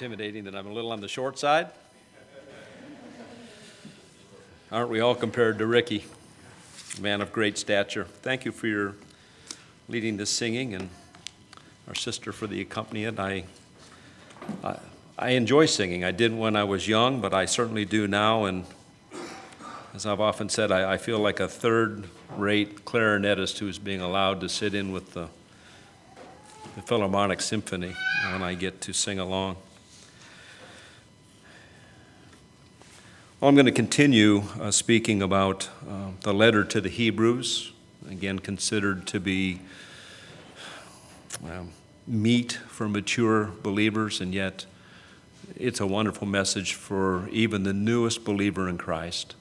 intimidating 0.00 0.44
that 0.44 0.54
I'm 0.54 0.68
a 0.68 0.72
little 0.72 0.92
on 0.92 1.00
the 1.00 1.08
short 1.08 1.40
side. 1.40 1.66
Aren't 4.70 4.90
we 4.90 5.00
all 5.00 5.16
compared 5.16 5.58
to 5.58 5.66
Ricky, 5.66 6.04
a 6.96 7.00
man 7.00 7.20
of 7.20 7.32
great 7.32 7.58
stature? 7.58 8.04
Thank 8.04 8.44
you 8.44 8.52
for 8.52 8.68
your 8.68 8.94
leading 9.88 10.16
this 10.16 10.30
singing 10.30 10.72
and 10.72 10.88
our 11.88 11.96
sister 11.96 12.30
for 12.30 12.46
the 12.46 12.60
accompaniment. 12.60 13.18
I, 13.18 13.42
I, 14.62 14.78
I 15.18 15.30
enjoy 15.30 15.66
singing. 15.66 16.04
I 16.04 16.12
didn't 16.12 16.38
when 16.38 16.54
I 16.54 16.62
was 16.62 16.86
young, 16.86 17.20
but 17.20 17.34
I 17.34 17.46
certainly 17.46 17.84
do 17.84 18.06
now. 18.06 18.44
And 18.44 18.66
as 19.94 20.06
I've 20.06 20.20
often 20.20 20.48
said, 20.48 20.70
I, 20.70 20.92
I 20.92 20.96
feel 20.96 21.18
like 21.18 21.40
a 21.40 21.48
third 21.48 22.08
rate 22.36 22.84
clarinetist 22.84 23.58
who's 23.58 23.80
being 23.80 24.00
allowed 24.00 24.42
to 24.42 24.48
sit 24.48 24.76
in 24.76 24.92
with 24.92 25.14
the, 25.14 25.28
the 26.76 26.82
Philharmonic 26.82 27.40
Symphony 27.40 27.96
when 28.30 28.44
I 28.44 28.54
get 28.54 28.80
to 28.82 28.92
sing 28.92 29.18
along. 29.18 29.56
Well, 33.40 33.48
I'm 33.48 33.54
going 33.54 33.66
to 33.66 33.72
continue 33.72 34.42
uh, 34.60 34.72
speaking 34.72 35.22
about 35.22 35.68
uh, 35.88 36.08
the 36.22 36.34
letter 36.34 36.64
to 36.64 36.80
the 36.80 36.88
Hebrews, 36.88 37.70
again 38.10 38.40
considered 38.40 39.06
to 39.06 39.20
be 39.20 39.60
um, 41.44 41.70
meat 42.04 42.54
for 42.66 42.88
mature 42.88 43.52
believers, 43.62 44.20
and 44.20 44.34
yet 44.34 44.66
it's 45.56 45.78
a 45.78 45.86
wonderful 45.86 46.26
message 46.26 46.74
for 46.74 47.28
even 47.28 47.62
the 47.62 47.72
newest 47.72 48.24
believer 48.24 48.68
in 48.68 48.76
Christ. 48.76 49.36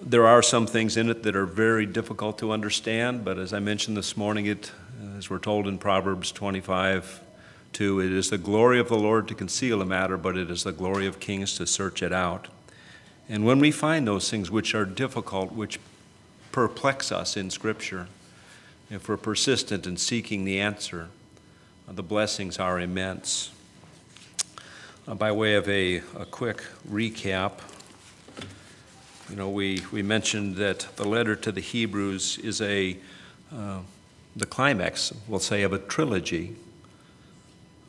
There 0.00 0.28
are 0.28 0.40
some 0.40 0.68
things 0.68 0.96
in 0.96 1.10
it 1.10 1.24
that 1.24 1.34
are 1.34 1.46
very 1.46 1.84
difficult 1.84 2.38
to 2.38 2.52
understand, 2.52 3.24
but 3.24 3.40
as 3.40 3.52
I 3.52 3.58
mentioned 3.58 3.96
this 3.96 4.16
morning, 4.16 4.46
it, 4.46 4.70
as 5.18 5.28
we're 5.28 5.40
told 5.40 5.66
in 5.66 5.78
Proverbs 5.78 6.30
25 6.30 7.22
2, 7.72 8.00
it 8.00 8.12
is 8.12 8.30
the 8.30 8.38
glory 8.38 8.78
of 8.78 8.88
the 8.88 8.98
Lord 8.98 9.28
to 9.28 9.34
conceal 9.34 9.80
a 9.82 9.86
matter, 9.86 10.16
but 10.16 10.36
it 10.36 10.50
is 10.50 10.64
the 10.64 10.72
glory 10.72 11.06
of 11.06 11.20
kings 11.20 11.56
to 11.56 11.66
search 11.66 12.02
it 12.02 12.12
out. 12.12 12.48
And 13.28 13.44
when 13.44 13.58
we 13.58 13.70
find 13.70 14.06
those 14.06 14.30
things 14.30 14.50
which 14.50 14.74
are 14.74 14.84
difficult, 14.84 15.52
which 15.52 15.78
perplex 16.50 17.10
us 17.10 17.36
in 17.36 17.50
Scripture, 17.50 18.08
if 18.90 19.08
we're 19.08 19.16
persistent 19.16 19.86
in 19.86 19.96
seeking 19.96 20.44
the 20.44 20.60
answer, 20.60 21.08
the 21.88 22.02
blessings 22.02 22.58
are 22.58 22.78
immense. 22.78 23.50
Uh, 25.08 25.14
by 25.14 25.32
way 25.32 25.54
of 25.54 25.68
a, 25.68 25.96
a 26.16 26.24
quick 26.30 26.62
recap, 26.88 27.52
you 29.30 29.36
know, 29.36 29.48
we, 29.48 29.82
we 29.90 30.02
mentioned 30.02 30.56
that 30.56 30.86
the 30.96 31.06
letter 31.06 31.34
to 31.34 31.50
the 31.50 31.60
Hebrews 31.60 32.38
is 32.38 32.60
a, 32.60 32.98
uh, 33.54 33.78
the 34.36 34.46
climax, 34.46 35.12
we'll 35.26 35.40
say, 35.40 35.62
of 35.62 35.72
a 35.72 35.78
trilogy 35.78 36.54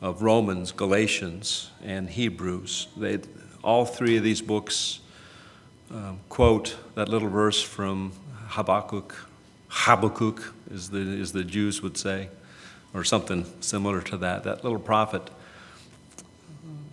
of 0.04 0.20
Romans, 0.20 0.70
Galatians, 0.70 1.70
and 1.82 2.10
Hebrews. 2.10 2.88
They, 2.94 3.20
all 3.62 3.86
three 3.86 4.18
of 4.18 4.22
these 4.22 4.42
books 4.42 5.00
um, 5.90 6.20
quote 6.28 6.76
that 6.94 7.08
little 7.08 7.30
verse 7.30 7.62
from 7.62 8.12
Habakkuk, 8.48 9.14
Habakkuk, 9.68 10.52
as 10.70 10.90
the, 10.90 10.98
as 10.98 11.32
the 11.32 11.42
Jews 11.42 11.80
would 11.80 11.96
say, 11.96 12.28
or 12.92 13.02
something 13.02 13.46
similar 13.60 14.02
to 14.02 14.18
that. 14.18 14.44
That 14.44 14.62
little 14.62 14.78
prophet, 14.78 15.30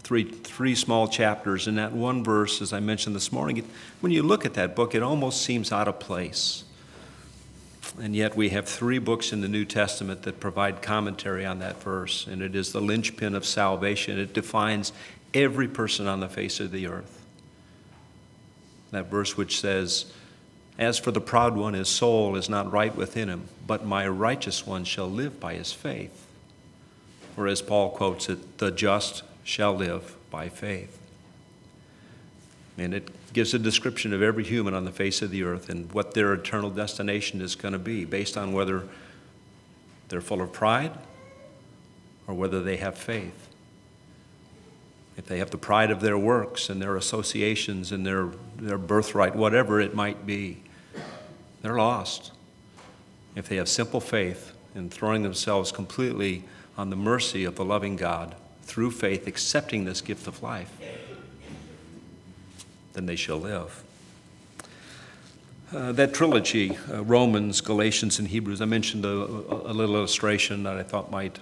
three, 0.03 0.23
three 0.23 0.73
small 0.73 1.09
chapters, 1.09 1.67
in 1.67 1.75
that 1.75 1.91
one 1.91 2.23
verse, 2.23 2.61
as 2.61 2.71
I 2.71 2.79
mentioned 2.79 3.13
this 3.13 3.29
morning, 3.29 3.67
when 3.99 4.13
you 4.13 4.23
look 4.23 4.45
at 4.45 4.53
that 4.53 4.73
book, 4.73 4.95
it 4.95 5.03
almost 5.03 5.41
seems 5.41 5.73
out 5.73 5.89
of 5.89 5.99
place. 5.99 6.63
And 7.99 8.15
yet 8.15 8.35
we 8.35 8.49
have 8.49 8.67
three 8.67 8.99
books 8.99 9.33
in 9.33 9.41
the 9.41 9.47
New 9.47 9.65
Testament 9.65 10.23
that 10.23 10.39
provide 10.39 10.81
commentary 10.81 11.45
on 11.45 11.59
that 11.59 11.81
verse, 11.81 12.27
and 12.27 12.41
it 12.41 12.55
is 12.55 12.71
the 12.71 12.81
linchpin 12.81 13.35
of 13.35 13.45
salvation. 13.45 14.19
It 14.19 14.33
defines 14.33 14.93
every 15.33 15.67
person 15.67 16.07
on 16.07 16.19
the 16.19 16.29
face 16.29 16.59
of 16.59 16.71
the 16.71 16.87
earth. 16.87 17.25
That 18.91 19.09
verse 19.09 19.35
which 19.35 19.59
says, 19.59 20.11
As 20.77 20.99
for 20.99 21.11
the 21.11 21.21
proud 21.21 21.55
one, 21.55 21.73
his 21.73 21.89
soul 21.89 22.35
is 22.35 22.49
not 22.49 22.71
right 22.71 22.95
within 22.95 23.29
him, 23.29 23.47
but 23.65 23.85
my 23.85 24.07
righteous 24.07 24.65
one 24.65 24.83
shall 24.83 25.09
live 25.09 25.39
by 25.39 25.55
his 25.55 25.71
faith. 25.71 26.27
Or 27.37 27.47
as 27.47 27.61
Paul 27.61 27.89
quotes 27.89 28.29
it, 28.29 28.57
the 28.57 28.71
just 28.71 29.23
shall 29.43 29.73
live 29.73 30.15
by 30.29 30.49
faith. 30.49 30.97
And 32.77 32.93
it 32.93 33.09
gives 33.33 33.53
a 33.53 33.59
description 33.59 34.13
of 34.13 34.21
every 34.21 34.43
human 34.43 34.73
on 34.73 34.85
the 34.85 34.91
face 34.91 35.21
of 35.21 35.31
the 35.31 35.43
earth 35.43 35.69
and 35.69 35.91
what 35.93 36.13
their 36.13 36.33
eternal 36.33 36.69
destination 36.69 37.41
is 37.41 37.55
going 37.55 37.71
to 37.73 37.79
be 37.79 38.03
based 38.05 38.37
on 38.37 38.51
whether 38.51 38.87
they're 40.09 40.21
full 40.21 40.41
of 40.41 40.51
pride 40.51 40.91
or 42.27 42.33
whether 42.33 42.61
they 42.61 42.77
have 42.77 42.97
faith. 42.97 43.47
If 45.17 45.25
they 45.25 45.39
have 45.39 45.51
the 45.51 45.57
pride 45.57 45.91
of 45.91 46.01
their 46.01 46.17
works 46.17 46.69
and 46.69 46.81
their 46.81 46.95
associations 46.95 47.91
and 47.91 48.05
their, 48.05 48.29
their 48.57 48.77
birthright, 48.77 49.35
whatever 49.35 49.79
it 49.79 49.93
might 49.93 50.25
be, 50.25 50.63
they're 51.61 51.77
lost. 51.77 52.31
If 53.35 53.47
they 53.47 53.57
have 53.57 53.69
simple 53.69 53.99
faith 53.99 54.53
in 54.75 54.89
throwing 54.89 55.23
themselves 55.23 55.71
completely 55.71 56.43
on 56.77 56.89
the 56.89 56.95
mercy 56.95 57.43
of 57.45 57.55
the 57.55 57.65
loving 57.65 57.95
God 57.95 58.35
through 58.63 58.91
faith, 58.91 59.27
accepting 59.27 59.85
this 59.85 60.01
gift 60.01 60.27
of 60.27 60.41
life, 60.41 60.71
then 62.93 63.05
they 63.05 63.15
shall 63.15 63.37
live. 63.37 63.83
Uh, 65.73 65.93
that 65.93 66.13
trilogy, 66.13 66.77
uh, 66.91 67.01
Romans, 67.01 67.61
Galatians, 67.61 68.19
and 68.19 68.27
Hebrews, 68.27 68.59
I 68.59 68.65
mentioned 68.65 69.05
a, 69.05 69.09
a, 69.09 69.71
little 69.71 69.95
illustration 69.95 70.63
that 70.63 70.75
I 70.75 70.83
thought 70.83 71.09
might 71.09 71.39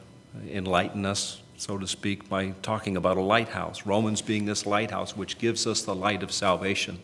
enlighten 0.47 1.03
us, 1.03 1.41
so 1.57 1.79
to 1.79 1.87
speak, 1.87 2.29
by 2.29 2.51
talking 2.61 2.95
about 2.95 3.17
a 3.17 3.21
lighthouse. 3.21 3.87
Romans 3.87 4.21
being 4.21 4.45
this 4.45 4.67
lighthouse 4.67 5.17
which 5.17 5.39
gives 5.39 5.65
us 5.65 5.81
the 5.81 5.95
light 5.95 6.21
of 6.21 6.31
salvation 6.31 6.99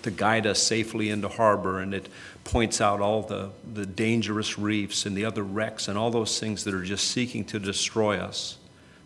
to 0.00 0.10
guide 0.10 0.46
us 0.46 0.62
safely 0.62 1.10
into 1.10 1.28
harbor, 1.28 1.78
and 1.80 1.92
it 1.92 2.08
points 2.44 2.80
out 2.80 3.02
all 3.02 3.20
the, 3.20 3.50
the 3.74 3.84
dangerous 3.84 4.58
reefs 4.58 5.04
and 5.04 5.14
the 5.14 5.26
other 5.26 5.42
wrecks 5.42 5.88
and 5.88 5.98
all 5.98 6.10
those 6.10 6.40
things 6.40 6.64
that 6.64 6.72
are 6.72 6.84
just 6.84 7.10
seeking 7.10 7.44
to 7.44 7.58
destroy 7.58 8.16
us. 8.16 8.56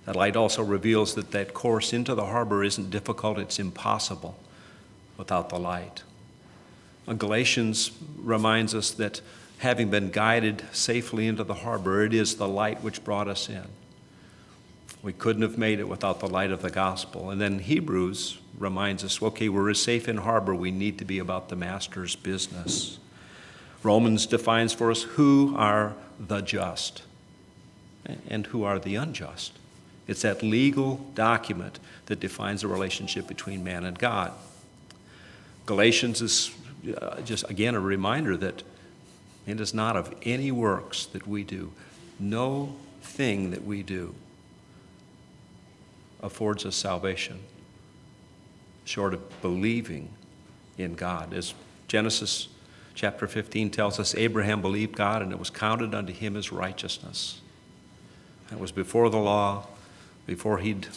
That 0.07 0.15
light 0.15 0.37
also 0.37 0.63
reveals 0.63 1.17
that 1.17 1.33
that 1.33 1.53
course 1.53 1.93
into 1.93 2.15
the 2.15 2.27
harbor 2.27 2.63
isn't 2.63 2.91
difficult, 2.91 3.41
it's 3.41 3.59
impossible 3.59 4.39
without 5.21 5.51
the 5.51 5.59
light. 5.59 6.03
Galatians 7.07 7.91
reminds 8.17 8.75
us 8.75 8.91
that 8.93 9.21
having 9.59 9.91
been 9.91 10.11
guided 10.11 10.65
safely 10.73 11.27
into 11.27 11.45
the 11.45 11.55
harbor, 11.55 12.03
it 12.03 12.15
is 12.15 12.37
the 12.37 12.49
light 12.49 12.83
which 12.83 13.05
brought 13.05 13.29
us 13.29 13.51
in. 13.51 13.67
We 15.03 15.13
couldn't 15.13 15.43
have 15.43 15.59
made 15.59 15.79
it 15.79 15.89
without 15.89 16.21
the 16.21 16.29
light 16.29 16.51
of 16.51 16.63
the 16.63 16.71
gospel. 16.71 17.29
And 17.29 17.39
then 17.39 17.59
Hebrews 17.59 18.39
reminds 18.59 19.05
us 19.05 19.21
okay, 19.21 19.51
we're 19.51 19.75
safe 19.75 20.09
in 20.09 20.17
harbor, 20.17 20.55
we 20.55 20.71
need 20.71 20.99
to 20.99 21.05
be 21.05 21.19
about 21.19 21.51
the 21.51 21.57
master's 21.57 22.17
business. 22.17 22.99
Romans 23.83 24.25
defines 24.25 24.73
for 24.73 24.91
us 24.91 25.03
who 25.03 25.55
are 25.57 25.95
the 26.19 26.41
just 26.41 27.03
and 28.29 28.47
who 28.47 28.65
are 28.65 28.79
the 28.79 28.95
unjust. 28.95 29.53
It's 30.07 30.23
that 30.23 30.43
legal 30.43 31.07
document 31.15 31.79
that 32.07 32.21
defines 32.21 32.63
the 32.63 32.69
relationship 32.69 33.27
between 33.29 33.63
man 33.63 33.85
and 33.85 33.99
God. 33.99 34.33
Galatians 35.71 36.21
is 36.21 36.51
uh, 37.01 37.21
just, 37.21 37.49
again, 37.49 37.77
a 37.77 37.81
reminder 37.81 38.37
that 38.37 38.65
it 39.47 39.61
is 39.61 39.73
not 39.73 39.97
of 39.97 40.13
any 40.25 40.51
works 40.51 41.07
that 41.07 41.29
we 41.29 41.45
do. 41.45 41.71
No 42.19 42.75
thing 43.03 43.53
that 43.53 43.65
we 43.65 43.85
do 43.85 44.13
affords 46.25 46.67
us 46.67 46.75
salvation 46.75 47.39
short 48.85 49.15
of 49.15 49.43
believing 49.43 50.09
in 50.77 50.97
God. 50.97 51.33
As 51.33 51.55
Genesis 51.87 52.49
chapter 52.95 53.29
15 53.29 53.71
tells 53.71 54.01
us, 54.01 54.17
Abraham 54.17 54.61
believed 54.61 54.97
God 54.97 55.23
and 55.23 55.31
it 55.31 55.39
was 55.39 55.51
counted 55.51 55.95
unto 55.95 56.13
him 56.13 56.37
as 56.37 56.51
righteousness. 56.51 57.41
That 58.49 58.59
was 58.59 58.73
before 58.73 59.09
the 59.09 59.19
law, 59.19 59.69
before 60.27 60.59
he'd, 60.59 60.89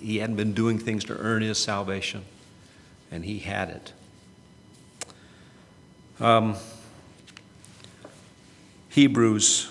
he 0.00 0.16
hadn't 0.16 0.36
been 0.36 0.54
doing 0.54 0.78
things 0.78 1.04
to 1.04 1.18
earn 1.18 1.42
his 1.42 1.58
salvation 1.58 2.24
and 3.10 3.24
he 3.24 3.38
had 3.38 3.70
it. 3.70 3.92
Um, 6.20 6.56
Hebrews 8.88 9.70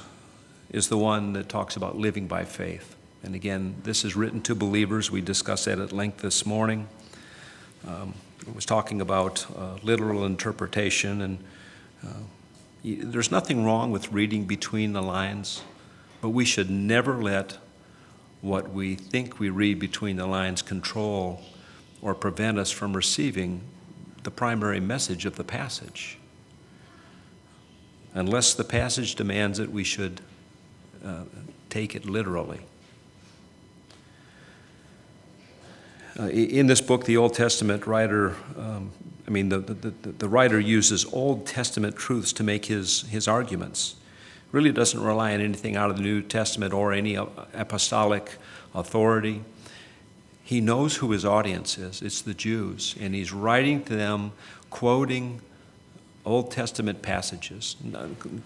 is 0.69 0.89
the 0.89 0.97
one 0.97 1.33
that 1.33 1.49
talks 1.49 1.75
about 1.75 1.97
living 1.97 2.27
by 2.27 2.45
faith. 2.45 2.95
And 3.23 3.35
again, 3.35 3.75
this 3.83 4.05
is 4.05 4.15
written 4.15 4.41
to 4.43 4.55
believers. 4.55 5.11
We 5.11 5.21
discussed 5.21 5.65
that 5.65 5.79
at 5.79 5.91
length 5.91 6.19
this 6.19 6.45
morning. 6.45 6.87
Um, 7.85 8.13
it 8.39 8.55
was 8.55 8.65
talking 8.65 9.01
about 9.01 9.45
uh, 9.57 9.77
literal 9.83 10.25
interpretation, 10.25 11.21
and 11.21 11.39
uh, 12.05 12.21
there's 12.83 13.31
nothing 13.31 13.65
wrong 13.65 13.91
with 13.91 14.11
reading 14.13 14.45
between 14.45 14.93
the 14.93 15.01
lines, 15.01 15.61
but 16.21 16.29
we 16.29 16.45
should 16.45 16.69
never 16.69 17.21
let 17.21 17.57
what 18.41 18.71
we 18.71 18.95
think 18.95 19.39
we 19.39 19.49
read 19.49 19.79
between 19.79 20.15
the 20.15 20.27
lines 20.27 20.61
control 20.61 21.41
or 22.01 22.13
prevent 22.13 22.59
us 22.59 22.71
from 22.71 22.95
receiving 22.95 23.61
the 24.23 24.31
primary 24.31 24.79
message 24.79 25.25
of 25.25 25.35
the 25.35 25.43
passage, 25.43 26.17
unless 28.13 28.53
the 28.53 28.63
passage 28.63 29.15
demands 29.15 29.57
that 29.57 29.71
we 29.71 29.83
should 29.83 30.21
uh, 31.05 31.23
take 31.69 31.95
it 31.95 32.05
literally. 32.05 32.59
Uh, 36.19 36.29
in 36.29 36.65
this 36.65 36.81
book, 36.81 37.05
the 37.05 37.15
Old 37.15 37.35
Testament 37.35 37.85
writer, 37.85 38.35
um, 38.57 38.91
I 39.27 39.29
mean, 39.29 39.49
the, 39.49 39.59
the, 39.59 39.73
the, 39.73 40.11
the, 40.11 40.27
writer 40.27 40.59
uses 40.59 41.05
Old 41.13 41.45
Testament 41.45 41.95
truths 41.95 42.33
to 42.33 42.43
make 42.43 42.65
his, 42.65 43.01
his 43.03 43.27
arguments. 43.27 43.95
Really 44.51 44.71
doesn't 44.71 44.99
rely 44.99 45.35
on 45.35 45.41
anything 45.41 45.75
out 45.75 45.91
of 45.91 45.97
the 45.97 46.01
New 46.01 46.23
Testament 46.23 46.73
or 46.73 46.91
any 46.91 47.17
uh, 47.17 47.27
apostolic 47.53 48.37
authority. 48.73 49.41
He 50.47 50.61
knows 50.61 50.95
who 50.95 51.11
his 51.11 51.25
audience 51.25 51.77
is. 51.77 52.01
It's 52.01 52.21
the 52.21 52.33
Jews. 52.33 52.95
And 53.01 53.13
he's 53.13 53.33
writing 53.33 53.83
to 53.83 53.97
them, 53.97 54.31
quoting 54.69 55.41
Old 56.23 56.51
Testament 56.51 57.01
passages. 57.01 57.75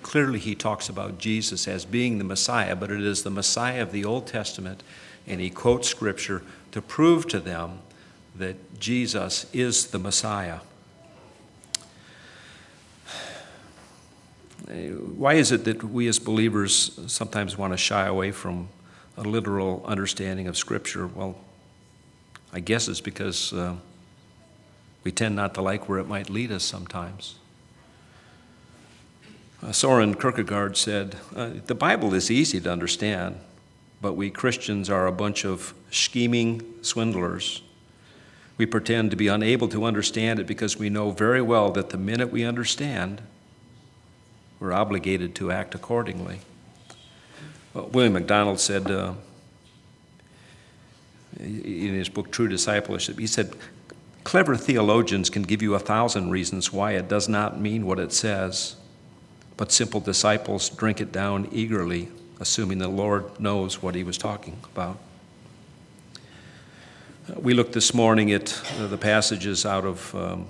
Clearly, 0.01 0.39
he 0.39 0.55
talks 0.55 0.89
about 0.89 1.19
Jesus 1.19 1.67
as 1.67 1.85
being 1.85 2.17
the 2.17 2.23
Messiah, 2.23 2.75
but 2.75 2.89
it 2.89 3.01
is 3.01 3.21
the 3.21 3.29
Messiah 3.29 3.83
of 3.83 3.91
the 3.91 4.03
Old 4.03 4.25
Testament. 4.25 4.81
And 5.27 5.39
he 5.39 5.51
quotes 5.51 5.89
Scripture 5.89 6.41
to 6.71 6.81
prove 6.81 7.27
to 7.27 7.39
them 7.39 7.81
that 8.35 8.79
Jesus 8.79 9.45
is 9.53 9.85
the 9.85 9.99
Messiah. 9.99 10.61
Why 14.67 15.35
is 15.35 15.51
it 15.51 15.65
that 15.65 15.83
we 15.83 16.07
as 16.07 16.17
believers 16.17 16.99
sometimes 17.05 17.59
want 17.59 17.73
to 17.73 17.77
shy 17.77 18.07
away 18.07 18.31
from 18.31 18.69
a 19.17 19.21
literal 19.21 19.83
understanding 19.85 20.47
of 20.47 20.57
Scripture? 20.57 21.05
Well, 21.05 21.35
I 22.53 22.59
guess 22.59 22.87
it's 22.87 23.01
because 23.01 23.53
uh, 23.53 23.75
we 25.03 25.11
tend 25.11 25.35
not 25.35 25.53
to 25.55 25.61
like 25.61 25.87
where 25.87 25.99
it 25.99 26.07
might 26.07 26.29
lead 26.29 26.51
us 26.51 26.63
sometimes. 26.63 27.35
Uh, 29.63 29.71
Soren 29.71 30.15
Kierkegaard 30.15 30.75
said, 30.75 31.15
uh, 31.35 31.51
The 31.65 31.75
Bible 31.75 32.13
is 32.13 32.29
easy 32.29 32.59
to 32.59 32.71
understand, 32.71 33.39
but 34.01 34.13
we 34.13 34.29
Christians 34.29 34.89
are 34.89 35.07
a 35.07 35.11
bunch 35.11 35.45
of 35.45 35.73
scheming 35.91 36.61
swindlers. 36.81 37.61
We 38.57 38.65
pretend 38.65 39.11
to 39.11 39.17
be 39.17 39.27
unable 39.27 39.67
to 39.69 39.85
understand 39.85 40.39
it 40.39 40.47
because 40.47 40.77
we 40.77 40.89
know 40.89 41.11
very 41.11 41.41
well 41.41 41.71
that 41.71 41.89
the 41.89 41.97
minute 41.97 42.31
we 42.31 42.43
understand, 42.43 43.21
we're 44.59 44.73
obligated 44.73 45.35
to 45.35 45.51
act 45.51 45.73
accordingly. 45.73 46.39
Well, 47.73 47.87
William 47.87 48.13
MacDonald 48.13 48.59
said 48.59 48.91
uh, 48.91 49.13
in 51.39 51.93
his 51.93 52.09
book 52.09 52.31
True 52.31 52.47
Discipleship, 52.47 53.19
he 53.19 53.27
said, 53.27 53.55
Clever 54.23 54.55
theologians 54.55 55.29
can 55.29 55.41
give 55.41 55.61
you 55.61 55.73
a 55.73 55.79
thousand 55.79 56.29
reasons 56.29 56.71
why 56.71 56.91
it 56.91 57.07
does 57.07 57.27
not 57.27 57.59
mean 57.59 57.85
what 57.85 57.99
it 57.99 58.13
says, 58.13 58.75
but 59.57 59.71
simple 59.71 59.99
disciples 59.99 60.69
drink 60.69 61.01
it 61.01 61.11
down 61.11 61.49
eagerly, 61.51 62.09
assuming 62.39 62.77
the 62.77 62.87
Lord 62.87 63.39
knows 63.39 63.81
what 63.81 63.95
he 63.95 64.03
was 64.03 64.17
talking 64.17 64.59
about. 64.71 64.99
Uh, 67.29 67.39
we 67.39 67.53
looked 67.53 67.73
this 67.73 67.93
morning 67.93 68.31
at 68.31 68.61
uh, 68.79 68.87
the 68.87 68.97
passages 68.97 69.65
out 69.65 69.85
of 69.85 70.13
um, 70.15 70.47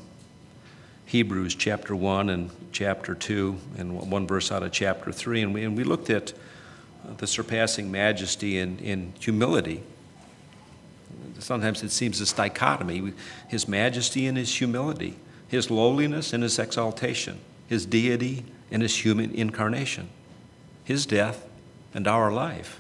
Hebrews 1.06 1.56
chapter 1.56 1.96
1 1.96 2.30
and 2.30 2.50
chapter 2.74 3.16
2, 3.16 3.58
and 3.78 4.12
one 4.12 4.28
verse 4.28 4.52
out 4.52 4.64
of 4.64 4.72
chapter 4.74 5.14
3, 5.14 5.44
and 5.44 5.54
we, 5.54 5.64
and 5.64 5.78
we 5.78 5.86
looked 5.86 6.10
at 6.10 6.34
uh, 7.08 7.14
the 7.18 7.28
surpassing 7.28 7.90
majesty 7.90 8.60
and 8.60 9.14
humility. 9.20 9.84
Sometimes 11.42 11.84
it 11.84 11.92
seems 11.92 12.20
this 12.20 12.34
dichotomy 12.34 13.14
his 13.48 13.68
majesty 13.68 14.28
and 14.28 14.38
his 14.38 14.56
humility, 14.56 15.18
his 15.48 15.70
lowliness 15.70 16.34
and 16.34 16.44
his 16.44 16.58
exaltation, 16.60 17.40
his 17.68 17.86
deity 17.86 18.46
and 18.70 18.82
his 18.82 19.04
human 19.04 19.32
incarnation, 19.32 20.10
his 20.84 21.06
death 21.06 21.46
and 21.94 22.08
our 22.08 22.32
life, 22.32 22.80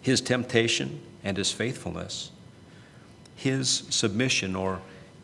his 0.00 0.20
temptation 0.20 1.00
and 1.24 1.36
his 1.36 1.52
faithfulness 1.52 2.30
his 3.38 3.84
submission, 3.88 4.56
or 4.56 4.80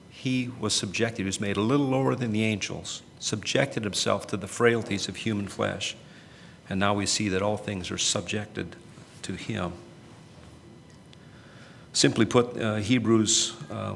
he 0.08 0.48
was 0.60 0.72
subjected, 0.72 1.18
he 1.18 1.24
was 1.24 1.40
made 1.40 1.56
a 1.56 1.60
little 1.60 1.86
lower 1.86 2.14
than 2.14 2.30
the 2.30 2.44
angels, 2.44 3.02
subjected 3.18 3.82
himself 3.82 4.24
to 4.28 4.36
the 4.36 4.46
frailties 4.46 5.08
of 5.08 5.16
human 5.16 5.48
flesh. 5.48 5.96
And 6.68 6.78
now 6.78 6.94
we 6.94 7.06
see 7.06 7.28
that 7.30 7.42
all 7.42 7.56
things 7.56 7.90
are 7.90 7.98
subjected 7.98 8.76
to 9.22 9.32
him. 9.32 9.72
Simply 11.94 12.26
put, 12.26 12.60
uh, 12.60 12.74
Hebrews 12.76 13.54
uh, 13.70 13.94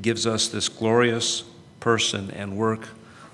gives 0.00 0.26
us 0.26 0.48
this 0.48 0.68
glorious 0.68 1.42
person 1.80 2.30
and 2.30 2.56
work 2.56 2.88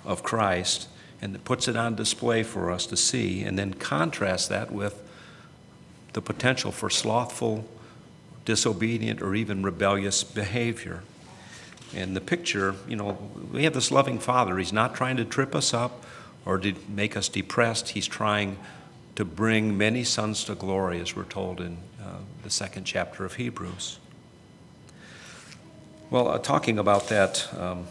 of 0.04 0.22
Christ 0.22 0.88
and 1.20 1.42
puts 1.44 1.68
it 1.68 1.76
on 1.76 1.94
display 1.94 2.42
for 2.42 2.70
us 2.70 2.86
to 2.86 2.96
see, 2.96 3.42
and 3.42 3.58
then 3.58 3.74
contrast 3.74 4.48
that 4.48 4.72
with 4.72 5.02
the 6.14 6.22
potential 6.22 6.72
for 6.72 6.88
slothful 6.88 7.68
disobedient 8.46 9.20
or 9.20 9.34
even 9.34 9.62
rebellious 9.62 10.24
behavior. 10.24 11.02
And 11.94 12.16
the 12.16 12.20
picture, 12.20 12.74
you 12.88 12.96
know, 12.96 13.18
we 13.52 13.64
have 13.64 13.74
this 13.74 13.90
loving 13.90 14.18
Father. 14.18 14.56
He's 14.56 14.72
not 14.72 14.94
trying 14.94 15.18
to 15.18 15.24
trip 15.24 15.54
us 15.54 15.74
up 15.74 16.04
or 16.46 16.58
to 16.58 16.74
make 16.88 17.16
us 17.16 17.28
depressed. 17.28 17.90
He's 17.90 18.06
trying 18.06 18.56
to 19.16 19.24
bring 19.24 19.76
many 19.76 20.04
sons 20.04 20.44
to 20.44 20.54
glory, 20.54 21.00
as 21.00 21.14
we're 21.14 21.24
told 21.24 21.60
in 21.60 21.76
uh, 22.02 22.18
the 22.42 22.50
second 22.50 22.84
chapter 22.84 23.24
of 23.24 23.34
Hebrews. 23.34 23.98
Well, 26.08 26.28
uh, 26.28 26.38
talking 26.38 26.78
about 26.78 27.08
that 27.08 27.52
um, 27.58 27.84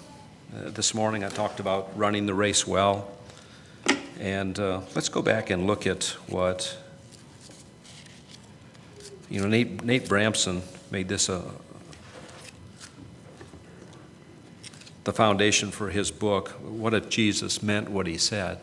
uh, 0.55 0.69
this 0.69 0.93
morning, 0.93 1.25
I 1.25 1.27
talked 1.27 1.59
about 1.59 1.97
running 1.97 2.27
the 2.27 2.33
race 2.33 2.65
well. 2.65 3.11
And 4.21 4.57
uh, 4.57 4.83
let's 4.95 5.09
go 5.09 5.21
back 5.21 5.49
and 5.49 5.67
look 5.67 5.85
at 5.85 6.05
what 6.27 6.77
you 9.29 9.41
know, 9.41 9.49
Nate, 9.49 9.83
Nate 9.83 10.05
Bramson 10.05 10.61
made 10.91 11.09
this 11.09 11.27
a, 11.27 11.43
the 15.03 15.11
foundation 15.11 15.69
for 15.69 15.89
his 15.89 16.09
book, 16.09 16.51
What 16.61 16.93
If 16.93 17.09
Jesus 17.09 17.61
Meant 17.61 17.91
What 17.91 18.07
He 18.07 18.17
Said? 18.17 18.61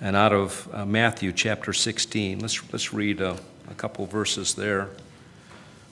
And 0.00 0.16
out 0.16 0.32
of 0.32 0.70
uh, 0.72 0.86
Matthew 0.86 1.32
chapter 1.32 1.74
16, 1.74 2.38
let's, 2.38 2.72
let's 2.72 2.94
read 2.94 3.20
a, 3.20 3.36
a 3.70 3.74
couple 3.74 4.06
verses 4.06 4.54
there. 4.54 4.88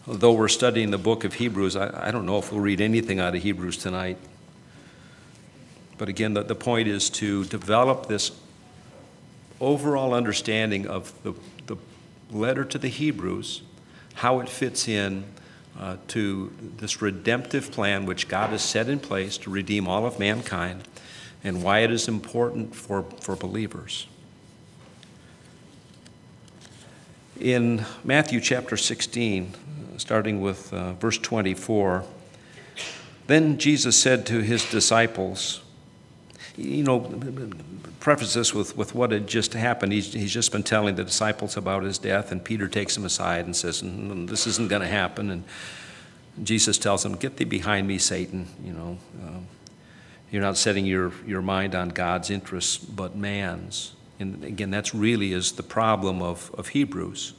Though 0.07 0.33
we're 0.33 0.49
studying 0.49 0.91
the 0.91 0.99
book 0.99 1.25
of 1.25 1.35
Hebrews, 1.35 1.77
I, 1.77 2.09
I 2.09 2.11
don't 2.11 2.27
know 2.27 2.39
if 2.39 2.53
we'll 2.53 2.61
read 2.61 2.81
anything 2.81 3.21
out 3.21 3.35
of 3.35 3.43
Hebrews 3.43 3.79
tonight. 3.79 4.19
But 5.97 6.09
again, 6.09 6.35
the, 6.35 6.43
the 6.43 6.55
point 6.55 6.89
is 6.89 7.09
to 7.11 7.45
develop 7.47 8.07
this 8.07 8.33
overall 9.61 10.13
understanding 10.13 10.87
of 10.87 11.13
the 11.23 11.35
letter 12.31 12.65
to 12.65 12.79
the 12.79 12.89
Hebrews, 12.89 13.63
how 14.15 14.41
it 14.41 14.49
fits 14.49 14.89
in 14.89 15.25
uh, 15.79 15.97
to 16.09 16.53
this 16.77 17.01
redemptive 17.01 17.73
plan 17.73 18.07
which 18.07 18.29
God 18.29 18.51
has 18.51 18.63
set 18.63 18.89
in 18.89 19.01
place 19.01 19.39
to 19.39 19.51
redeem 19.51 19.89
all 19.89 20.07
of 20.07 20.19
mankind, 20.19 20.87
and 21.43 21.63
why 21.63 21.81
it 21.81 21.91
is 21.91 22.09
important 22.09 22.75
for, 22.75 23.03
for 23.21 23.37
believers. 23.37 24.07
In 27.41 27.85
Matthew 28.05 28.41
chapter 28.41 28.77
16, 28.77 29.55
starting 29.99 30.41
with 30.41 30.73
uh, 30.73 30.93
verse 30.95 31.19
24, 31.19 32.05
then 33.27 33.59
Jesus 33.59 33.97
said 33.97 34.27
to 34.27 34.41
his 34.41 34.69
disciples, 34.71 35.63
you 36.57 36.85
know, 36.85 37.01
preface 38.01 38.35
this 38.35 38.55
with, 38.55 38.77
with 38.77 38.95
what 38.95 39.11
had 39.11 39.27
just 39.27 39.55
happened. 39.55 39.93
He's, 39.93 40.13
he's 40.13 40.33
just 40.33 40.53
been 40.53 40.63
telling 40.63 40.95
the 40.95 41.05
disciples 41.05 41.57
about 41.57 41.83
his 41.83 41.99
death, 41.99 42.31
and 42.31 42.45
Peter 42.45 42.69
takes 42.69 42.97
him 42.97 43.05
aside 43.05 43.47
and 43.47 43.57
says, 43.57 43.83
This 43.83 44.47
isn't 44.47 44.69
going 44.69 44.83
to 44.83 44.89
happen. 44.89 45.31
And 45.31 45.45
Jesus 46.43 46.79
tells 46.79 47.05
him, 47.05 47.17
Get 47.17 47.39
thee 47.39 47.45
behind 47.45 47.89
me, 47.89 47.99
Satan. 47.99 48.49
You 48.63 48.73
know, 48.73 48.99
um, 49.27 49.47
you're 50.31 50.43
not 50.43 50.57
setting 50.57 50.87
your, 50.87 51.13
your 51.27 51.43
mind 51.43 51.75
on 51.75 51.89
God's 51.89 52.31
interests, 52.31 52.77
but 52.77 53.17
man's. 53.17 53.95
And 54.21 54.45
again, 54.45 54.71
that's 54.71 54.95
really 54.95 55.33
is 55.33 55.53
the 55.53 55.63
problem 55.63 56.23
of, 56.23 56.55
of 56.57 56.69
Hebrews. 56.69 57.33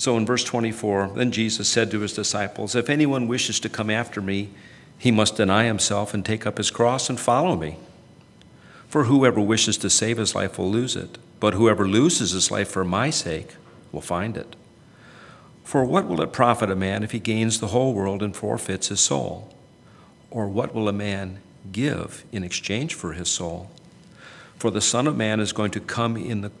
So 0.00 0.16
in 0.16 0.24
verse 0.24 0.44
24, 0.44 1.10
then 1.14 1.30
Jesus 1.30 1.68
said 1.68 1.90
to 1.90 2.00
his 2.00 2.14
disciples, 2.14 2.74
If 2.74 2.88
anyone 2.88 3.28
wishes 3.28 3.60
to 3.60 3.68
come 3.68 3.90
after 3.90 4.22
me, 4.22 4.48
he 4.96 5.10
must 5.10 5.36
deny 5.36 5.64
himself 5.64 6.14
and 6.14 6.24
take 6.24 6.46
up 6.46 6.56
his 6.56 6.70
cross 6.70 7.10
and 7.10 7.20
follow 7.20 7.54
me. 7.54 7.76
For 8.88 9.04
whoever 9.04 9.42
wishes 9.42 9.76
to 9.76 9.90
save 9.90 10.16
his 10.16 10.34
life 10.34 10.56
will 10.56 10.70
lose 10.70 10.96
it, 10.96 11.18
but 11.38 11.52
whoever 11.52 11.86
loses 11.86 12.30
his 12.30 12.50
life 12.50 12.70
for 12.70 12.82
my 12.82 13.10
sake 13.10 13.56
will 13.92 14.00
find 14.00 14.38
it. 14.38 14.56
For 15.64 15.84
what 15.84 16.06
will 16.06 16.22
it 16.22 16.32
profit 16.32 16.70
a 16.70 16.74
man 16.74 17.02
if 17.02 17.10
he 17.10 17.18
gains 17.18 17.60
the 17.60 17.66
whole 17.66 17.92
world 17.92 18.22
and 18.22 18.34
forfeits 18.34 18.88
his 18.88 19.00
soul? 19.00 19.54
Or 20.30 20.48
what 20.48 20.74
will 20.74 20.88
a 20.88 20.94
man 20.94 21.40
give 21.72 22.24
in 22.32 22.42
exchange 22.42 22.94
for 22.94 23.12
his 23.12 23.28
soul? 23.28 23.70
For 24.56 24.70
the 24.70 24.80
Son 24.80 25.06
of 25.06 25.18
Man 25.18 25.40
is 25.40 25.52
going 25.52 25.72
to 25.72 25.80
come 25.80 26.16
in 26.16 26.40
the, 26.40 26.52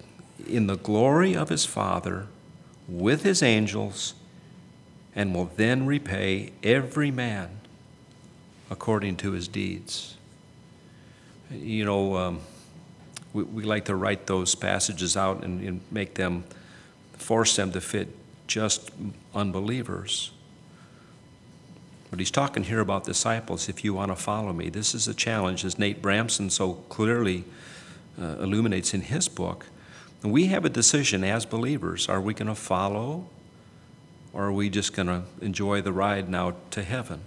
in 0.46 0.66
the 0.66 0.76
glory 0.76 1.34
of 1.34 1.48
his 1.48 1.64
Father 1.64 2.26
with 2.90 3.22
his 3.22 3.42
angels 3.42 4.14
and 5.14 5.34
will 5.34 5.50
then 5.56 5.86
repay 5.86 6.52
every 6.62 7.10
man 7.10 7.48
according 8.68 9.16
to 9.16 9.32
his 9.32 9.48
deeds. 9.48 10.16
You 11.50 11.84
know, 11.84 12.16
um, 12.16 12.40
we, 13.32 13.42
we, 13.42 13.62
like 13.64 13.86
to 13.86 13.96
write 13.96 14.26
those 14.26 14.54
passages 14.54 15.16
out 15.16 15.44
and, 15.44 15.60
and 15.66 15.80
make 15.90 16.14
them, 16.14 16.44
force 17.14 17.56
them 17.56 17.72
to 17.72 17.80
fit 17.80 18.08
just 18.46 18.90
unbelievers. 19.34 20.30
But 22.10 22.18
he's 22.18 22.30
talking 22.30 22.64
here 22.64 22.80
about 22.80 23.04
disciples, 23.04 23.68
if 23.68 23.84
you 23.84 23.94
want 23.94 24.10
to 24.10 24.16
follow 24.16 24.52
me. 24.52 24.68
This 24.68 24.94
is 24.94 25.06
a 25.06 25.14
challenge, 25.14 25.64
as 25.64 25.78
Nate 25.78 26.02
Bramson 26.02 26.50
so 26.50 26.74
clearly 26.88 27.44
uh, 28.20 28.36
illuminates 28.40 28.94
in 28.94 29.02
his 29.02 29.28
book. 29.28 29.66
We 30.22 30.46
have 30.46 30.64
a 30.64 30.68
decision 30.68 31.24
as 31.24 31.46
believers 31.46 32.08
are 32.08 32.20
we 32.20 32.34
going 32.34 32.48
to 32.48 32.54
follow, 32.54 33.26
or 34.32 34.46
are 34.46 34.52
we 34.52 34.68
just 34.68 34.92
going 34.92 35.08
to 35.08 35.22
enjoy 35.40 35.80
the 35.80 35.92
ride 35.92 36.28
now 36.28 36.54
to 36.72 36.82
heaven? 36.82 37.20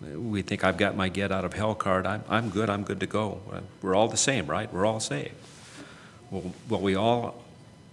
We 0.00 0.42
think 0.42 0.64
I've 0.64 0.76
got 0.76 0.96
my 0.96 1.08
get 1.08 1.32
out 1.32 1.44
of 1.44 1.52
hell 1.52 1.74
card. 1.74 2.06
I'm, 2.06 2.24
I'm 2.28 2.50
good, 2.50 2.68
I'm 2.68 2.82
good 2.82 3.00
to 3.00 3.06
go. 3.06 3.40
Uh, 3.52 3.60
we're 3.82 3.94
all 3.94 4.08
the 4.08 4.16
same, 4.16 4.46
right? 4.46 4.72
We're 4.72 4.86
all 4.86 5.00
saved. 5.00 5.34
Well, 6.30 6.52
well, 6.68 6.80
we 6.80 6.94
all 6.94 7.42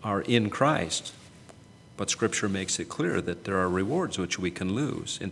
are 0.03 0.21
in 0.21 0.49
Christ. 0.49 1.13
But 1.97 2.09
Scripture 2.09 2.49
makes 2.49 2.79
it 2.79 2.89
clear 2.89 3.21
that 3.21 3.43
there 3.43 3.57
are 3.57 3.69
rewards 3.69 4.17
which 4.17 4.39
we 4.39 4.49
can 4.49 4.73
lose. 4.73 5.19
And 5.21 5.31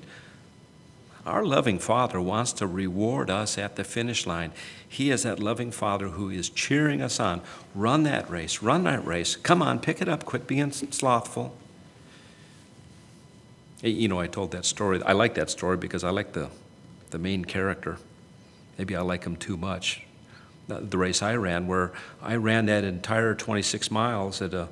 our 1.30 1.46
loving 1.46 1.80
Father 1.80 2.20
wants 2.20 2.54
to 2.54 2.68
reward 2.68 3.30
us 3.30 3.58
at 3.58 3.76
the 3.76 3.84
finish 3.84 4.26
line. 4.26 4.52
He 4.88 5.12
is 5.12 5.24
that 5.24 5.40
loving 5.40 5.72
Father 5.72 6.10
who 6.10 6.30
is 6.30 6.50
cheering 6.50 7.02
us 7.02 7.20
on. 7.20 7.42
Run 7.76 8.04
that 8.04 8.30
race, 8.30 8.62
run 8.62 8.84
that 8.84 9.06
race. 9.06 9.36
Come 9.36 9.62
on, 9.62 9.80
pick 9.80 10.02
it 10.02 10.10
up, 10.10 10.26
quit 10.26 10.48
being 10.48 10.72
slothful. 10.72 11.56
You 13.82 14.08
know, 14.08 14.20
I 14.20 14.28
told 14.28 14.52
that 14.52 14.66
story. 14.66 15.02
I 15.04 15.14
like 15.14 15.36
that 15.36 15.50
story 15.50 15.78
because 15.78 16.04
I 16.04 16.10
like 16.10 16.34
the, 16.34 16.50
the 17.12 17.20
main 17.20 17.46
character. 17.46 17.98
Maybe 18.78 18.96
I 18.96 19.02
like 19.02 19.24
him 19.24 19.36
too 19.36 19.56
much. 19.56 20.04
The 20.68 20.98
race 20.98 21.22
I 21.22 21.36
ran, 21.36 21.68
where 21.68 21.94
I 22.22 22.36
ran 22.36 22.66
that 22.68 22.84
entire 22.84 23.34
26 23.34 23.90
miles 23.90 24.42
at 24.42 24.54
a 24.54 24.70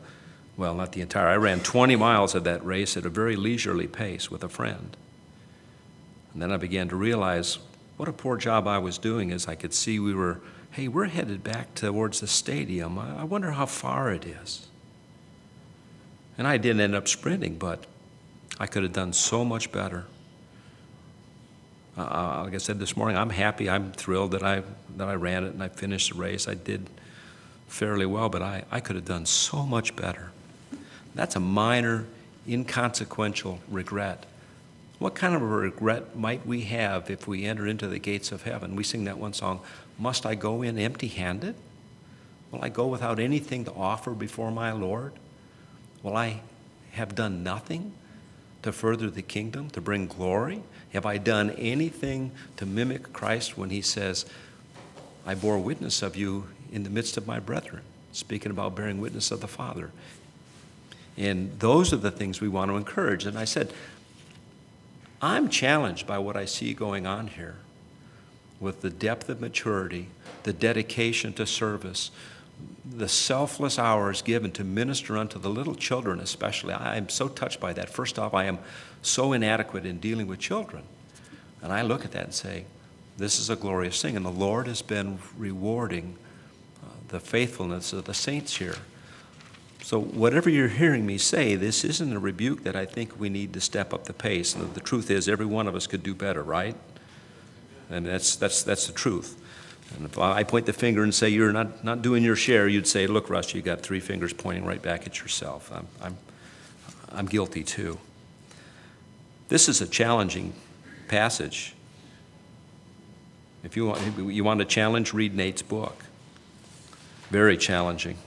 well, 0.57 0.73
not 0.73 0.93
the 0.93 1.01
entire, 1.01 1.27
I 1.27 1.37
ran 1.37 1.59
20 1.59 1.95
miles 1.95 2.33
of 2.33 2.43
that 2.45 2.65
race 2.65 2.97
at 2.97 3.05
a 3.05 3.09
very 3.09 3.35
leisurely 3.35 3.87
pace 3.87 4.31
with 4.31 4.43
a 4.43 4.49
friend. 4.49 4.97
And 6.33 6.41
then 6.41 6.51
I 6.51 6.57
began 6.57 6.89
to 6.89 6.95
realize 6.95 7.59
what 7.97 8.07
a 8.07 8.13
poor 8.13 8.37
job 8.37 8.67
I 8.67 8.77
was 8.77 8.97
doing 8.97 9.31
as 9.31 9.47
I 9.47 9.55
could 9.55 9.73
see 9.73 9.99
we 9.99 10.13
were, 10.13 10.39
hey, 10.71 10.87
we're 10.87 11.05
headed 11.05 11.43
back 11.43 11.73
towards 11.73 12.19
the 12.19 12.27
stadium. 12.27 12.99
I 12.99 13.23
wonder 13.23 13.51
how 13.51 13.65
far 13.65 14.11
it 14.11 14.25
is. 14.25 14.67
And 16.37 16.47
I 16.47 16.57
didn't 16.57 16.81
end 16.81 16.93
up 16.93 17.07
sprinting, 17.07 17.57
but 17.57 17.85
I 18.59 18.67
could 18.67 18.83
have 18.83 18.93
done 18.93 19.13
so 19.13 19.43
much 19.43 19.71
better. 19.71 20.05
Uh, 21.97 22.43
like 22.43 22.53
I 22.53 22.57
said 22.57 22.77
this 22.77 22.95
morning, 22.95 23.17
I'm 23.17 23.31
happy, 23.31 23.67
I'm 23.67 23.91
thrilled 23.91 24.31
that 24.31 24.43
I, 24.43 24.61
that 24.97 25.07
I 25.07 25.15
ran 25.15 25.43
it 25.43 25.53
and 25.53 25.63
I 25.63 25.69
finished 25.69 26.13
the 26.13 26.19
race. 26.19 26.47
I 26.47 26.53
did 26.53 26.87
fairly 27.67 28.05
well, 28.05 28.29
but 28.29 28.43
I, 28.43 28.63
I 28.69 28.79
could 28.79 28.95
have 28.95 29.05
done 29.05 29.25
so 29.25 29.63
much 29.63 29.95
better. 29.95 30.31
That's 31.15 31.35
a 31.35 31.39
minor, 31.39 32.05
inconsequential 32.47 33.59
regret. 33.67 34.27
What 34.99 35.13
kind 35.13 35.35
of 35.35 35.41
a 35.41 35.45
regret 35.45 36.15
might 36.15 36.45
we 36.45 36.61
have 36.61 37.09
if 37.11 37.27
we 37.27 37.45
enter 37.45 37.67
into 37.67 37.87
the 37.87 37.99
gates 37.99 38.31
of 38.31 38.43
heaven? 38.43 38.75
We 38.75 38.83
sing 38.83 39.03
that 39.05 39.19
one 39.19 39.33
song, 39.33 39.61
Must 39.99 40.25
I 40.25 40.33
Go 40.33 40.63
In 40.63 40.79
Empty 40.79 41.07
Handed? 41.07 41.55
Will 42.51 42.63
I 42.63 42.69
go 42.69 42.87
without 42.87 43.19
anything 43.19 43.65
to 43.65 43.73
offer 43.73 44.11
before 44.11 44.51
my 44.51 44.71
Lord? 44.71 45.13
Will 46.01 46.15
I 46.15 46.41
have 46.91 47.13
done 47.13 47.43
nothing 47.43 47.93
to 48.63 48.71
further 48.71 49.09
the 49.09 49.21
kingdom, 49.21 49.69
to 49.71 49.81
bring 49.81 50.07
glory? 50.07 50.63
Have 50.93 51.05
I 51.05 51.17
done 51.17 51.51
anything 51.51 52.31
to 52.55 52.65
mimic 52.65 53.13
Christ 53.13 53.57
when 53.57 53.69
he 53.69 53.81
says, 53.81 54.25
I 55.27 55.35
bore 55.35 55.59
witness 55.59 56.01
of 56.01 56.15
you 56.15 56.47
in 56.71 56.83
the 56.83 56.89
midst 56.89 57.17
of 57.17 57.27
my 57.27 57.39
brethren? 57.39 57.83
Speaking 58.13 58.49
about 58.49 58.75
bearing 58.75 58.99
witness 58.99 59.29
of 59.29 59.41
the 59.41 59.47
Father. 59.47 59.91
And 61.17 61.59
those 61.59 61.93
are 61.93 61.97
the 61.97 62.11
things 62.11 62.41
we 62.41 62.47
want 62.47 62.71
to 62.71 62.77
encourage. 62.77 63.25
And 63.25 63.37
I 63.37 63.45
said, 63.45 63.73
I'm 65.21 65.49
challenged 65.49 66.05
by 66.05 66.19
what 66.19 66.37
I 66.37 66.45
see 66.45 66.73
going 66.73 67.07
on 67.07 67.27
here 67.27 67.55
with 68.59 68.81
the 68.81 68.89
depth 68.89 69.29
of 69.29 69.41
maturity, 69.41 70.09
the 70.43 70.53
dedication 70.53 71.33
to 71.33 71.45
service, 71.45 72.11
the 72.85 73.07
selfless 73.07 73.77
hours 73.77 74.21
given 74.21 74.51
to 74.51 74.63
minister 74.63 75.17
unto 75.17 75.39
the 75.39 75.49
little 75.49 75.75
children, 75.75 76.19
especially. 76.19 76.73
I 76.73 76.97
am 76.97 77.09
so 77.09 77.27
touched 77.27 77.59
by 77.59 77.73
that. 77.73 77.89
First 77.89 78.17
off, 78.17 78.33
I 78.33 78.45
am 78.45 78.59
so 79.01 79.33
inadequate 79.33 79.85
in 79.85 79.99
dealing 79.99 80.27
with 80.27 80.39
children. 80.39 80.83
And 81.61 81.71
I 81.71 81.81
look 81.81 82.05
at 82.05 82.11
that 82.11 82.23
and 82.23 82.33
say, 82.33 82.65
this 83.17 83.39
is 83.39 83.49
a 83.49 83.55
glorious 83.55 84.01
thing. 84.01 84.15
And 84.15 84.25
the 84.25 84.29
Lord 84.29 84.67
has 84.67 84.81
been 84.81 85.19
rewarding 85.37 86.15
uh, 86.83 86.89
the 87.07 87.19
faithfulness 87.19 87.93
of 87.93 88.05
the 88.05 88.13
saints 88.13 88.57
here. 88.57 88.77
So, 89.87 90.01
whatever 90.01 90.49
you're 90.49 90.67
hearing 90.67 91.05
me 91.05 91.17
say, 91.17 91.55
this 91.55 91.85
isn't 91.85 92.11
a 92.11 92.19
rebuke 92.19 92.65
that 92.65 92.75
I 92.75 92.85
think 92.85 93.17
we 93.17 93.29
need 93.29 93.53
to 93.53 93.61
step 93.61 93.93
up 93.93 94.03
the 94.03 94.11
pace. 94.11 94.53
And 94.53 94.73
the 94.73 94.81
truth 94.81 95.09
is, 95.09 95.29
every 95.29 95.45
one 95.45 95.65
of 95.65 95.75
us 95.75 95.87
could 95.87 96.03
do 96.03 96.13
better, 96.13 96.43
right? 96.43 96.75
And 97.89 98.05
that's, 98.05 98.35
that's, 98.35 98.63
that's 98.63 98.87
the 98.87 98.91
truth. 98.91 99.41
And 99.95 100.03
if 100.03 100.19
I 100.19 100.43
point 100.43 100.65
the 100.65 100.73
finger 100.73 101.03
and 101.03 101.15
say 101.15 101.29
you're 101.29 101.53
not, 101.53 101.85
not 101.85 102.01
doing 102.01 102.21
your 102.21 102.35
share, 102.35 102.67
you'd 102.67 102.85
say, 102.85 103.07
Look, 103.07 103.29
Russ, 103.29 103.55
you 103.55 103.61
got 103.61 103.79
three 103.79 104.01
fingers 104.01 104.33
pointing 104.33 104.65
right 104.65 104.81
back 104.81 105.07
at 105.07 105.21
yourself. 105.21 105.71
I'm, 105.73 105.87
I'm, 106.01 106.17
I'm 107.13 107.25
guilty 107.25 107.63
too. 107.63 107.97
This 109.47 109.69
is 109.69 109.79
a 109.79 109.87
challenging 109.87 110.51
passage. 111.07 111.75
If 113.63 113.77
you 113.77 113.85
want, 113.85 114.17
you 114.17 114.43
want 114.43 114.59
a 114.59 114.65
challenge, 114.65 115.13
read 115.13 115.33
Nate's 115.33 115.61
book. 115.61 116.03
Very 117.29 117.55
challenging. 117.55 118.17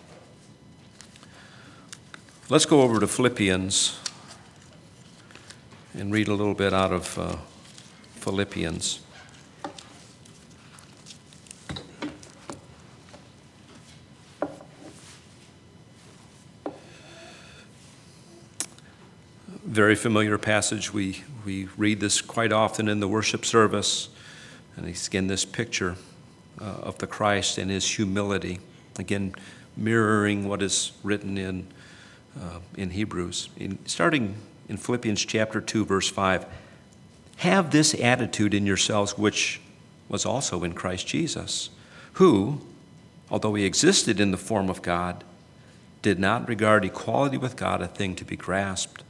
Let's 2.50 2.66
go 2.66 2.82
over 2.82 2.98
to 2.98 3.06
Philippians 3.06 3.96
and 5.94 6.12
read 6.12 6.26
a 6.26 6.34
little 6.34 6.54
bit 6.54 6.72
out 6.72 6.92
of 6.92 7.16
uh, 7.16 7.36
Philippians. 8.16 8.98
Very 19.64 19.94
familiar 19.94 20.36
passage. 20.36 20.92
We, 20.92 21.22
we 21.44 21.68
read 21.76 22.00
this 22.00 22.20
quite 22.20 22.50
often 22.50 22.88
in 22.88 22.98
the 22.98 23.06
worship 23.06 23.46
service. 23.46 24.08
And 24.76 24.88
again, 24.88 25.28
this 25.28 25.44
picture 25.44 25.94
uh, 26.60 26.64
of 26.64 26.98
the 26.98 27.06
Christ 27.06 27.58
and 27.58 27.70
his 27.70 27.88
humility. 27.88 28.58
Again, 28.98 29.36
mirroring 29.76 30.48
what 30.48 30.62
is 30.62 30.90
written 31.04 31.38
in 31.38 31.68
uh, 32.38 32.60
in 32.76 32.90
Hebrews. 32.90 33.48
In, 33.56 33.78
starting 33.86 34.36
in 34.68 34.76
Philippians 34.76 35.24
chapter 35.24 35.60
2, 35.60 35.84
verse 35.84 36.08
5, 36.08 36.46
have 37.38 37.70
this 37.70 37.94
attitude 37.94 38.52
in 38.54 38.66
yourselves, 38.66 39.16
which 39.16 39.60
was 40.08 40.26
also 40.26 40.62
in 40.62 40.74
Christ 40.74 41.06
Jesus, 41.06 41.70
who, 42.14 42.60
although 43.30 43.54
he 43.54 43.64
existed 43.64 44.20
in 44.20 44.30
the 44.30 44.36
form 44.36 44.68
of 44.68 44.82
God, 44.82 45.24
did 46.02 46.18
not 46.18 46.48
regard 46.48 46.84
equality 46.84 47.36
with 47.36 47.56
God 47.56 47.80
a 47.82 47.86
thing 47.86 48.14
to 48.16 48.24
be 48.24 48.36
grasped, 48.36 49.02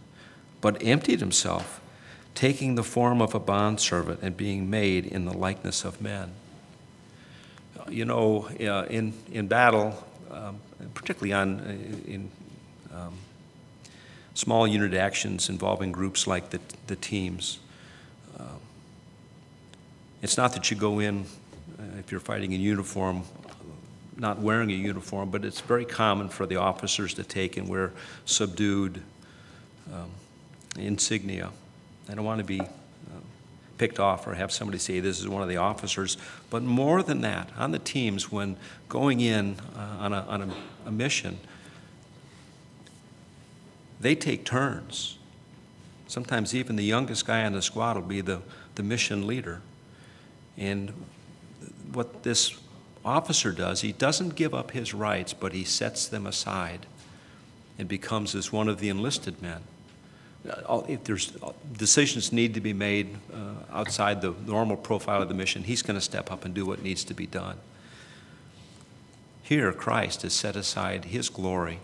but 0.61 0.83
emptied 0.83 1.21
himself, 1.21 1.81
taking 2.35 2.75
the 2.75 2.83
form 2.83 3.21
of 3.21 3.35
a 3.35 3.41
bondservant 3.41 4.21
and 4.23 4.37
being 4.37 4.69
made 4.69 5.07
in 5.07 5.25
the 5.25 5.33
likeness 5.33 5.85
of 5.85 6.01
men. 6.01 6.33
You 7.89 8.05
know, 8.05 8.49
uh, 8.61 8.87
in, 8.89 9.15
in 9.33 9.49
battle, 9.49 10.07
um, 10.31 10.61
particularly 10.95 11.33
on, 11.33 11.61
uh, 11.61 12.11
in 12.11 12.31
um, 12.95 13.15
small 14.35 14.67
unit 14.67 14.95
actions 14.95 15.49
involving 15.49 15.93
groups 15.93 16.27
like 16.27 16.51
the, 16.51 16.61
the 16.87 16.97
teams. 16.97 17.59
Uh, 18.39 18.45
it's 20.23 20.37
not 20.37 20.53
that 20.55 20.71
you 20.71 20.77
go 20.77 20.99
in, 20.99 21.25
uh, 21.79 21.83
if 21.99 22.11
you're 22.11 22.21
fighting 22.21 22.53
in 22.53 22.61
uniform, 22.61 23.23
not 24.17 24.39
wearing 24.39 24.71
a 24.71 24.75
uniform, 24.75 25.31
but 25.31 25.45
it's 25.45 25.61
very 25.61 25.85
common 25.85 26.29
for 26.29 26.47
the 26.47 26.57
officers 26.57 27.15
to 27.15 27.25
take 27.25 27.57
and 27.57 27.69
wear 27.69 27.93
subdued 28.27 29.03
um, 29.93 30.11
insignia. 30.79 31.51
I 32.09 32.15
don't 32.15 32.25
want 32.25 32.39
to 32.39 32.45
be 32.45 32.61
uh, 32.61 32.65
picked 33.79 33.99
off 33.99 34.27
or 34.27 34.35
have 34.35 34.53
somebody 34.53 34.79
say 34.79 35.01
this 35.01 35.21
is 35.21 35.29
one 35.29 35.43
of 35.43 35.49
the 35.49 35.57
officers. 35.57 36.19
But 36.51 36.63
more 36.63 37.03
than 37.03 37.23
that, 37.23 37.51
on 37.57 37.73
the 37.73 37.79
teams, 37.79 38.31
when 38.31 38.57
going 38.89 39.21
in 39.21 39.57
uh, 39.75 39.97
on, 40.01 40.13
a, 40.13 40.21
on 40.23 40.43
a, 40.43 40.55
a 40.87 40.91
mission, 40.91 41.39
they 44.01 44.15
take 44.15 44.45
turns. 44.45 45.19
Sometimes 46.07 46.55
even 46.55 46.77
the 46.77 46.85
youngest 46.85 47.27
guy 47.27 47.45
on 47.45 47.53
the 47.53 47.63
squad 47.63 47.97
will 47.97 48.03
be 48.03 48.21
the, 48.21 48.41
the 48.75 48.83
mission 48.83 49.27
leader. 49.27 49.61
And 50.57 50.93
what 51.93 52.23
this 52.23 52.59
officer 53.05 53.53
does, 53.53 53.83
he 53.83 53.93
doesn't 53.93 54.35
give 54.35 54.55
up 54.55 54.73
his 54.73 54.93
rights, 54.93 55.33
but 55.33 55.53
he 55.53 55.65
sets 55.65 56.09
them 56.09 56.27
aside 56.27 56.87
and 57.79 57.89
becomes 57.89 58.35
as 58.35 58.53
one 58.53 58.69
of 58.69 58.81
the 58.81 58.89
enlisted 58.89 59.41
men. 59.41 59.63
Uh, 60.49 60.83
if 60.89 61.05
there's 61.05 61.37
uh, 61.43 61.53
decisions 61.77 62.33
need 62.33 62.55
to 62.55 62.61
be 62.61 62.73
made 62.73 63.17
uh, 63.33 63.53
outside 63.73 64.23
the 64.23 64.35
normal 64.47 64.77
profile 64.77 65.23
of 65.23 65.29
the 65.29 65.35
mission, 65.35 65.63
he's 65.63 65.83
going 65.83 65.95
to 65.95 66.01
step 66.01 66.33
up 66.33 66.45
and 66.45 66.55
do 66.55 66.65
what 66.65 66.83
needs 66.83 67.05
to 67.05 67.15
be 67.15 67.27
done. 67.27 67.57
Here, 69.43 69.73
Christ 69.73 70.23
has 70.23 70.33
set 70.33 70.57
aside 70.57 71.07
his 71.07 71.29
glory 71.29 71.81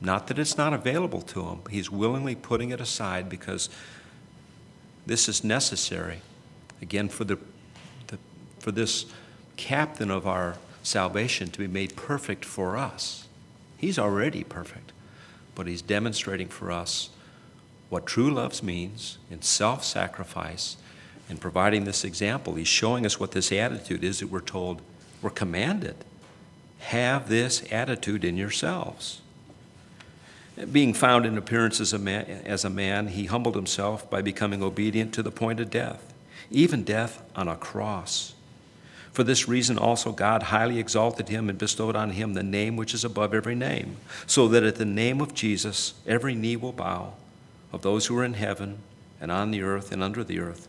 not 0.00 0.28
that 0.28 0.38
it's 0.38 0.56
not 0.56 0.72
available 0.72 1.22
to 1.22 1.42
him, 1.42 1.60
he's 1.70 1.90
willingly 1.90 2.34
putting 2.34 2.70
it 2.70 2.80
aside 2.80 3.28
because 3.28 3.68
This 5.08 5.26
is 5.26 5.42
necessary, 5.42 6.20
again, 6.82 7.08
for, 7.08 7.24
the, 7.24 7.38
the, 8.08 8.18
for 8.58 8.70
this 8.72 9.06
captain 9.56 10.10
of 10.10 10.26
our 10.26 10.56
salvation 10.82 11.48
to 11.48 11.58
be 11.58 11.66
made 11.66 11.96
perfect 11.96 12.44
for 12.44 12.76
us. 12.76 13.26
He's 13.78 13.98
already 13.98 14.44
perfect, 14.44 14.92
but 15.54 15.66
he's 15.66 15.80
demonstrating 15.80 16.48
for 16.48 16.70
us 16.70 17.08
what 17.88 18.04
true 18.04 18.30
love 18.30 18.62
means 18.62 19.16
in 19.30 19.40
self 19.40 19.82
sacrifice 19.82 20.76
and 21.30 21.40
providing 21.40 21.84
this 21.84 22.04
example. 22.04 22.56
He's 22.56 22.68
showing 22.68 23.06
us 23.06 23.18
what 23.18 23.32
this 23.32 23.50
attitude 23.50 24.04
is 24.04 24.20
that 24.20 24.28
we're 24.28 24.40
told, 24.42 24.82
we're 25.22 25.30
commanded. 25.30 25.96
Have 26.80 27.30
this 27.30 27.64
attitude 27.72 28.26
in 28.26 28.36
yourselves. 28.36 29.22
Being 30.72 30.92
found 30.92 31.24
in 31.24 31.38
appearance 31.38 31.80
as 31.80 31.92
a, 31.92 31.98
man, 31.98 32.24
as 32.44 32.64
a 32.64 32.70
man, 32.70 33.08
he 33.08 33.26
humbled 33.26 33.54
himself 33.54 34.08
by 34.10 34.22
becoming 34.22 34.62
obedient 34.62 35.14
to 35.14 35.22
the 35.22 35.30
point 35.30 35.60
of 35.60 35.70
death, 35.70 36.12
even 36.50 36.82
death 36.82 37.22
on 37.36 37.46
a 37.46 37.56
cross. 37.56 38.34
For 39.12 39.24
this 39.24 39.48
reason 39.48 39.78
also 39.78 40.12
God 40.12 40.44
highly 40.44 40.78
exalted 40.78 41.28
him 41.28 41.48
and 41.48 41.58
bestowed 41.58 41.96
on 41.96 42.10
him 42.10 42.34
the 42.34 42.42
name 42.42 42.76
which 42.76 42.94
is 42.94 43.04
above 43.04 43.34
every 43.34 43.54
name, 43.54 43.96
so 44.26 44.48
that 44.48 44.62
at 44.62 44.76
the 44.76 44.84
name 44.84 45.20
of 45.20 45.34
Jesus 45.34 45.94
every 46.06 46.34
knee 46.34 46.56
will 46.56 46.72
bow, 46.72 47.14
of 47.72 47.82
those 47.82 48.06
who 48.06 48.18
are 48.18 48.24
in 48.24 48.34
heaven 48.34 48.78
and 49.20 49.30
on 49.30 49.50
the 49.50 49.62
earth 49.62 49.92
and 49.92 50.02
under 50.02 50.24
the 50.24 50.40
earth, 50.40 50.68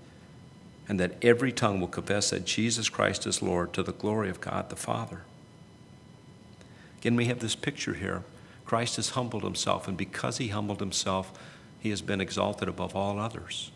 and 0.87 0.99
that 0.99 1.13
every 1.23 1.51
tongue 1.51 1.79
will 1.79 1.87
confess 1.87 2.31
that 2.31 2.45
Jesus 2.45 2.89
Christ 2.89 3.27
is 3.27 3.41
Lord 3.41 3.73
to 3.73 3.83
the 3.83 3.93
glory 3.93 4.29
of 4.29 4.41
God 4.41 4.69
the 4.69 4.75
Father. 4.75 5.21
Again, 6.99 7.15
we 7.15 7.25
have 7.25 7.39
this 7.39 7.55
picture 7.55 7.93
here. 7.93 8.23
Christ 8.69 8.97
has 8.97 9.09
humbled 9.09 9.41
himself, 9.41 9.87
and 9.87 9.97
because 9.97 10.37
he 10.37 10.49
humbled 10.49 10.79
himself, 10.79 11.33
he 11.79 11.89
has 11.89 12.03
been 12.03 12.21
exalted 12.21 12.69
above 12.69 12.95
all 12.95 13.17
others. 13.17 13.71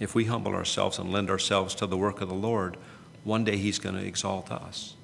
If 0.00 0.16
we 0.16 0.24
humble 0.24 0.56
ourselves 0.56 0.98
and 0.98 1.12
lend 1.12 1.30
ourselves 1.30 1.76
to 1.76 1.86
the 1.86 1.96
work 1.96 2.20
of 2.20 2.28
the 2.28 2.34
Lord, 2.34 2.76
one 3.22 3.44
day 3.44 3.56
he's 3.56 3.78
going 3.78 3.94
to 3.94 4.04
exalt 4.04 4.50
us. 4.50 4.96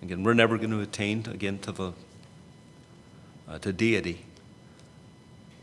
Again, 0.00 0.24
we're 0.24 0.32
never 0.32 0.56
going 0.56 0.70
to 0.70 0.80
attain 0.80 1.26
again 1.30 1.58
to 1.58 1.72
the 1.72 1.92
uh, 3.46 3.58
to 3.58 3.70
deity, 3.70 4.24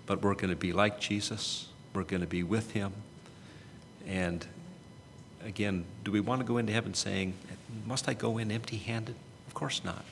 but 0.05 0.21
we're 0.21 0.35
going 0.35 0.51
to 0.51 0.55
be 0.55 0.73
like 0.73 0.99
Jesus. 0.99 1.69
We're 1.95 2.03
going 2.03 2.21
to 2.21 2.27
be 2.27 2.43
with 2.43 2.73
him. 2.73 2.93
And 4.05 4.45
again, 5.43 5.85
do 6.03 6.11
we 6.11 6.19
want 6.19 6.41
to 6.41 6.45
go 6.45 6.59
into 6.59 6.71
heaven 6.71 6.93
saying, 6.93 7.33
Must 7.87 8.07
I 8.07 8.13
go 8.13 8.37
in 8.37 8.51
empty 8.51 8.77
handed? 8.77 9.15
Of 9.47 9.55
course 9.55 9.83
not. 9.83 10.05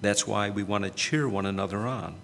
That's 0.00 0.26
why 0.26 0.50
we 0.50 0.62
want 0.62 0.84
to 0.84 0.90
cheer 0.90 1.28
one 1.28 1.46
another 1.46 1.86
on. 1.86 2.14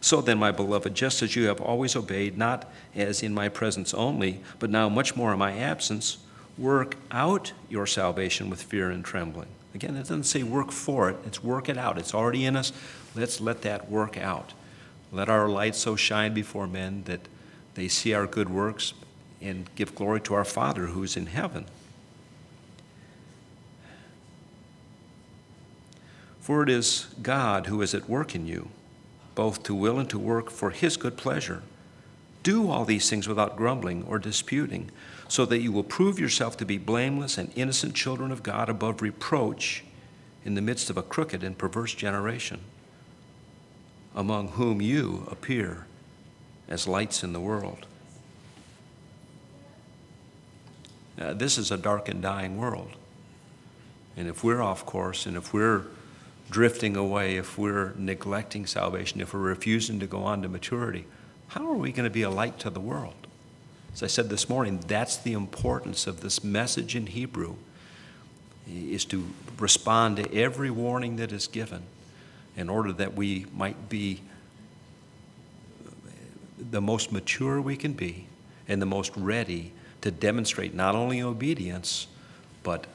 So 0.00 0.20
then, 0.20 0.38
my 0.38 0.52
beloved, 0.52 0.94
just 0.94 1.22
as 1.22 1.36
you 1.36 1.46
have 1.46 1.60
always 1.60 1.96
obeyed, 1.96 2.36
not 2.36 2.70
as 2.94 3.22
in 3.22 3.34
my 3.34 3.48
presence 3.48 3.94
only, 3.94 4.40
but 4.58 4.70
now 4.70 4.88
much 4.88 5.16
more 5.16 5.32
in 5.32 5.38
my 5.38 5.56
absence, 5.56 6.18
work 6.58 6.96
out 7.10 7.52
your 7.68 7.86
salvation 7.86 8.50
with 8.50 8.62
fear 8.62 8.90
and 8.90 9.04
trembling. 9.04 9.48
Again, 9.74 9.94
it 9.94 10.00
doesn't 10.00 10.24
say 10.24 10.42
work 10.42 10.72
for 10.72 11.10
it, 11.10 11.16
it's 11.26 11.44
work 11.44 11.68
it 11.68 11.76
out. 11.76 11.98
It's 11.98 12.14
already 12.14 12.44
in 12.44 12.56
us. 12.56 12.72
Let's 13.14 13.40
let 13.40 13.62
that 13.62 13.90
work 13.90 14.16
out. 14.16 14.54
Let 15.12 15.28
our 15.28 15.48
light 15.48 15.74
so 15.74 15.96
shine 15.96 16.34
before 16.34 16.66
men 16.66 17.04
that 17.04 17.20
they 17.74 17.88
see 17.88 18.14
our 18.14 18.26
good 18.26 18.48
works 18.48 18.94
and 19.40 19.68
give 19.76 19.94
glory 19.94 20.20
to 20.22 20.34
our 20.34 20.44
Father 20.44 20.86
who 20.86 21.02
is 21.02 21.16
in 21.16 21.26
heaven. 21.26 21.66
For 26.46 26.62
it 26.62 26.68
is 26.68 27.08
God 27.22 27.66
who 27.66 27.82
is 27.82 27.92
at 27.92 28.08
work 28.08 28.36
in 28.36 28.46
you, 28.46 28.68
both 29.34 29.64
to 29.64 29.74
will 29.74 29.98
and 29.98 30.08
to 30.10 30.16
work 30.16 30.48
for 30.48 30.70
his 30.70 30.96
good 30.96 31.16
pleasure. 31.16 31.64
Do 32.44 32.70
all 32.70 32.84
these 32.84 33.10
things 33.10 33.26
without 33.26 33.56
grumbling 33.56 34.04
or 34.04 34.20
disputing, 34.20 34.92
so 35.26 35.44
that 35.44 35.58
you 35.58 35.72
will 35.72 35.82
prove 35.82 36.20
yourself 36.20 36.56
to 36.58 36.64
be 36.64 36.78
blameless 36.78 37.36
and 37.36 37.50
innocent 37.56 37.96
children 37.96 38.30
of 38.30 38.44
God 38.44 38.68
above 38.68 39.02
reproach 39.02 39.82
in 40.44 40.54
the 40.54 40.62
midst 40.62 40.88
of 40.88 40.96
a 40.96 41.02
crooked 41.02 41.42
and 41.42 41.58
perverse 41.58 41.92
generation 41.92 42.60
among 44.14 44.50
whom 44.50 44.80
you 44.80 45.26
appear 45.28 45.86
as 46.68 46.86
lights 46.86 47.24
in 47.24 47.32
the 47.32 47.40
world. 47.40 47.86
Now, 51.18 51.32
this 51.32 51.58
is 51.58 51.72
a 51.72 51.76
dark 51.76 52.08
and 52.08 52.22
dying 52.22 52.56
world. 52.56 52.92
And 54.16 54.28
if 54.28 54.44
we're 54.44 54.62
off 54.62 54.86
course 54.86 55.26
and 55.26 55.36
if 55.36 55.52
we're 55.52 55.86
drifting 56.50 56.96
away, 56.96 57.36
if 57.36 57.58
we're 57.58 57.92
neglecting 57.96 58.66
salvation, 58.66 59.20
if 59.20 59.34
we're 59.34 59.40
refusing 59.40 60.00
to 60.00 60.06
go 60.06 60.22
on 60.22 60.42
to 60.42 60.48
maturity, 60.48 61.04
how 61.48 61.68
are 61.70 61.76
we 61.76 61.92
going 61.92 62.04
to 62.04 62.10
be 62.10 62.22
a 62.22 62.30
light 62.30 62.58
to 62.60 62.70
the 62.70 62.80
world? 62.80 63.14
As 63.92 64.02
I 64.02 64.06
said 64.08 64.28
this 64.28 64.48
morning, 64.48 64.80
that's 64.86 65.16
the 65.16 65.32
importance 65.32 66.06
of 66.06 66.20
this 66.20 66.44
message 66.44 66.94
in 66.94 67.06
Hebrew 67.06 67.56
is 68.68 69.04
to 69.06 69.26
respond 69.58 70.16
to 70.16 70.34
every 70.34 70.70
warning 70.70 71.16
that 71.16 71.32
is 71.32 71.46
given 71.46 71.82
in 72.56 72.68
order 72.68 72.92
that 72.92 73.14
we 73.14 73.46
might 73.54 73.88
be 73.88 74.20
the 76.58 76.80
most 76.80 77.12
mature 77.12 77.60
we 77.60 77.76
can 77.76 77.92
be 77.92 78.26
and 78.68 78.82
the 78.82 78.86
most 78.86 79.16
ready 79.16 79.72
to 80.00 80.10
demonstrate 80.10 80.74
not 80.74 80.94
only 80.94 81.22
obedience, 81.22 82.06
but 82.62 82.86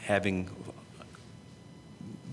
having 0.00 0.50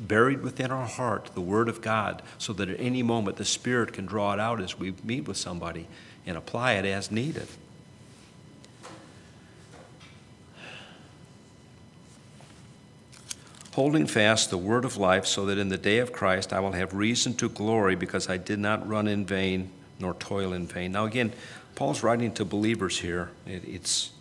buried 0.10 0.42
within 0.42 0.72
our 0.72 0.86
heart 0.86 1.30
the 1.34 1.42
Word 1.42 1.70
of 1.70 1.82
God 1.82 2.22
so 2.38 2.52
that 2.52 2.68
at 2.68 2.80
any 2.82 3.02
moment 3.02 3.38
the 3.38 3.46
Spirit 3.46 3.94
can 3.94 4.06
draw 4.06 4.34
it 4.34 4.40
out 4.42 4.60
as 4.60 4.78
we 4.78 4.94
meet 5.06 5.26
with 5.26 5.38
somebody 5.38 5.88
and 6.26 6.36
apply 6.36 6.74
it 6.74 6.86
as 6.86 7.10
needed. 7.10 7.48
holding 13.80 14.08
fast 14.08 14.50
the 14.50 14.58
word 14.58 14.84
of 14.84 14.98
life, 14.98 15.26
so 15.26 15.46
that 15.46 15.58
in 15.58 15.70
the 15.70 15.78
day 15.78 16.00
of 16.00 16.12
Christ 16.12 16.52
I 16.52 16.60
will 16.60 16.74
have 16.74 16.94
reason 16.94 17.34
to 17.36 17.48
glory 17.48 17.96
because 17.96 18.28
I 18.28 18.36
did 18.36 18.60
not 18.60 18.86
run 18.86 19.08
in 19.08 19.26
vain 19.26 19.72
nor 20.00 20.16
toil 20.16 20.52
in 20.52 20.68
vain. 20.68 20.92
Now, 20.92 21.06
again, 21.06 21.32
Paul's 21.76 22.04
writing 22.04 22.34
to 22.34 22.44
believers 22.44 23.00
here. 23.00 23.30
It, 23.48 23.64
it's, 23.66 24.12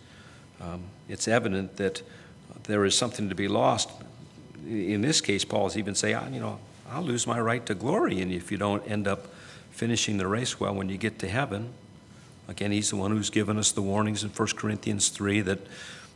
um, 0.60 0.84
it's 1.08 1.26
evident 1.26 1.76
that 1.76 2.02
there 2.68 2.84
is 2.84 2.96
something 2.96 3.28
to 3.30 3.34
be 3.34 3.48
lost. 3.48 3.90
In 4.68 5.00
this 5.00 5.20
case, 5.20 5.44
Paul's 5.44 5.76
even 5.76 5.94
saying, 5.94 6.34
you 6.34 6.40
know, 6.40 6.58
I'll 6.90 7.02
lose 7.02 7.26
my 7.26 7.40
right 7.40 7.64
to 7.66 7.74
glory 7.74 8.20
and 8.20 8.30
if 8.30 8.52
you 8.52 8.58
don't 8.58 8.86
end 8.86 9.08
up 9.08 9.28
finishing 9.70 10.18
the 10.18 10.26
race 10.26 10.58
well 10.60 10.74
when 10.74 10.88
you 10.88 10.98
get 10.98 11.18
to 11.20 11.28
heaven. 11.28 11.70
Again, 12.48 12.72
he's 12.72 12.90
the 12.90 12.96
one 12.96 13.10
who's 13.10 13.30
given 13.30 13.58
us 13.58 13.72
the 13.72 13.82
warnings 13.82 14.24
in 14.24 14.30
1 14.30 14.48
Corinthians 14.56 15.08
3 15.08 15.42
that 15.42 15.60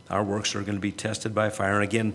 our 0.09 0.23
works 0.23 0.55
are 0.55 0.61
going 0.61 0.75
to 0.75 0.81
be 0.81 0.91
tested 0.91 1.33
by 1.33 1.49
fire. 1.49 1.75
And 1.75 1.83
again, 1.83 2.13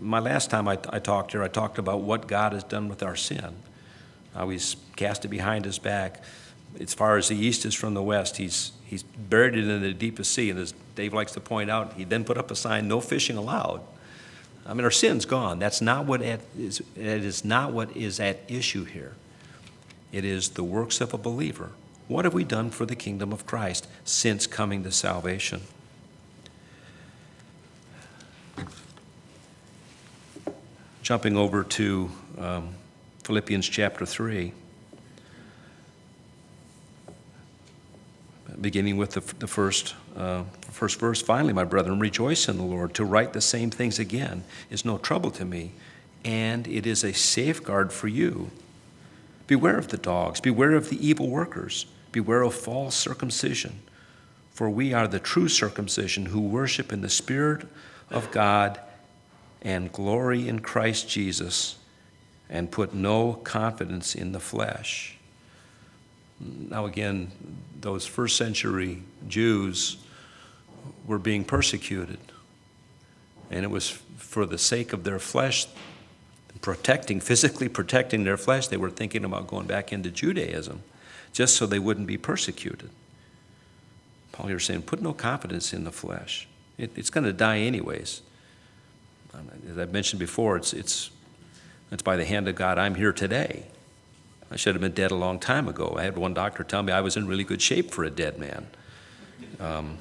my 0.00 0.20
last 0.20 0.50
time 0.50 0.68
I, 0.68 0.78
I 0.90 0.98
talked 0.98 1.32
here, 1.32 1.42
I 1.42 1.48
talked 1.48 1.78
about 1.78 2.00
what 2.00 2.28
God 2.28 2.52
has 2.52 2.62
done 2.62 2.88
with 2.88 3.02
our 3.02 3.16
sin. 3.16 3.56
How 4.34 4.48
he's 4.50 4.76
cast 4.96 5.24
it 5.24 5.28
behind 5.28 5.64
his 5.64 5.78
back. 5.78 6.22
As 6.78 6.94
far 6.94 7.16
as 7.16 7.28
the 7.28 7.36
east 7.36 7.64
is 7.64 7.74
from 7.74 7.94
the 7.94 8.02
west, 8.02 8.36
he's, 8.36 8.72
he's 8.84 9.02
buried 9.02 9.56
it 9.56 9.66
in 9.66 9.82
the 9.82 9.92
deepest 9.92 10.32
sea. 10.32 10.50
And 10.50 10.58
as 10.60 10.72
Dave 10.94 11.12
likes 11.12 11.32
to 11.32 11.40
point 11.40 11.70
out, 11.70 11.94
he 11.94 12.04
then 12.04 12.24
put 12.24 12.38
up 12.38 12.50
a 12.50 12.56
sign, 12.56 12.86
no 12.86 13.00
fishing 13.00 13.36
allowed. 13.36 13.80
I 14.68 14.74
mean, 14.74 14.84
our 14.84 14.90
sin's 14.90 15.24
gone. 15.24 15.58
That's 15.58 15.80
not 15.80 16.04
what 16.04 16.20
it 16.20 16.40
is, 16.56 16.80
it 16.94 17.24
is 17.24 17.42
not 17.42 17.72
what 17.72 17.96
is 17.96 18.20
at 18.20 18.40
issue 18.48 18.84
here. 18.84 19.14
It 20.12 20.26
is 20.26 20.50
the 20.50 20.62
works 20.62 21.00
of 21.00 21.14
a 21.14 21.18
believer. 21.18 21.70
What 22.06 22.26
have 22.26 22.34
we 22.34 22.44
done 22.44 22.70
for 22.70 22.84
the 22.84 22.94
kingdom 22.94 23.32
of 23.32 23.46
Christ 23.46 23.86
since 24.04 24.46
coming 24.46 24.84
to 24.84 24.92
salvation? 24.92 25.62
Jumping 31.02 31.36
over 31.36 31.64
to 31.64 32.10
um, 32.36 32.74
Philippians 33.24 33.66
chapter 33.66 34.04
3, 34.04 34.52
beginning 38.60 38.96
with 38.96 39.12
the, 39.12 39.20
the 39.38 39.46
first, 39.46 39.94
uh, 40.16 40.42
first 40.70 40.98
verse. 40.98 41.22
Finally, 41.22 41.52
my 41.52 41.64
brethren, 41.64 41.98
rejoice 42.00 42.48
in 42.48 42.56
the 42.56 42.64
Lord. 42.64 42.94
To 42.94 43.04
write 43.04 43.32
the 43.32 43.40
same 43.40 43.70
things 43.70 43.98
again 43.98 44.44
is 44.70 44.84
no 44.84 44.98
trouble 44.98 45.30
to 45.32 45.44
me, 45.44 45.72
and 46.24 46.66
it 46.66 46.86
is 46.86 47.04
a 47.04 47.12
safeguard 47.12 47.92
for 47.92 48.08
you. 48.08 48.50
Beware 49.46 49.78
of 49.78 49.88
the 49.88 49.96
dogs, 49.96 50.40
beware 50.40 50.74
of 50.74 50.90
the 50.90 51.06
evil 51.06 51.28
workers, 51.28 51.86
beware 52.12 52.42
of 52.42 52.54
false 52.54 52.94
circumcision. 52.94 53.80
For 54.50 54.68
we 54.68 54.92
are 54.92 55.06
the 55.06 55.20
true 55.20 55.48
circumcision 55.48 56.26
who 56.26 56.40
worship 56.40 56.92
in 56.92 57.00
the 57.00 57.08
Spirit 57.08 57.66
of 58.10 58.30
God 58.32 58.80
and 59.62 59.92
glory 59.92 60.48
in 60.48 60.60
Christ 60.60 61.08
Jesus 61.08 61.76
and 62.48 62.70
put 62.70 62.94
no 62.94 63.34
confidence 63.34 64.14
in 64.14 64.32
the 64.32 64.40
flesh. 64.40 65.17
Now, 66.40 66.86
again, 66.86 67.30
those 67.80 68.06
first 68.06 68.36
century 68.36 69.02
Jews 69.26 69.96
were 71.06 71.18
being 71.18 71.44
persecuted, 71.44 72.18
and 73.50 73.64
it 73.64 73.70
was 73.70 73.90
for 73.90 74.46
the 74.46 74.58
sake 74.58 74.92
of 74.92 75.04
their 75.04 75.18
flesh, 75.18 75.66
protecting, 76.60 77.20
physically 77.20 77.68
protecting 77.68 78.24
their 78.24 78.36
flesh, 78.36 78.68
they 78.68 78.76
were 78.76 78.90
thinking 78.90 79.24
about 79.24 79.46
going 79.46 79.66
back 79.66 79.92
into 79.92 80.10
Judaism. 80.10 80.82
just 81.32 81.56
so 81.56 81.66
they 81.66 81.78
wouldn't 81.78 82.06
be 82.06 82.16
persecuted. 82.16 82.90
Paul, 84.32 84.50
you're 84.50 84.58
saying, 84.58 84.82
put 84.82 85.02
no 85.02 85.12
confidence 85.12 85.72
in 85.72 85.84
the 85.84 85.92
flesh. 85.92 86.48
It, 86.76 86.92
it's 86.96 87.10
going 87.10 87.24
to 87.24 87.32
die 87.32 87.58
anyways. 87.58 88.22
Um, 89.34 89.48
as 89.70 89.78
I've 89.78 89.92
mentioned 89.92 90.20
before, 90.20 90.56
it's, 90.56 90.72
it's, 90.72 91.10
it's 91.92 92.02
by 92.02 92.16
the 92.16 92.24
hand 92.24 92.48
of 92.48 92.54
God 92.54 92.78
I'm 92.78 92.94
here 92.94 93.12
today. 93.12 93.66
I 94.50 94.56
should 94.56 94.74
have 94.74 94.80
been 94.80 94.92
dead 94.92 95.10
a 95.10 95.16
long 95.16 95.38
time 95.38 95.68
ago. 95.68 95.94
I 95.98 96.04
had 96.04 96.16
one 96.16 96.34
doctor 96.34 96.64
tell 96.64 96.82
me 96.82 96.92
I 96.92 97.00
was 97.00 97.16
in 97.16 97.26
really 97.26 97.44
good 97.44 97.60
shape 97.60 97.90
for 97.90 98.04
a 98.04 98.10
dead 98.10 98.38
man. 98.38 98.66
Um, 99.60 99.98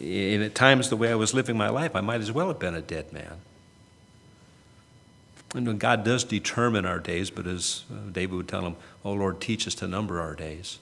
and 0.00 0.42
at 0.42 0.54
times, 0.54 0.90
the 0.90 0.96
way 0.96 1.10
I 1.10 1.14
was 1.14 1.34
living 1.34 1.56
my 1.56 1.68
life, 1.68 1.96
I 1.96 2.00
might 2.00 2.20
as 2.20 2.30
well 2.30 2.48
have 2.48 2.58
been 2.58 2.74
a 2.74 2.80
dead 2.80 3.12
man. 3.12 3.38
And 5.54 5.80
God 5.80 6.04
does 6.04 6.24
determine 6.24 6.84
our 6.84 6.98
days, 6.98 7.30
but 7.30 7.46
as 7.46 7.84
uh, 7.90 8.10
David 8.10 8.36
would 8.36 8.48
tell 8.48 8.62
him, 8.62 8.76
Oh 9.04 9.12
Lord, 9.12 9.40
teach 9.40 9.66
us 9.66 9.74
to 9.76 9.88
number 9.88 10.20
our 10.20 10.34
days. 10.34 10.78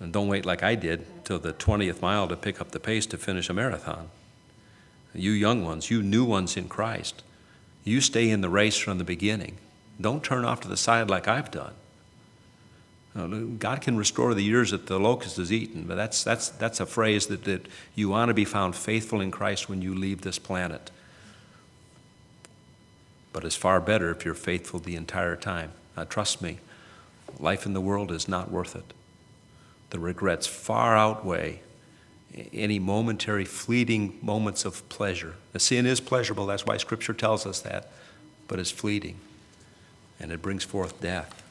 And 0.00 0.12
don't 0.12 0.28
wait 0.28 0.44
like 0.44 0.62
I 0.62 0.74
did 0.74 1.24
till 1.24 1.38
the 1.38 1.52
20th 1.52 2.00
mile 2.02 2.28
to 2.28 2.36
pick 2.36 2.60
up 2.60 2.70
the 2.70 2.80
pace 2.80 3.06
to 3.06 3.18
finish 3.18 3.48
a 3.48 3.54
marathon. 3.54 4.08
You 5.14 5.30
young 5.30 5.64
ones, 5.64 5.90
you 5.90 6.02
new 6.02 6.24
ones 6.24 6.56
in 6.56 6.68
Christ, 6.68 7.22
you 7.86 8.00
stay 8.00 8.28
in 8.28 8.40
the 8.40 8.48
race 8.48 8.76
from 8.76 8.98
the 8.98 9.04
beginning. 9.04 9.56
Don't 10.00 10.22
turn 10.22 10.44
off 10.44 10.60
to 10.62 10.68
the 10.68 10.76
side 10.76 11.08
like 11.08 11.28
I've 11.28 11.50
done. 11.50 11.72
God 13.58 13.80
can 13.80 13.96
restore 13.96 14.34
the 14.34 14.42
years 14.42 14.72
that 14.72 14.88
the 14.88 14.98
locust 14.98 15.38
has 15.38 15.50
eaten, 15.50 15.84
but 15.84 15.94
that's, 15.94 16.22
that's, 16.22 16.50
that's 16.50 16.80
a 16.80 16.86
phrase 16.86 17.28
that, 17.28 17.44
that 17.44 17.66
you 17.94 18.10
want 18.10 18.28
to 18.28 18.34
be 18.34 18.44
found 18.44 18.76
faithful 18.76 19.22
in 19.22 19.30
Christ 19.30 19.70
when 19.70 19.80
you 19.80 19.94
leave 19.94 20.20
this 20.20 20.38
planet. 20.38 20.90
But 23.32 23.44
it's 23.44 23.56
far 23.56 23.80
better 23.80 24.10
if 24.10 24.24
you're 24.24 24.34
faithful 24.34 24.80
the 24.80 24.96
entire 24.96 25.36
time. 25.36 25.72
Now, 25.96 26.04
trust 26.04 26.42
me, 26.42 26.58
life 27.38 27.64
in 27.64 27.72
the 27.72 27.80
world 27.80 28.10
is 28.10 28.28
not 28.28 28.50
worth 28.50 28.76
it. 28.76 28.92
The 29.90 29.98
regrets 29.98 30.46
far 30.46 30.96
outweigh 30.96 31.60
any 32.52 32.78
momentary, 32.78 33.44
fleeting 33.44 34.18
moments 34.22 34.64
of 34.64 34.86
pleasure. 34.88 35.34
The 35.52 35.60
sin 35.60 35.86
is 35.86 36.00
pleasurable, 36.00 36.46
that's 36.46 36.66
why 36.66 36.76
Scripture 36.76 37.14
tells 37.14 37.46
us 37.46 37.60
that, 37.60 37.90
but 38.48 38.58
it's 38.58 38.70
fleeting, 38.70 39.16
and 40.20 40.30
it 40.30 40.42
brings 40.42 40.64
forth 40.64 41.00
death. 41.00 41.42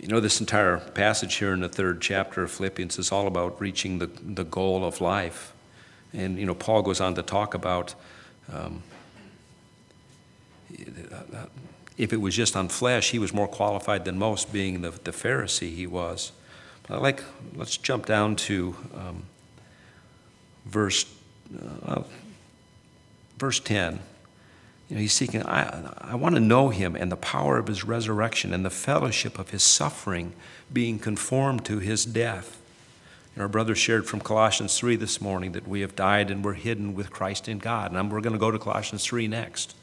You 0.00 0.08
know, 0.08 0.20
this 0.20 0.38
entire 0.38 0.76
passage 0.76 1.36
here 1.36 1.52
in 1.52 1.60
the 1.60 1.68
third 1.68 2.00
chapter 2.00 2.44
of 2.44 2.52
Philippians 2.52 2.98
is 2.98 3.10
all 3.10 3.26
about 3.26 3.60
reaching 3.60 3.98
the, 3.98 4.06
the 4.06 4.44
goal 4.44 4.84
of 4.84 5.00
life. 5.00 5.52
And, 6.12 6.38
you 6.38 6.46
know, 6.46 6.54
Paul 6.54 6.82
goes 6.82 7.00
on 7.00 7.16
to 7.16 7.22
talk 7.22 7.52
about 7.52 7.94
um, 8.52 8.82
if 11.96 12.12
it 12.12 12.20
was 12.20 12.36
just 12.36 12.56
on 12.56 12.68
flesh, 12.68 13.10
he 13.10 13.18
was 13.18 13.34
more 13.34 13.48
qualified 13.48 14.04
than 14.04 14.18
most, 14.18 14.52
being 14.52 14.82
the, 14.82 14.90
the 14.90 15.10
Pharisee 15.10 15.74
he 15.74 15.86
was. 15.86 16.30
I 16.90 16.96
like, 16.96 17.22
let's 17.54 17.76
jump 17.76 18.06
down 18.06 18.36
to 18.36 18.74
um, 18.94 19.22
verse, 20.64 21.04
uh, 21.84 22.02
verse 23.36 23.60
10. 23.60 24.00
You 24.88 24.96
know, 24.96 25.02
he's 25.02 25.12
seeking, 25.12 25.44
I, 25.44 25.92
I 25.98 26.14
want 26.14 26.34
to 26.36 26.40
know 26.40 26.70
him 26.70 26.96
and 26.96 27.12
the 27.12 27.16
power 27.16 27.58
of 27.58 27.66
his 27.66 27.84
resurrection 27.84 28.54
and 28.54 28.64
the 28.64 28.70
fellowship 28.70 29.38
of 29.38 29.50
his 29.50 29.62
suffering, 29.62 30.32
being 30.72 30.98
conformed 30.98 31.66
to 31.66 31.78
his 31.78 32.06
death. 32.06 32.58
And 33.34 33.42
our 33.42 33.48
brother 33.48 33.74
shared 33.74 34.06
from 34.06 34.20
Colossians 34.20 34.78
3 34.78 34.96
this 34.96 35.20
morning 35.20 35.52
that 35.52 35.68
we 35.68 35.82
have 35.82 35.94
died 35.94 36.30
and 36.30 36.42
we're 36.42 36.54
hidden 36.54 36.94
with 36.94 37.10
Christ 37.10 37.48
in 37.48 37.58
God. 37.58 37.92
And 37.92 38.10
we're 38.10 38.22
going 38.22 38.32
to 38.32 38.38
go 38.38 38.50
to 38.50 38.58
Colossians 38.58 39.04
3 39.04 39.28
next. 39.28 39.74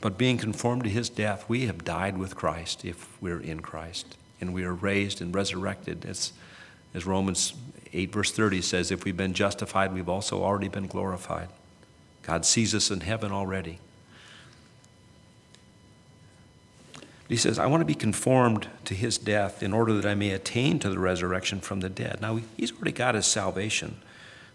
But 0.00 0.16
being 0.16 0.38
conformed 0.38 0.84
to 0.84 0.90
his 0.90 1.10
death, 1.10 1.44
we 1.48 1.66
have 1.66 1.84
died 1.84 2.16
with 2.16 2.34
Christ 2.34 2.84
if 2.84 3.20
we're 3.20 3.40
in 3.40 3.60
Christ. 3.60 4.16
And 4.40 4.54
we 4.54 4.64
are 4.64 4.72
raised 4.72 5.20
and 5.20 5.34
resurrected. 5.34 6.06
As, 6.06 6.32
as 6.94 7.04
Romans 7.04 7.52
8, 7.92 8.12
verse 8.12 8.32
30 8.32 8.62
says, 8.62 8.90
if 8.90 9.04
we've 9.04 9.16
been 9.16 9.34
justified, 9.34 9.92
we've 9.92 10.08
also 10.08 10.42
already 10.42 10.68
been 10.68 10.86
glorified. 10.86 11.48
God 12.22 12.46
sees 12.46 12.74
us 12.74 12.90
in 12.90 13.00
heaven 13.00 13.32
already. 13.32 13.78
He 17.28 17.36
says, 17.36 17.58
I 17.58 17.66
want 17.66 17.82
to 17.82 17.84
be 17.84 17.94
conformed 17.94 18.66
to 18.86 18.94
his 18.94 19.16
death 19.16 19.62
in 19.62 19.72
order 19.72 19.92
that 19.92 20.06
I 20.06 20.14
may 20.14 20.30
attain 20.30 20.80
to 20.80 20.90
the 20.90 20.98
resurrection 20.98 21.60
from 21.60 21.78
the 21.78 21.88
dead. 21.88 22.20
Now, 22.20 22.40
he's 22.56 22.72
already 22.72 22.92
got 22.92 23.14
his 23.14 23.26
salvation. 23.26 24.00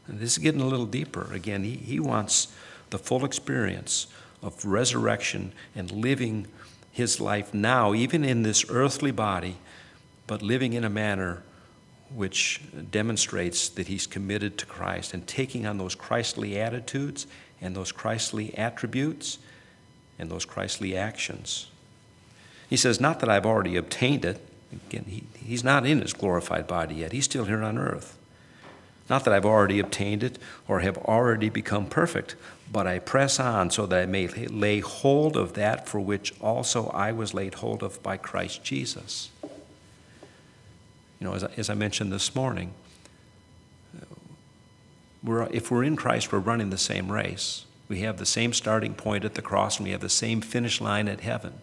And 0.08 0.19
this 0.19 0.34
is 0.34 0.39
getting 0.39 0.60
a 0.60 0.67
little 0.67 0.86
deeper. 0.86 1.31
Again, 1.31 1.63
he, 1.63 1.77
he 1.77 1.99
wants 2.01 2.53
the 2.89 2.97
full 2.97 3.23
experience 3.23 4.08
of 4.45 4.63
resurrection 4.63 5.51
and 5.75 5.91
living 5.91 6.47
his 6.91 7.19
life 7.19 7.53
now, 7.53 7.93
even 7.93 8.23
in 8.23 8.43
this 8.43 8.63
earthly 8.69 9.12
body, 9.12 9.58
but 10.27 10.41
living 10.41 10.73
in 10.73 10.84
a 10.84 10.89
manner 10.89 11.43
which 12.13 12.62
demonstrates 12.91 13.67
that 13.69 13.88
he's 13.88 14.05
committed 14.08 14.58
to 14.58 14.65
Christ 14.65 15.13
and 15.13 15.27
taking 15.27 15.65
on 15.65 15.77
those 15.77 15.95
Christly 15.95 16.60
attitudes 16.60 17.25
and 17.60 17.75
those 17.75 17.91
Christly 17.91 18.55
attributes 18.58 19.39
and 20.19 20.29
those 20.29 20.45
Christly 20.45 20.95
actions. 20.95 21.67
He 22.69 22.77
says, 22.77 23.01
Not 23.01 23.19
that 23.19 23.29
I've 23.29 23.45
already 23.45 23.75
obtained 23.75 24.23
it. 24.23 24.47
Again, 24.71 25.05
he, 25.08 25.23
he's 25.36 25.63
not 25.63 25.86
in 25.86 26.01
his 26.01 26.13
glorified 26.13 26.67
body 26.67 26.95
yet, 26.95 27.12
he's 27.12 27.25
still 27.25 27.45
here 27.45 27.63
on 27.63 27.77
earth. 27.77 28.17
Not 29.10 29.24
that 29.24 29.34
I've 29.34 29.46
already 29.46 29.80
obtained 29.80 30.24
it 30.24 30.39
or 30.68 30.80
have 30.80 30.98
already 30.98 31.50
become 31.50 31.86
perfect, 31.86 32.36
but 32.72 32.88
I 32.88 33.00
press 33.00 33.39
on 33.39 33.70
so 33.70 33.86
that 33.86 34.00
I 34.00 34.06
may 34.06 34.28
lay 34.28 34.80
hold 34.80 35.38
of 35.38 35.54
that 35.54 35.88
for 35.88 36.00
which 36.00 36.34
also 36.41 36.88
I 36.88 37.12
was 37.12 37.34
laid 37.34 37.56
hold 37.56 37.84
of 37.84 38.02
by 38.02 38.18
Christ 38.18 38.63
Jesus. 38.63 39.30
You 41.20 41.28
know, 41.28 41.34
as 41.34 41.44
I, 41.44 41.52
as 41.58 41.70
I 41.70 41.76
mentioned 41.76 42.12
this 42.12 42.36
morning, 42.36 42.74
we're, 45.24 45.44
if 45.52 45.72
we're 45.72 45.84
in 45.84 45.96
Christ, 45.96 46.32
we're 46.32 46.39
running 46.39 46.70
the 46.70 46.78
same 46.78 47.12
race. 47.12 47.65
We 47.88 48.00
have 48.02 48.18
the 48.18 48.26
same 48.26 48.54
starting 48.54 48.96
point 48.96 49.26
at 49.26 49.36
the 49.36 49.41
cross, 49.41 49.78
and 49.78 49.86
we 49.86 49.91
have 49.91 50.02
the 50.02 50.10
same 50.10 50.41
finish 50.41 50.82
line 50.82 51.08
at 51.08 51.22
heaven. 51.22 51.54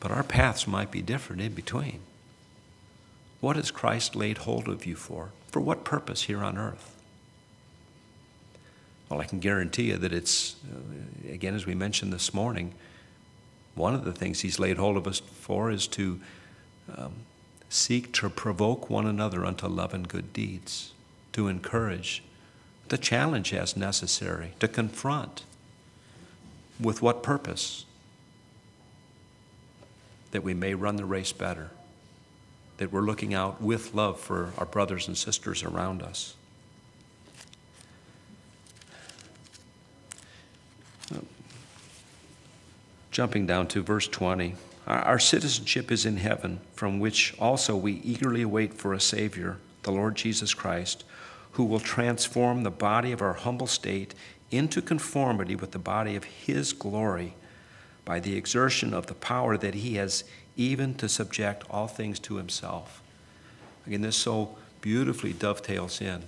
But 0.00 0.10
our 0.10 0.22
paths 0.22 0.66
might 0.66 0.90
be 0.90 1.00
different 1.00 1.40
in 1.40 1.54
between. 1.54 2.00
What 3.44 3.56
has 3.56 3.70
Christ 3.70 4.16
laid 4.16 4.38
hold 4.38 4.68
of 4.68 4.86
you 4.86 4.96
for? 4.96 5.32
For 5.48 5.60
what 5.60 5.84
purpose 5.84 6.22
here 6.22 6.42
on 6.42 6.56
earth? 6.56 6.96
Well, 9.10 9.20
I 9.20 9.26
can 9.26 9.38
guarantee 9.38 9.90
you 9.90 9.98
that 9.98 10.14
it's, 10.14 10.56
uh, 10.64 11.30
again, 11.30 11.54
as 11.54 11.66
we 11.66 11.74
mentioned 11.74 12.10
this 12.10 12.32
morning, 12.32 12.72
one 13.74 13.94
of 13.94 14.06
the 14.06 14.14
things 14.14 14.40
He's 14.40 14.58
laid 14.58 14.78
hold 14.78 14.96
of 14.96 15.06
us 15.06 15.18
for 15.18 15.70
is 15.70 15.86
to 15.88 16.20
um, 16.96 17.12
seek 17.68 18.14
to 18.14 18.30
provoke 18.30 18.88
one 18.88 19.04
another 19.04 19.44
unto 19.44 19.66
love 19.66 19.92
and 19.92 20.08
good 20.08 20.32
deeds, 20.32 20.94
to 21.34 21.46
encourage, 21.46 22.22
to 22.88 22.96
challenge 22.96 23.52
as 23.52 23.76
necessary, 23.76 24.54
to 24.58 24.68
confront. 24.68 25.44
With 26.80 27.02
what 27.02 27.22
purpose? 27.22 27.84
That 30.30 30.42
we 30.42 30.54
may 30.54 30.72
run 30.72 30.96
the 30.96 31.04
race 31.04 31.32
better 31.32 31.72
that 32.78 32.92
we're 32.92 33.02
looking 33.02 33.34
out 33.34 33.60
with 33.60 33.94
love 33.94 34.18
for 34.18 34.52
our 34.58 34.66
brothers 34.66 35.06
and 35.06 35.16
sisters 35.16 35.62
around 35.62 36.02
us. 36.02 36.34
Jumping 43.10 43.46
down 43.46 43.68
to 43.68 43.82
verse 43.82 44.08
20. 44.08 44.56
Our 44.86 45.18
citizenship 45.18 45.90
is 45.90 46.04
in 46.04 46.18
heaven, 46.18 46.60
from 46.74 47.00
which 47.00 47.34
also 47.38 47.76
we 47.76 48.00
eagerly 48.04 48.42
await 48.42 48.74
for 48.74 48.92
a 48.92 49.00
Savior, 49.00 49.56
the 49.82 49.92
Lord 49.92 50.16
Jesus 50.16 50.52
Christ, 50.52 51.04
who 51.52 51.64
will 51.64 51.80
transform 51.80 52.62
the 52.62 52.70
body 52.70 53.12
of 53.12 53.22
our 53.22 53.34
humble 53.34 53.68
state 53.68 54.14
into 54.50 54.82
conformity 54.82 55.56
with 55.56 55.70
the 55.70 55.78
body 55.78 56.16
of 56.16 56.24
His 56.24 56.72
glory 56.72 57.34
by 58.04 58.20
the 58.20 58.36
exertion 58.36 58.92
of 58.92 59.06
the 59.06 59.14
power 59.14 59.56
that 59.56 59.74
He 59.74 59.94
has 59.94 60.24
even 60.56 60.94
to 60.94 61.08
subject 61.08 61.64
all 61.70 61.86
things 61.86 62.18
to 62.20 62.36
himself. 62.36 63.02
Again, 63.86 64.02
this 64.02 64.16
so 64.16 64.56
beautifully 64.80 65.32
dovetails 65.32 66.00
in 66.00 66.22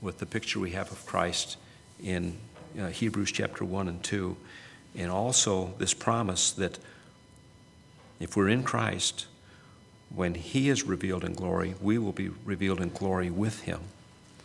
with 0.00 0.18
the 0.18 0.26
picture 0.26 0.58
we 0.58 0.70
have 0.70 0.90
of 0.92 1.04
Christ 1.06 1.56
in 2.02 2.36
uh, 2.78 2.88
Hebrews 2.88 3.32
chapter 3.32 3.64
1 3.64 3.88
and 3.88 4.02
2, 4.02 4.36
and 4.96 5.10
also 5.10 5.74
this 5.78 5.94
promise 5.94 6.50
that 6.52 6.78
if 8.20 8.36
we're 8.36 8.48
in 8.48 8.62
Christ, 8.62 9.26
when 10.14 10.34
He 10.34 10.68
is 10.68 10.84
revealed 10.84 11.24
in 11.24 11.34
glory, 11.34 11.74
we 11.80 11.98
will 11.98 12.12
be 12.12 12.30
revealed 12.44 12.80
in 12.80 12.90
glory 12.90 13.30
with 13.30 13.62
Him. 13.62 13.80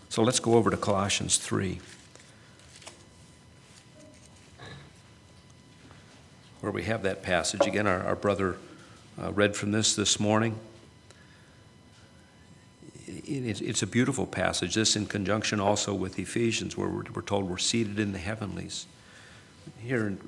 So 0.09 0.21
let's 0.21 0.39
go 0.39 0.55
over 0.55 0.69
to 0.69 0.77
Colossians 0.77 1.37
3. 1.37 1.79
Where 6.61 6.71
we 6.71 6.83
have 6.83 7.03
that 7.03 7.23
passage. 7.23 7.65
Again, 7.65 7.87
our, 7.87 8.01
our 8.03 8.15
brother 8.15 8.57
uh, 9.21 9.31
read 9.31 9.55
from 9.55 9.71
this 9.71 9.95
this 9.95 10.19
morning. 10.19 10.57
it's 13.05 13.81
a 13.81 13.87
beautiful 13.87 14.25
passage. 14.25 14.75
This 14.75 14.95
in 14.95 15.05
conjunction 15.05 15.59
also 15.59 15.93
with 15.93 16.17
Ephesians, 16.17 16.77
where 16.77 16.89
we're 16.89 17.21
told 17.21 17.49
we're 17.49 17.57
seated 17.57 17.99
in 17.99 18.11
the 18.11 18.19
heavenlies. 18.19 18.85
Here 19.81 20.07
in 20.07 20.19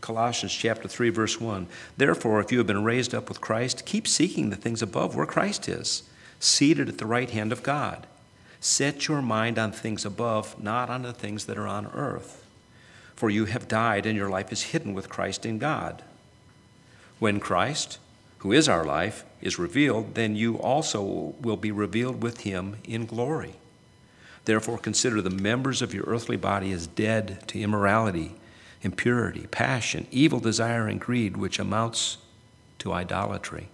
Colossians 0.00 0.52
chapter 0.52 0.88
3, 0.88 1.10
verse 1.10 1.40
1 1.40 1.66
Therefore, 1.96 2.40
if 2.40 2.50
you 2.50 2.58
have 2.58 2.66
been 2.66 2.84
raised 2.84 3.14
up 3.14 3.28
with 3.28 3.40
Christ, 3.40 3.84
keep 3.84 4.08
seeking 4.08 4.50
the 4.50 4.56
things 4.56 4.82
above 4.82 5.14
where 5.14 5.26
Christ 5.26 5.68
is, 5.68 6.02
seated 6.40 6.88
at 6.88 6.98
the 6.98 7.06
right 7.06 7.30
hand 7.30 7.52
of 7.52 7.62
God. 7.62 8.06
Set 8.60 9.08
your 9.08 9.22
mind 9.22 9.58
on 9.58 9.72
things 9.72 10.04
above, 10.04 10.62
not 10.62 10.88
on 10.88 11.02
the 11.02 11.12
things 11.12 11.46
that 11.46 11.58
are 11.58 11.66
on 11.66 11.86
earth. 11.88 12.46
For 13.16 13.28
you 13.28 13.44
have 13.46 13.68
died, 13.68 14.06
and 14.06 14.16
your 14.16 14.30
life 14.30 14.52
is 14.52 14.62
hidden 14.62 14.94
with 14.94 15.08
Christ 15.08 15.44
in 15.44 15.58
God. 15.58 16.02
When 17.18 17.40
Christ, 17.40 17.98
who 18.42 18.50
is 18.50 18.68
our 18.68 18.84
life, 18.84 19.24
is 19.40 19.56
revealed, 19.56 20.16
then 20.16 20.34
you 20.34 20.56
also 20.58 21.00
will 21.40 21.56
be 21.56 21.70
revealed 21.70 22.20
with 22.24 22.40
him 22.40 22.76
in 22.82 23.06
glory. 23.06 23.54
Therefore, 24.46 24.78
consider 24.78 25.22
the 25.22 25.30
members 25.30 25.80
of 25.80 25.94
your 25.94 26.02
earthly 26.08 26.36
body 26.36 26.72
as 26.72 26.88
dead 26.88 27.46
to 27.46 27.60
immorality, 27.60 28.34
impurity, 28.82 29.46
passion, 29.46 30.08
evil 30.10 30.40
desire, 30.40 30.88
and 30.88 31.00
greed, 31.00 31.36
which 31.36 31.60
amounts 31.60 32.18
to 32.80 32.92
idolatry. 32.92 33.68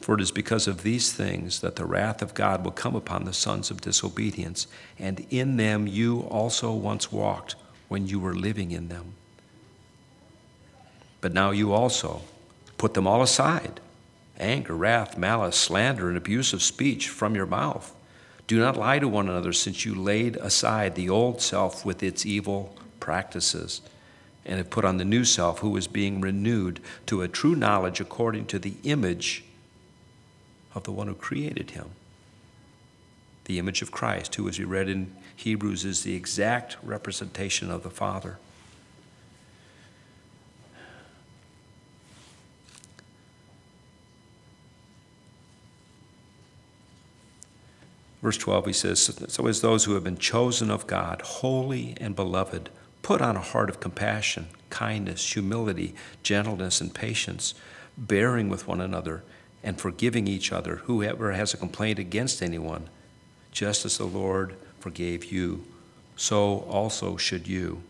For 0.00 0.16
it 0.16 0.20
is 0.20 0.32
because 0.32 0.66
of 0.66 0.82
these 0.82 1.12
things 1.12 1.60
that 1.60 1.76
the 1.76 1.86
wrath 1.86 2.20
of 2.20 2.34
God 2.34 2.64
will 2.64 2.72
come 2.72 2.96
upon 2.96 3.26
the 3.26 3.32
sons 3.32 3.70
of 3.70 3.80
disobedience, 3.80 4.66
and 4.98 5.24
in 5.30 5.56
them 5.56 5.86
you 5.86 6.22
also 6.22 6.72
once 6.72 7.12
walked 7.12 7.54
when 7.86 8.08
you 8.08 8.18
were 8.18 8.34
living 8.34 8.72
in 8.72 8.88
them. 8.88 9.14
But 11.20 11.32
now 11.32 11.50
you 11.50 11.72
also 11.72 12.22
put 12.78 12.94
them 12.94 13.06
all 13.06 13.22
aside 13.22 13.80
anger, 14.38 14.74
wrath, 14.74 15.18
malice, 15.18 15.56
slander, 15.56 16.08
and 16.08 16.16
abusive 16.16 16.62
speech 16.62 17.10
from 17.10 17.34
your 17.34 17.44
mouth. 17.44 17.94
Do 18.46 18.58
not 18.58 18.76
lie 18.76 18.98
to 18.98 19.06
one 19.06 19.28
another, 19.28 19.52
since 19.52 19.84
you 19.84 19.94
laid 19.94 20.36
aside 20.36 20.94
the 20.94 21.10
old 21.10 21.42
self 21.42 21.84
with 21.84 22.02
its 22.02 22.24
evil 22.24 22.74
practices 23.00 23.82
and 24.46 24.56
have 24.56 24.70
put 24.70 24.84
on 24.84 24.96
the 24.96 25.04
new 25.04 25.24
self, 25.24 25.58
who 25.58 25.76
is 25.76 25.86
being 25.86 26.20
renewed 26.20 26.80
to 27.06 27.20
a 27.22 27.28
true 27.28 27.54
knowledge 27.54 28.00
according 28.00 28.46
to 28.46 28.58
the 28.58 28.74
image 28.82 29.44
of 30.74 30.84
the 30.84 30.92
one 30.92 31.06
who 31.06 31.14
created 31.14 31.72
him. 31.72 31.90
The 33.44 33.58
image 33.58 33.82
of 33.82 33.92
Christ, 33.92 34.34
who, 34.36 34.48
as 34.48 34.58
we 34.58 34.64
read 34.64 34.88
in 34.88 35.14
Hebrews, 35.36 35.84
is 35.84 36.02
the 36.02 36.14
exact 36.14 36.76
representation 36.82 37.70
of 37.70 37.82
the 37.82 37.90
Father. 37.90 38.38
Verse 48.22 48.36
12, 48.36 48.66
he 48.66 48.72
says, 48.72 49.00
So 49.28 49.46
as 49.46 49.60
those 49.60 49.84
who 49.84 49.94
have 49.94 50.04
been 50.04 50.18
chosen 50.18 50.70
of 50.70 50.86
God, 50.86 51.22
holy 51.22 51.96
and 51.98 52.14
beloved, 52.14 52.68
put 53.02 53.22
on 53.22 53.36
a 53.36 53.40
heart 53.40 53.70
of 53.70 53.80
compassion, 53.80 54.48
kindness, 54.68 55.32
humility, 55.32 55.94
gentleness, 56.22 56.80
and 56.80 56.94
patience, 56.94 57.54
bearing 57.96 58.48
with 58.48 58.68
one 58.68 58.80
another, 58.80 59.22
and 59.62 59.80
forgiving 59.80 60.26
each 60.26 60.52
other, 60.52 60.76
whoever 60.76 61.32
has 61.32 61.54
a 61.54 61.58
complaint 61.58 61.98
against 61.98 62.42
anyone, 62.42 62.88
just 63.52 63.84
as 63.84 63.96
the 63.96 64.04
Lord 64.04 64.54
forgave 64.80 65.32
you, 65.32 65.64
so 66.16 66.60
also 66.68 67.16
should 67.16 67.48
you. 67.48 67.82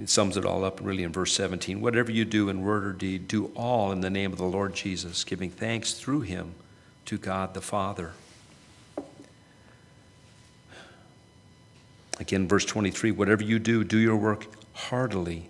It 0.00 0.08
sums 0.08 0.36
it 0.36 0.44
all 0.44 0.64
up 0.64 0.80
really 0.80 1.02
in 1.02 1.12
verse 1.12 1.32
17. 1.32 1.80
Whatever 1.80 2.12
you 2.12 2.24
do 2.24 2.48
in 2.48 2.62
word 2.62 2.84
or 2.84 2.92
deed, 2.92 3.26
do 3.26 3.46
all 3.56 3.90
in 3.90 4.00
the 4.00 4.10
name 4.10 4.32
of 4.32 4.38
the 4.38 4.44
Lord 4.44 4.74
Jesus, 4.74 5.24
giving 5.24 5.50
thanks 5.50 5.92
through 5.92 6.20
him 6.20 6.54
to 7.06 7.18
God 7.18 7.54
the 7.54 7.60
Father. 7.60 8.12
Again, 12.18 12.46
verse 12.46 12.64
23 12.64 13.10
whatever 13.10 13.42
you 13.42 13.58
do, 13.58 13.84
do 13.84 13.98
your 13.98 14.16
work 14.16 14.46
heartily, 14.74 15.48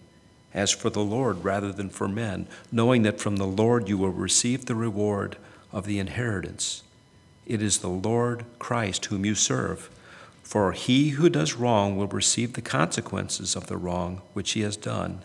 as 0.55 0.71
for 0.71 0.91
the 0.91 1.05
Lord 1.05 1.45
rather 1.45 1.73
than 1.73 1.91
for 1.91 2.09
men, 2.09 2.47
knowing 2.71 3.03
that 3.03 3.21
from 3.21 3.37
the 3.37 3.47
Lord 3.47 3.89
you 3.89 3.99
will 3.99 4.11
receive 4.11 4.67
the 4.67 4.75
reward 4.75 5.37
of 5.73 5.87
the 5.87 5.99
inheritance. 5.99 6.83
It 7.47 7.63
is 7.63 7.79
the 7.79 7.89
Lord 7.89 8.45
Christ 8.59 9.07
whom 9.07 9.27
you 9.27 9.35
serve. 9.35 9.91
For 10.43 10.73
he 10.73 11.11
who 11.11 11.31
does 11.31 11.55
wrong 11.55 11.97
will 11.97 12.09
receive 12.09 12.53
the 12.53 12.63
consequences 12.63 13.57
of 13.57 13.69
the 13.69 13.77
wrong 13.77 14.21
which 14.35 14.53
he 14.53 14.61
has 14.61 14.77
done, 14.77 15.23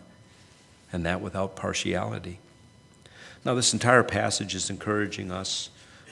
and 0.92 1.04
that 1.04 1.20
without 1.20 1.54
partiality. 1.54 2.38
Now, 3.44 3.54
this 3.54 3.72
entire 3.72 4.02
passage 4.02 4.54
is 4.54 4.70
encouraging 4.70 5.30
us 5.30 5.70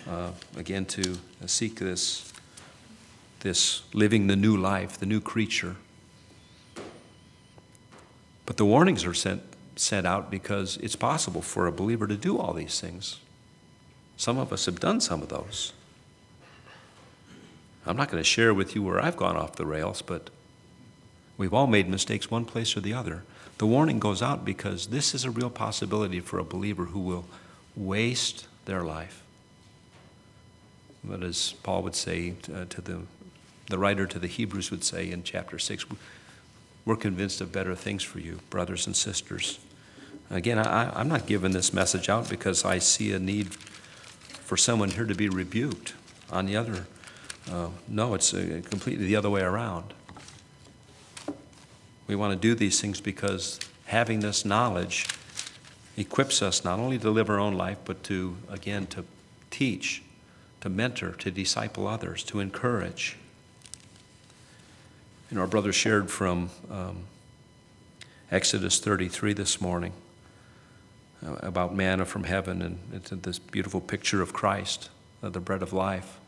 uh, 0.09 0.31
again, 0.57 0.87
to 0.87 1.19
seek 1.47 1.79
this, 1.79 2.33
this 3.40 3.83
living 3.92 4.27
the 4.27 4.37
new 4.37 4.57
life, 4.57 4.99
the 4.99 5.07
new 5.07 5.21
creature. 5.21 5.77
But 8.45 8.57
the 8.57 8.64
warnings 8.64 9.05
are 9.05 9.14
sent, 9.14 9.42
sent 9.75 10.07
out 10.07 10.31
because 10.31 10.77
it's 10.79 10.97
possible 10.97 11.42
for 11.42 11.66
a 11.66 11.73
believer 11.73 12.07
to 12.07 12.16
do 12.16 12.38
all 12.38 12.53
these 12.53 12.81
things. 12.81 13.19
Some 14.16 14.38
of 14.38 14.53
us 14.53 14.66
have 14.66 14.81
done 14.81 15.01
some 15.01 15.23
of 15.23 15.29
those. 15.29 15.73
I'm 17.85 17.97
not 17.97 18.11
going 18.11 18.21
to 18.23 18.29
share 18.29 18.55
with 18.55 18.75
you 18.75 18.83
where 18.83 19.01
I've 19.01 19.16
gone 19.16 19.37
off 19.37 19.57
the 19.57 19.66
rails, 19.66 20.03
but 20.03 20.31
we've 21.37 21.55
all 21.55 21.66
made 21.66 21.88
mistakes 21.88 22.31
one 22.31 22.45
place 22.45 22.77
or 22.77 22.81
the 22.81 22.95
other. 22.95 23.25
The 23.59 23.66
warning 23.66 23.99
goes 23.99 24.23
out 24.23 24.45
because 24.45 24.88
this 24.88 25.14
is 25.14 25.25
a 25.25 25.31
real 25.31 25.51
possibility 25.51 26.21
for 26.21 26.38
a 26.38 26.45
believer 26.45 26.87
who 26.87 27.01
will 27.01 27.27
waste 27.75 28.49
their 28.64 28.83
life. 28.83 29.23
But 31.07 31.23
as 31.23 31.55
Paul 31.62 31.83
would 31.83 31.95
say 31.95 32.35
uh, 32.53 32.64
to 32.69 32.81
the, 32.81 33.01
the 33.69 33.79
writer 33.79 34.07
to 34.07 34.19
the 34.19 34.27
Hebrews 34.27 34.71
would 34.71 34.85
say 34.85 35.11
in 35.11 35.23
chapter 35.23 35.59
6, 35.59 35.87
we're 36.85 36.97
convinced 36.97 37.40
of 37.40 37.53
better 37.53 37.75
things 37.75 38.03
for 38.03 38.19
you, 38.19 38.40
brothers 38.51 38.87
and 38.87 38.97
sisters. 38.97 39.59
Again, 40.31 40.59
I, 40.59 40.99
I'm 40.99 41.09
not 41.09 41.27
giving 41.27 41.53
this 41.53 41.73
message 41.73 42.09
out 42.09 42.29
because 42.29 42.64
I 42.64 42.79
see 42.79 43.12
a 43.12 43.19
need 43.19 43.55
for 43.55 44.57
someone 44.57 44.90
here 44.90 45.05
to 45.05 45.14
be 45.14 45.29
rebuked. 45.29 45.95
On 46.31 46.47
the 46.47 46.57
other, 46.57 46.87
uh, 47.51 47.69
no, 47.87 48.14
it's 48.14 48.35
uh, 48.35 48.61
completely 48.69 49.07
the 49.07 49.16
other 49.16 49.31
way 49.31 49.42
around. 49.42 49.95
We 52.09 52.16
want 52.16 52.33
to 52.33 52.38
do 52.38 52.55
these 52.55 52.81
things 52.81 53.01
because 53.01 53.61
having 53.87 54.21
this 54.21 54.45
knowledge 54.45 55.07
equips 55.97 56.42
us 56.42 56.64
not 56.64 56.79
only 56.79 56.99
to 56.99 57.11
live 57.11 57.31
our 57.31 57.38
own 57.38 57.55
life, 57.55 57.79
but 57.85 58.03
to, 58.05 58.37
again, 58.49 58.87
to 58.88 59.05
teach 59.51 60.03
to 60.61 60.69
mentor, 60.69 61.12
to 61.12 61.31
disciple 61.31 61.87
others, 61.87 62.23
to 62.25 62.40
encourage. 62.40 63.16
Know, 65.31 65.40
our 65.40 65.47
brother 65.47 65.73
shared 65.73 66.11
from 66.11 66.51
um, 66.71 67.05
Exodus 68.31 68.79
33 68.79 69.33
this 69.33 69.61
morning 69.61 69.92
uh, 71.27 71.35
about 71.40 71.75
manna 71.75 72.05
from 72.05 72.25
heaven 72.25 72.62
and 72.62 72.79
it's 72.92 73.11
this 73.11 73.38
beautiful 73.38 73.81
picture 73.81 74.23
of 74.23 74.33
Christ, 74.33 74.88
uh, 75.23 75.29
the 75.29 75.40
bread 75.40 75.62
of 75.62 75.73
life. 75.73 76.19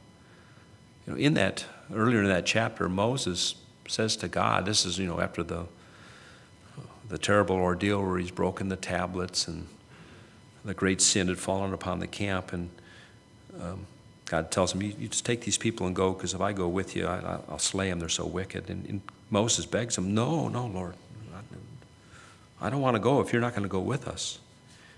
You 1.07 1.12
know, 1.12 1.19
in 1.19 1.35
that, 1.35 1.64
earlier 1.95 2.23
in 2.23 2.29
that 2.29 2.45
chapter, 2.45 2.88
Moses 2.88 3.55
says 3.87 4.17
to 4.17 4.29
God, 4.29 4.67
this 4.67 4.85
is, 4.85 4.99
you 4.99 5.07
know, 5.07 5.21
after 5.21 5.43
the, 5.43 5.67
the 7.09 7.19
terrible 7.19 7.57
ordeal 7.57 8.05
where 8.05 8.19
he's 8.19 8.31
broken 8.31 8.69
the 8.69 8.77
tablets 8.77 9.49
and 9.49 9.67
the 10.64 10.75
great 10.75 11.01
sin 11.01 11.29
had 11.29 11.38
fallen 11.38 11.73
upon 11.73 11.99
the 12.01 12.07
camp, 12.07 12.53
and 12.53 12.69
um, 13.61 13.87
God 14.29 14.51
tells 14.51 14.75
him, 14.75 14.83
you, 14.83 14.95
you, 14.99 15.09
just 15.09 15.25
take 15.25 15.41
these 15.41 15.57
people 15.57 15.87
and 15.87 15.97
go, 15.97 16.12
because 16.12 16.35
if 16.35 16.41
I 16.41 16.53
go 16.53 16.69
with 16.69 16.95
you, 16.95 17.07
I, 17.07 17.38
will 17.49 17.59
slay 17.59 17.88
them. 17.88 17.99
They're 17.99 18.11
so 18.11 18.27
wicked. 18.27 18.69
And, 18.69 18.87
and, 18.87 19.01
Moses 19.31 19.67
begs 19.67 19.99
him, 19.99 20.14
No, 20.14 20.49
no, 20.49 20.67
Lord. 20.67 20.95
I 22.61 22.71
don't 22.71 22.81
want 22.81 22.97
to 22.97 23.01
go 23.01 23.21
if 23.21 23.33
you're 23.33 23.43
not 23.43 23.53
going 23.53 23.62
to 23.62 23.69
go 23.69 23.81
with 23.81 24.09
us. 24.09 24.38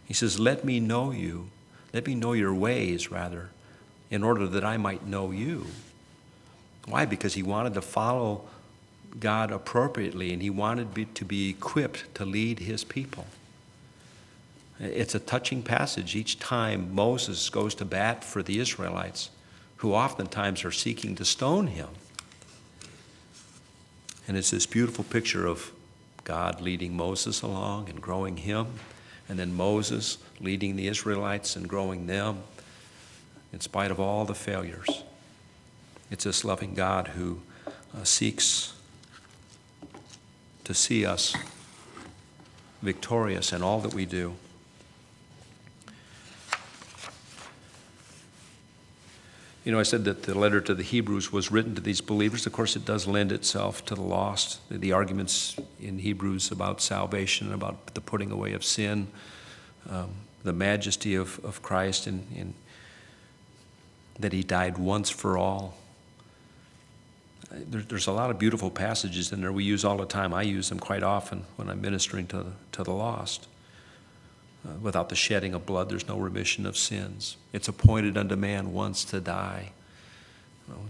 He 0.05 0.15
says, 0.15 0.39
Let 0.39 0.65
me 0.65 0.79
know 0.79 1.11
you. 1.11 1.49
Let 1.93 2.07
me 2.07 2.15
know 2.15 2.33
your 2.33 2.55
ways, 2.55 3.11
rather, 3.11 3.51
in 4.09 4.23
order 4.23 4.47
that 4.47 4.65
I 4.65 4.77
might 4.77 5.07
know 5.07 5.31
you. 5.31 5.67
Why? 6.87 7.07
Because 7.07 7.35
he 7.35 7.43
wanted 7.43 7.75
to 7.75 7.83
follow 7.83 8.45
God 9.19 9.51
appropriately 9.51 10.33
and 10.33 10.41
he 10.41 10.51
wanted 10.51 11.15
to 11.17 11.25
be 11.25 11.51
equipped 11.51 12.15
to 12.15 12.25
lead 12.25 12.61
his 12.61 12.85
people. 12.85 13.27
It's 14.81 15.15
a 15.15 15.21
touching 15.21 15.63
passage 15.63 16.17
each 16.17 16.39
time 16.39 16.95
Moses 16.95 17.51
goes 17.51 17.75
to 17.77 17.85
bat 17.85 18.25
for 18.25 18.43
the 18.43 18.59
Israelites, 18.59 19.29
who 19.77 19.93
oftentimes 19.93 20.65
are 20.65 20.73
seeking 20.73 21.15
to 21.17 21.25
stone 21.25 21.67
him. 21.67 21.89
And 24.27 24.39
it's 24.39 24.51
this 24.51 24.65
beautiful 24.65 25.05
picture 25.05 25.47
of 25.47 25.71
God 26.25 26.63
leading 26.63 26.97
Moses 26.97 27.43
along 27.43 27.91
and 27.91 28.01
growing 28.01 28.39
him, 28.39 28.69
and 29.29 29.39
then 29.39 29.55
Moses 29.55 30.17
leading 30.41 30.77
the 30.77 30.89
Israelites 30.89 31.57
and 31.57 31.69
growing 31.69 32.07
them 32.07 32.39
in 33.53 33.61
spite 33.61 33.91
of 33.91 34.01
all 34.01 34.25
the 34.25 34.35
failures. 34.35 35.03
It's 36.11 36.25
this 36.25 36.43
loving 36.43 36.75
God 36.75 37.09
who 37.09 37.41
uh, 37.95 38.05
seeks 38.05 38.73
to 40.65 40.73
see 40.73 41.05
us 41.05 41.37
victorious 42.81 43.53
in 43.53 43.63
all 43.63 43.81
that 43.81 43.93
we 43.93 44.07
do. 44.07 44.37
You 49.71 49.77
know, 49.77 49.79
I 49.79 49.85
said 49.85 50.05
that 50.07 50.25
the 50.25 50.37
letter 50.37 50.61
to 50.63 50.75
the 50.75 50.83
Hebrews 50.83 51.31
was 51.31 51.53
written 51.53 51.77
to 51.77 51.81
these 51.81 52.01
believers. 52.01 52.45
Of 52.45 52.53
course, 52.53 52.75
it 52.75 52.85
does 52.85 53.07
lend 53.07 53.31
itself 53.31 53.85
to 53.85 53.95
the 53.95 54.03
lost. 54.03 54.59
The 54.69 54.91
arguments 54.91 55.57
in 55.79 56.01
Hebrews 56.01 56.51
about 56.51 56.81
salvation, 56.81 57.53
about 57.53 57.95
the 57.95 58.01
putting 58.01 58.33
away 58.33 58.53
of 58.55 58.65
sin, 58.65 59.07
um, 59.89 60.11
the 60.43 60.53
majesty 60.53 61.15
of, 61.15 61.39
of 61.45 61.63
Christ, 61.63 62.09
and, 62.09 62.27
and 62.37 62.55
that 64.19 64.33
he 64.33 64.43
died 64.43 64.77
once 64.77 65.09
for 65.09 65.39
all. 65.39 65.77
There, 67.53 67.83
there's 67.83 68.09
a 68.09 68.13
lot 68.13 68.31
of 68.31 68.41
beautiful 68.41 68.73
passages 68.73 69.31
in 69.31 69.41
there 69.41 69.53
we 69.53 69.63
use 69.63 69.85
all 69.85 69.99
the 69.99 70.05
time. 70.05 70.35
I 70.35 70.43
use 70.43 70.69
them 70.69 70.81
quite 70.81 71.05
often 71.05 71.45
when 71.55 71.71
I'm 71.71 71.81
ministering 71.81 72.27
to, 72.27 72.47
to 72.73 72.83
the 72.83 72.91
lost. 72.91 73.47
Uh, 74.67 74.73
without 74.83 75.09
the 75.09 75.17
shedding 75.17 75.55
of 75.55 75.65
blood, 75.65 75.89
there's 75.89 76.07
no 76.07 76.19
remission 76.19 76.67
of 76.67 76.77
sins. 76.77 77.37
It's 77.53 77.69
appointed 77.69 78.19
unto 78.19 78.37
man 78.37 78.73
once 78.73 79.05
to 79.05 79.21
die. 79.21 79.73
Well, 80.69 80.81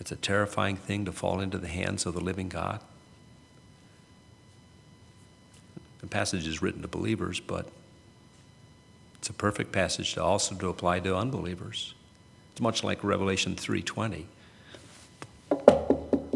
it's 0.00 0.10
a 0.10 0.16
terrifying 0.16 0.76
thing 0.76 1.04
to 1.04 1.12
fall 1.12 1.40
into 1.40 1.58
the 1.58 1.68
hands 1.68 2.06
of 2.06 2.14
the 2.14 2.20
living 2.20 2.48
God. 2.48 2.80
The 6.00 6.06
passage 6.06 6.46
is 6.46 6.60
written 6.60 6.82
to 6.82 6.88
believers, 6.88 7.40
but 7.40 7.68
it's 9.18 9.30
a 9.30 9.32
perfect 9.32 9.72
passage 9.72 10.14
to 10.14 10.22
also 10.22 10.54
to 10.54 10.68
apply 10.68 11.00
to 11.00 11.16
unbelievers. 11.16 11.94
It's 12.52 12.60
much 12.60 12.84
like 12.84 13.02
Revelation 13.02 13.56
3:20. 13.56 14.26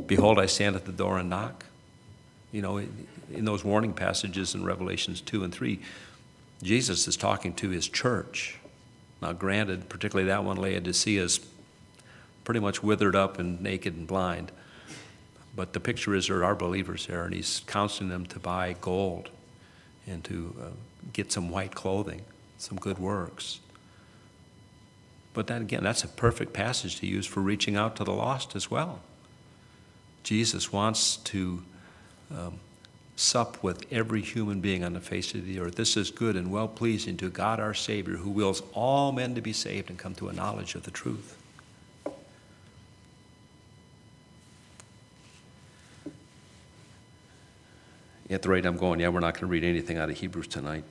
Behold, 0.07 0.39
I 0.39 0.47
stand 0.47 0.75
at 0.75 0.87
the 0.87 0.93
door 0.93 1.19
and 1.19 1.29
knock. 1.29 1.67
You 2.51 2.63
know, 2.63 2.83
in 3.33 3.45
those 3.45 3.65
warning 3.65 3.93
passages 3.93 4.55
in 4.55 4.65
Revelations 4.65 5.21
2 5.21 5.45
and 5.45 5.53
3, 5.53 5.81
Jesus 6.63 7.07
is 7.07 7.17
talking 7.17 7.53
to 7.55 7.71
his 7.71 7.89
church. 7.89 8.59
Now, 9.21 9.33
granted, 9.33 9.89
particularly 9.89 10.29
that 10.29 10.45
one, 10.45 10.57
Laodicea, 10.57 11.23
is 11.23 11.41
pretty 12.45 12.61
much 12.61 12.83
withered 12.83 13.17
up 13.17 13.39
and 13.39 13.61
naked 13.61 13.97
and 13.97 14.07
blind. 14.07 14.53
But 15.55 15.73
the 15.73 15.81
picture 15.81 16.15
is 16.15 16.29
there 16.29 16.45
are 16.45 16.55
believers 16.55 17.07
there, 17.07 17.25
and 17.25 17.35
he's 17.35 17.63
counseling 17.67 18.11
them 18.11 18.27
to 18.27 18.39
buy 18.39 18.77
gold 18.81 19.31
and 20.07 20.25
to 20.25 20.55
uh, 20.61 20.65
get 21.13 21.33
some 21.33 21.51
white 21.51 21.75
clothing, 21.75 22.23
some 22.57 22.79
good 22.79 22.99
works. 22.99 23.61
But 25.35 25.47
that, 25.49 25.61
again, 25.61 25.85
that's 25.85 26.05
a 26.05 26.09
perfect 26.09 26.53
passage 26.53 26.99
to 27.01 27.07
use 27.07 27.27
for 27.27 27.41
reaching 27.41 27.77
out 27.77 27.97
to 27.97 28.05
the 28.05 28.13
lost 28.13 28.57
as 28.57 28.71
well. 28.71 29.01
Jesus 30.23 30.73
wants 30.73 31.17
to 31.19 31.63
um, 32.31 32.61
sup 33.19 33.61
with 33.65 33.85
every 33.93 34.21
human 34.21 34.61
being 34.61 34.85
on 34.85 34.93
the 34.93 35.01
face 35.01 35.35
of 35.35 35.45
the 35.45 35.59
earth. 35.59 35.75
This 35.75 35.97
is 35.97 36.11
good 36.11 36.37
and 36.37 36.53
well 36.53 36.69
pleasing 36.69 37.17
to 37.17 37.29
God 37.29 37.59
our 37.59 37.75
Savior, 37.75 38.17
who 38.17 38.31
wills 38.31 38.63
all 38.73 39.11
men 39.11 39.35
to 39.35 39.41
be 39.41 39.53
saved 39.53 39.91
and 39.91 39.99
come 39.99 40.15
to 40.17 40.29
a 40.29 40.33
knowledge 40.33 40.77
of 40.77 40.85
the 40.85 40.93
truth. 40.93 41.37
At 48.31 48.43
the 48.43 48.51
rate 48.51 48.65
I'm 48.65 48.77
going, 48.77 49.01
yeah, 49.01 49.09
we're 49.09 49.21
not 49.21 49.35
going 49.35 49.41
to 49.41 49.47
read 49.47 49.65
anything 49.65 49.97
out 49.97 50.11
of 50.11 50.17
Hebrews 50.17 50.47
tonight. 50.47 50.85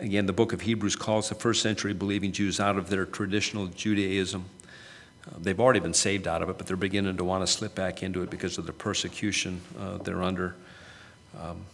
Again, 0.00 0.24
the 0.26 0.32
book 0.32 0.52
of 0.52 0.62
Hebrews 0.62 0.96
calls 0.96 1.28
the 1.28 1.34
first 1.34 1.60
century 1.60 1.92
believing 1.92 2.32
Jews 2.32 2.60
out 2.60 2.78
of 2.78 2.88
their 2.88 3.04
traditional 3.04 3.66
Judaism 3.66 4.46
they've 5.38 5.60
already 5.60 5.80
been 5.80 5.94
saved 5.94 6.28
out 6.28 6.42
of 6.42 6.48
it, 6.48 6.58
but 6.58 6.66
they're 6.66 6.76
beginning 6.76 7.16
to 7.16 7.24
want 7.24 7.46
to 7.46 7.52
slip 7.52 7.74
back 7.74 8.02
into 8.02 8.22
it 8.22 8.30
because 8.30 8.58
of 8.58 8.66
the 8.66 8.72
persecution 8.72 9.60
uh, 9.78 9.98
they're 9.98 10.22
under. 10.22 10.54
Um, 11.40 11.64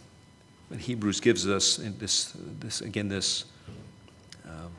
Hebrews 0.77 1.19
gives 1.19 1.47
us 1.47 1.77
this, 1.77 2.33
this 2.59 2.81
again, 2.81 3.09
this, 3.09 3.45
um, 4.45 4.71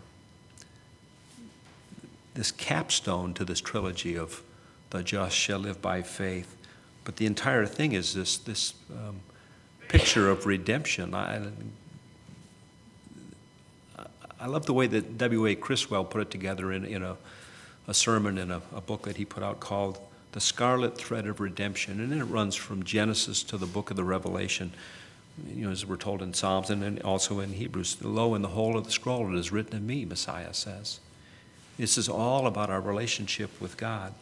this 2.34 2.50
capstone 2.50 3.34
to 3.34 3.44
this 3.44 3.60
trilogy 3.60 4.16
of 4.16 4.42
the 4.90 5.02
just 5.02 5.36
shall 5.36 5.58
live 5.58 5.80
by 5.82 6.02
faith. 6.02 6.56
But 7.04 7.16
the 7.16 7.26
entire 7.26 7.66
thing 7.66 7.92
is 7.92 8.14
this, 8.14 8.36
this 8.38 8.74
um, 8.90 9.20
picture 9.88 10.30
of 10.30 10.46
redemption. 10.46 11.14
I, 11.14 11.48
I 14.40 14.46
love 14.46 14.66
the 14.66 14.74
way 14.74 14.86
that 14.86 15.18
W.A. 15.18 15.54
Criswell 15.54 16.04
put 16.04 16.22
it 16.22 16.30
together 16.30 16.72
in, 16.72 16.84
in 16.84 17.02
a 17.02 17.16
a 17.86 17.94
sermon 17.94 18.38
in 18.38 18.50
a, 18.50 18.62
a 18.74 18.80
book 18.80 19.02
that 19.02 19.16
he 19.16 19.24
put 19.24 19.42
out 19.42 19.60
called 19.60 19.98
The 20.32 20.40
Scarlet 20.40 20.96
Thread 20.96 21.26
of 21.26 21.40
Redemption. 21.40 22.00
And 22.00 22.12
it 22.12 22.24
runs 22.24 22.54
from 22.54 22.84
Genesis 22.84 23.42
to 23.44 23.56
the 23.56 23.66
book 23.66 23.90
of 23.90 23.96
the 23.96 24.04
Revelation, 24.04 24.72
you 25.52 25.64
know, 25.66 25.72
as 25.72 25.84
we're 25.84 25.96
told 25.96 26.22
in 26.22 26.34
Psalms 26.34 26.70
and 26.70 26.82
then 26.82 27.00
also 27.04 27.40
in 27.40 27.54
Hebrews. 27.54 27.98
Lo, 28.02 28.34
in 28.34 28.42
the 28.42 28.48
whole 28.48 28.76
of 28.76 28.84
the 28.84 28.92
scroll 28.92 29.34
it 29.34 29.38
is 29.38 29.50
written 29.50 29.76
of 29.76 29.82
me, 29.82 30.04
Messiah 30.04 30.54
says. 30.54 31.00
This 31.78 31.98
is 31.98 32.08
all 32.08 32.46
about 32.46 32.70
our 32.70 32.80
relationship 32.80 33.60
with 33.60 33.76
God. 33.76 34.14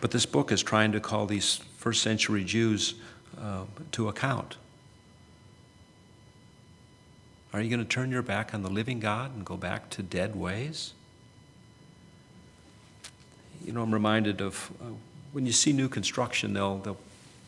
But 0.00 0.10
this 0.10 0.26
book 0.26 0.50
is 0.50 0.62
trying 0.62 0.92
to 0.92 1.00
call 1.00 1.26
these 1.26 1.60
first 1.76 2.02
century 2.02 2.44
Jews 2.44 2.94
uh, 3.40 3.64
to 3.92 4.08
account. 4.08 4.56
Are 7.52 7.60
you 7.60 7.68
going 7.68 7.80
to 7.80 7.88
turn 7.88 8.10
your 8.10 8.22
back 8.22 8.54
on 8.54 8.62
the 8.62 8.70
living 8.70 8.98
God 8.98 9.34
and 9.34 9.44
go 9.44 9.56
back 9.56 9.90
to 9.90 10.02
dead 10.02 10.34
ways? 10.34 10.94
You 13.64 13.72
know, 13.72 13.82
I'm 13.82 13.92
reminded 13.92 14.40
of 14.40 14.70
uh, 14.80 14.86
when 15.32 15.44
you 15.44 15.52
see 15.52 15.72
new 15.72 15.88
construction, 15.88 16.54
they'll, 16.54 16.78
they'll 16.78 16.98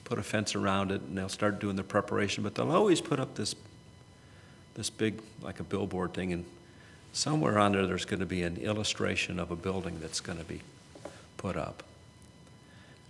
put 0.05 0.19
a 0.19 0.23
fence 0.23 0.55
around 0.55 0.91
it 0.91 1.01
and 1.01 1.17
they'll 1.17 1.29
start 1.29 1.59
doing 1.59 1.77
the 1.77 1.83
preparation, 1.83 2.43
but 2.43 2.55
they'll 2.55 2.71
always 2.71 3.01
put 3.01 3.19
up 3.19 3.35
this, 3.35 3.55
this 4.75 4.91
big, 4.91 5.23
like 5.41 5.59
a 5.59 5.65
billboard 5.65 6.13
thing, 6.13 6.33
and 6.33 6.45
somewhere 7.13 7.59
on 7.59 7.73
there, 7.73 7.87
there's 7.87 8.05
going 8.05 8.21
to 8.21 8.27
be 8.27 8.43
an 8.43 8.59
illustration 8.59 9.39
of 9.39 9.51
a 9.51 9.57
building 9.57 9.99
that's 10.01 10.21
going 10.21 10.39
to 10.39 10.45
be 10.45 10.61
put 11.39 11.57
up. 11.57 11.83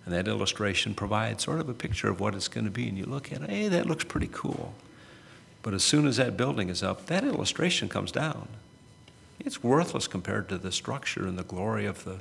And 0.04 0.14
that 0.14 0.28
illustration 0.28 0.94
provides 0.94 1.42
sort 1.44 1.60
of 1.60 1.68
a 1.68 1.74
picture 1.74 2.08
of 2.08 2.20
what 2.20 2.34
it's 2.34 2.48
going 2.48 2.66
to 2.66 2.70
be, 2.70 2.88
and 2.88 2.96
you 2.96 3.06
look 3.06 3.32
at 3.32 3.42
it, 3.42 3.50
hey, 3.50 3.68
that 3.68 3.86
looks 3.86 4.04
pretty 4.04 4.28
cool. 4.30 4.74
But 5.64 5.72
as 5.72 5.82
soon 5.82 6.06
as 6.06 6.18
that 6.18 6.36
building 6.36 6.68
is 6.68 6.82
up, 6.82 7.06
that 7.06 7.24
illustration 7.24 7.88
comes 7.88 8.12
down. 8.12 8.48
It's 9.40 9.64
worthless 9.64 10.06
compared 10.06 10.46
to 10.50 10.58
the 10.58 10.70
structure 10.70 11.26
and 11.26 11.38
the 11.38 11.42
glory 11.42 11.86
of 11.86 12.04
the, 12.04 12.18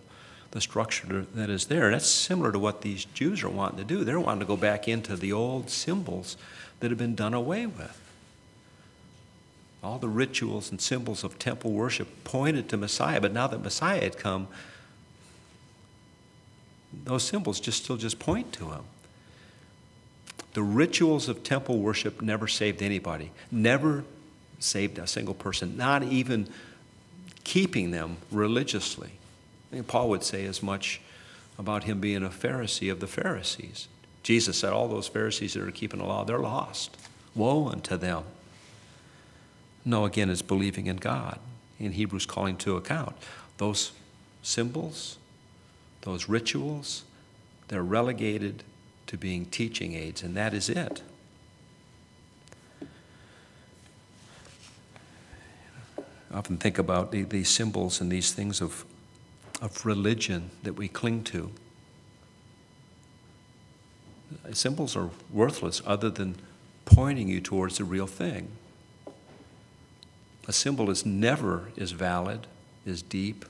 the 0.51 0.61
structure 0.61 1.25
that 1.35 1.49
is 1.49 1.65
there. 1.65 1.91
That's 1.91 2.07
similar 2.07 2.53
to 2.53 2.57
what 2.57 2.83
these 2.83 3.03
Jews 3.03 3.43
are 3.43 3.49
wanting 3.49 3.79
to 3.79 3.83
do. 3.83 4.05
They're 4.05 4.19
wanting 4.19 4.39
to 4.39 4.45
go 4.45 4.55
back 4.55 4.87
into 4.87 5.17
the 5.17 5.33
old 5.33 5.69
symbols 5.69 6.37
that 6.79 6.89
have 6.89 6.97
been 6.97 7.15
done 7.15 7.33
away 7.33 7.65
with. 7.65 7.99
All 9.83 9.99
the 9.99 10.07
rituals 10.07 10.71
and 10.71 10.79
symbols 10.79 11.25
of 11.25 11.37
temple 11.37 11.71
worship 11.71 12.23
pointed 12.23 12.69
to 12.69 12.77
Messiah, 12.77 13.19
but 13.19 13.33
now 13.33 13.47
that 13.47 13.61
Messiah 13.61 13.99
had 13.99 14.17
come, 14.17 14.47
those 17.03 17.23
symbols 17.23 17.59
just 17.59 17.83
still 17.83 17.97
just 17.97 18.19
point 18.19 18.53
to 18.53 18.69
him. 18.69 18.83
The 20.53 20.63
rituals 20.63 21.27
of 21.29 21.43
temple 21.43 21.79
worship 21.79 22.21
never 22.21 22.47
saved 22.47 22.81
anybody, 22.81 23.31
never 23.51 24.03
saved 24.59 24.99
a 24.99 25.07
single 25.07 25.33
person, 25.33 25.75
not 25.75 26.03
even 26.03 26.47
keeping 27.43 27.91
them 27.91 28.17
religiously. 28.31 29.11
I 29.71 29.75
think 29.75 29.87
Paul 29.87 30.09
would 30.09 30.23
say 30.23 30.45
as 30.45 30.61
much 30.61 31.01
about 31.57 31.83
him 31.83 31.99
being 31.99 32.23
a 32.23 32.29
Pharisee 32.29 32.91
of 32.91 32.99
the 32.99 33.07
Pharisees. 33.07 33.87
Jesus 34.21 34.57
said, 34.57 34.71
All 34.71 34.87
those 34.87 35.07
Pharisees 35.07 35.53
that 35.53 35.63
are 35.63 35.71
keeping 35.71 35.99
the 35.99 36.05
law, 36.05 36.23
they're 36.23 36.39
lost. 36.39 36.95
Woe 37.35 37.67
unto 37.67 37.97
them. 37.97 38.23
No, 39.83 40.05
again, 40.05 40.29
it's 40.29 40.41
believing 40.41 40.87
in 40.87 40.97
God. 40.97 41.39
In 41.79 41.93
Hebrews, 41.93 42.25
calling 42.25 42.55
to 42.57 42.77
account. 42.77 43.15
Those 43.57 43.91
symbols, 44.41 45.17
those 46.01 46.29
rituals, 46.29 47.03
they're 47.67 47.83
relegated 47.83 48.63
to 49.13 49.17
being 49.19 49.45
teaching 49.45 49.93
aids, 49.93 50.23
and 50.23 50.35
that 50.35 50.55
is 50.55 50.69
it. 50.69 51.03
I 56.31 56.37
often 56.37 56.57
think 56.57 56.79
about 56.79 57.11
the, 57.11 57.21
these 57.21 57.47
symbols 57.47 58.01
and 58.01 58.11
these 58.11 58.31
things 58.31 58.59
of, 58.59 58.85
of 59.61 59.85
religion 59.85 60.49
that 60.63 60.73
we 60.73 60.87
cling 60.87 61.23
to. 61.25 61.51
Symbols 64.51 64.95
are 64.95 65.11
worthless 65.31 65.83
other 65.85 66.09
than 66.09 66.37
pointing 66.85 67.27
you 67.27 67.39
towards 67.39 67.77
the 67.77 67.83
real 67.83 68.07
thing. 68.07 68.47
A 70.47 70.53
symbol 70.53 70.89
is 70.89 71.05
never 71.05 71.69
as 71.77 71.91
valid, 71.91 72.47
as 72.87 73.03
deep, 73.03 73.45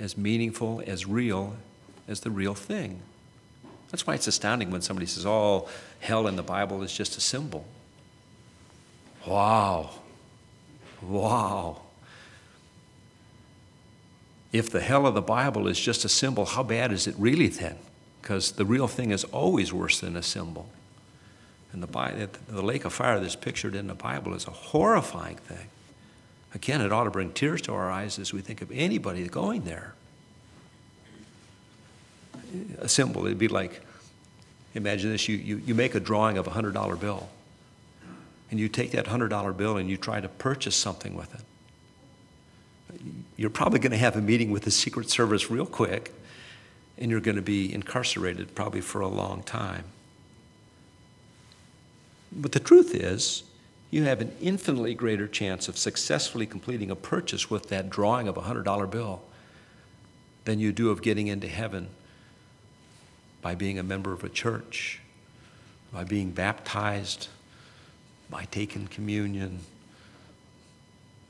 as 0.00 0.18
meaningful, 0.18 0.82
as 0.88 1.06
real 1.06 1.54
as 2.08 2.18
the 2.18 2.32
real 2.32 2.54
thing. 2.54 3.00
That's 3.94 4.08
why 4.08 4.14
it's 4.14 4.26
astounding 4.26 4.72
when 4.72 4.82
somebody 4.82 5.06
says, 5.06 5.24
oh, 5.24 5.68
hell 6.00 6.26
in 6.26 6.34
the 6.34 6.42
Bible 6.42 6.82
is 6.82 6.92
just 6.92 7.16
a 7.16 7.20
symbol. 7.20 7.64
Wow. 9.24 9.90
Wow. 11.00 11.82
If 14.50 14.68
the 14.68 14.80
hell 14.80 15.06
of 15.06 15.14
the 15.14 15.22
Bible 15.22 15.68
is 15.68 15.78
just 15.78 16.04
a 16.04 16.08
symbol, 16.08 16.44
how 16.44 16.64
bad 16.64 16.90
is 16.90 17.06
it 17.06 17.14
really 17.16 17.46
then? 17.46 17.76
Because 18.20 18.50
the 18.50 18.64
real 18.64 18.88
thing 18.88 19.12
is 19.12 19.22
always 19.22 19.72
worse 19.72 20.00
than 20.00 20.16
a 20.16 20.24
symbol. 20.24 20.68
And 21.72 21.80
the, 21.80 22.28
the 22.48 22.62
lake 22.62 22.84
of 22.84 22.92
fire 22.92 23.20
that's 23.20 23.36
pictured 23.36 23.76
in 23.76 23.86
the 23.86 23.94
Bible 23.94 24.34
is 24.34 24.48
a 24.48 24.50
horrifying 24.50 25.36
thing. 25.36 25.68
Again, 26.52 26.80
it 26.80 26.90
ought 26.90 27.04
to 27.04 27.10
bring 27.10 27.30
tears 27.30 27.62
to 27.62 27.74
our 27.74 27.92
eyes 27.92 28.18
as 28.18 28.32
we 28.32 28.40
think 28.40 28.60
of 28.60 28.72
anybody 28.72 29.28
going 29.28 29.62
there. 29.62 29.94
A 32.78 32.88
symbol, 32.88 33.26
it'd 33.26 33.38
be 33.38 33.48
like 33.48 33.80
imagine 34.74 35.10
this 35.10 35.28
you, 35.28 35.36
you, 35.36 35.56
you 35.58 35.74
make 35.74 35.94
a 35.94 36.00
drawing 36.00 36.36
of 36.36 36.46
a 36.46 36.50
$100 36.50 37.00
bill, 37.00 37.28
and 38.50 38.58
you 38.60 38.68
take 38.68 38.90
that 38.92 39.06
$100 39.06 39.56
bill 39.56 39.76
and 39.76 39.88
you 39.88 39.96
try 39.96 40.20
to 40.20 40.28
purchase 40.28 40.76
something 40.76 41.14
with 41.14 41.34
it. 41.34 41.40
You're 43.36 43.50
probably 43.50 43.78
going 43.78 43.92
to 43.92 43.98
have 43.98 44.16
a 44.16 44.20
meeting 44.20 44.50
with 44.50 44.62
the 44.62 44.70
Secret 44.70 45.10
Service 45.10 45.50
real 45.50 45.66
quick, 45.66 46.12
and 46.98 47.10
you're 47.10 47.20
going 47.20 47.36
to 47.36 47.42
be 47.42 47.72
incarcerated 47.72 48.54
probably 48.54 48.80
for 48.80 49.00
a 49.00 49.08
long 49.08 49.42
time. 49.42 49.84
But 52.30 52.52
the 52.52 52.60
truth 52.60 52.94
is, 52.94 53.44
you 53.90 54.04
have 54.04 54.20
an 54.20 54.32
infinitely 54.40 54.94
greater 54.94 55.28
chance 55.28 55.68
of 55.68 55.78
successfully 55.78 56.46
completing 56.46 56.90
a 56.90 56.96
purchase 56.96 57.48
with 57.48 57.68
that 57.68 57.90
drawing 57.90 58.26
of 58.26 58.36
a 58.36 58.42
$100 58.42 58.90
bill 58.90 59.22
than 60.44 60.58
you 60.58 60.72
do 60.72 60.90
of 60.90 61.00
getting 61.00 61.28
into 61.28 61.48
heaven 61.48 61.88
by 63.44 63.54
being 63.54 63.78
a 63.78 63.82
member 63.82 64.10
of 64.14 64.24
a 64.24 64.28
church, 64.30 65.00
by 65.92 66.02
being 66.02 66.30
baptized, 66.30 67.28
by 68.30 68.46
taking 68.50 68.86
communion, 68.86 69.60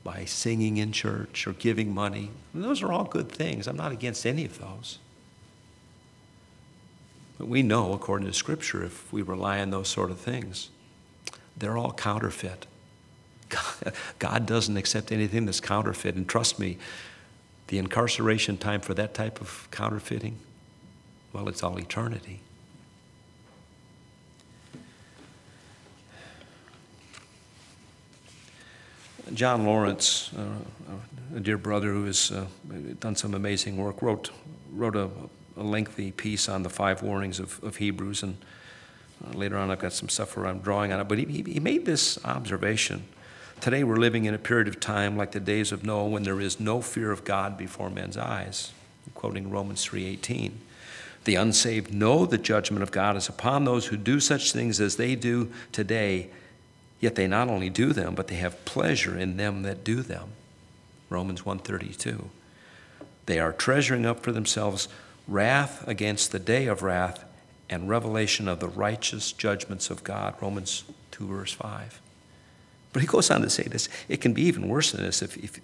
by 0.01 0.23
singing 0.23 0.77
in 0.77 0.93
church 0.93 1.45
or 1.45 1.51
giving 1.51 1.93
money. 1.93 2.31
And 2.53 2.63
those 2.63 2.81
are 2.81 2.89
all 2.89 3.03
good 3.03 3.29
things. 3.29 3.67
I'm 3.67 3.75
not 3.75 3.91
against 3.91 4.25
any 4.25 4.45
of 4.45 4.59
those. 4.59 4.99
But 7.37 7.49
we 7.49 7.61
know, 7.61 7.91
according 7.91 8.27
to 8.27 8.33
Scripture, 8.33 8.81
if 8.81 9.11
we 9.11 9.21
rely 9.21 9.59
on 9.59 9.71
those 9.71 9.89
sort 9.89 10.09
of 10.09 10.17
things, 10.17 10.69
they're 11.57 11.77
all 11.77 11.91
counterfeit. 11.91 12.65
God 14.19 14.45
doesn't 14.45 14.77
accept 14.77 15.11
anything 15.11 15.45
that's 15.45 15.59
counterfeit. 15.59 16.15
And 16.15 16.29
trust 16.29 16.59
me, 16.59 16.77
the 17.67 17.77
incarceration 17.77 18.55
time 18.55 18.79
for 18.79 18.93
that 18.93 19.13
type 19.13 19.41
of 19.41 19.67
counterfeiting, 19.69 20.37
well, 21.35 21.49
it's 21.49 21.63
all 21.63 21.77
eternity. 21.77 22.39
John 29.33 29.65
Lawrence, 29.65 30.31
uh, 30.37 31.35
a 31.35 31.41
dear 31.41 31.57
brother 31.57 31.91
who 31.91 32.05
has 32.05 32.31
uh, 32.31 32.45
done 33.01 33.17
some 33.17 33.33
amazing 33.33 33.75
work, 33.75 34.01
wrote, 34.01 34.29
wrote 34.71 34.95
a, 34.95 35.09
a, 35.57 35.63
lengthy 35.63 36.13
piece 36.13 36.47
on 36.47 36.63
the 36.63 36.69
five 36.69 37.03
warnings 37.03 37.41
of, 37.41 37.61
of 37.61 37.75
Hebrews. 37.75 38.23
And 38.23 38.37
uh, 39.27 39.37
later 39.37 39.57
on, 39.57 39.69
I've 39.71 39.79
got 39.79 39.91
some 39.91 40.07
stuff 40.07 40.37
where 40.37 40.47
I'm 40.47 40.59
drawing 40.59 40.93
on 40.93 41.01
it. 41.01 41.09
But 41.09 41.17
he, 41.17 41.25
he 41.25 41.59
made 41.59 41.85
this 41.85 42.23
observation. 42.23 43.03
Today, 43.59 43.83
we're 43.83 43.97
living 43.97 44.23
in 44.23 44.33
a 44.33 44.37
period 44.37 44.69
of 44.69 44.79
time 44.79 45.17
like 45.17 45.33
the 45.33 45.41
days 45.41 45.73
of 45.73 45.83
Noah 45.83 46.07
when 46.07 46.23
there 46.23 46.39
is 46.39 46.61
no 46.61 46.79
fear 46.79 47.11
of 47.11 47.25
God 47.25 47.57
before 47.57 47.89
men's 47.89 48.15
eyes. 48.15 48.71
I'm 49.05 49.11
quoting 49.15 49.49
Romans 49.49 49.85
3:18. 49.85 50.51
The 51.25 51.35
unsaved 51.35 51.93
know 51.93 52.25
the 52.25 52.37
judgment 52.37 52.83
of 52.83 52.91
God 52.91 53.17
is 53.17 53.27
upon 53.27 53.65
those 53.65 53.87
who 53.87 53.97
do 53.97 54.19
such 54.19 54.51
things 54.51 54.79
as 54.79 54.95
they 54.95 55.15
do 55.15 55.51
today, 55.71 56.29
yet 56.99 57.15
they 57.15 57.27
not 57.27 57.49
only 57.49 57.69
do 57.69 57.93
them, 57.93 58.15
but 58.15 58.27
they 58.27 58.35
have 58.35 58.63
pleasure 58.63 59.17
in 59.17 59.37
them 59.37 59.63
that 59.63 59.83
do 59.83 60.01
them. 60.01 60.29
Romans 61.09 61.41
1:32. 61.41 62.29
They 63.25 63.39
are 63.39 63.51
treasuring 63.51 64.05
up 64.05 64.23
for 64.23 64.31
themselves 64.31 64.87
wrath 65.27 65.87
against 65.87 66.31
the 66.31 66.39
day 66.39 66.67
of 66.67 66.83
wrath 66.83 67.25
and 67.69 67.89
revelation 67.89 68.47
of 68.47 68.59
the 68.59 68.67
righteous 68.67 69.31
judgments 69.31 69.89
of 69.89 70.03
God. 70.03 70.35
Romans 70.39 70.83
2, 71.11 71.27
verse 71.27 71.53
5. 71.53 72.01
But 72.93 73.01
he 73.01 73.07
goes 73.07 73.31
on 73.31 73.41
to 73.41 73.49
say 73.49 73.63
this 73.63 73.89
it 74.07 74.21
can 74.21 74.33
be 74.33 74.43
even 74.43 74.69
worse 74.69 74.91
than 74.91 75.01
this 75.01 75.21
if, 75.21 75.35
if, 75.37 75.59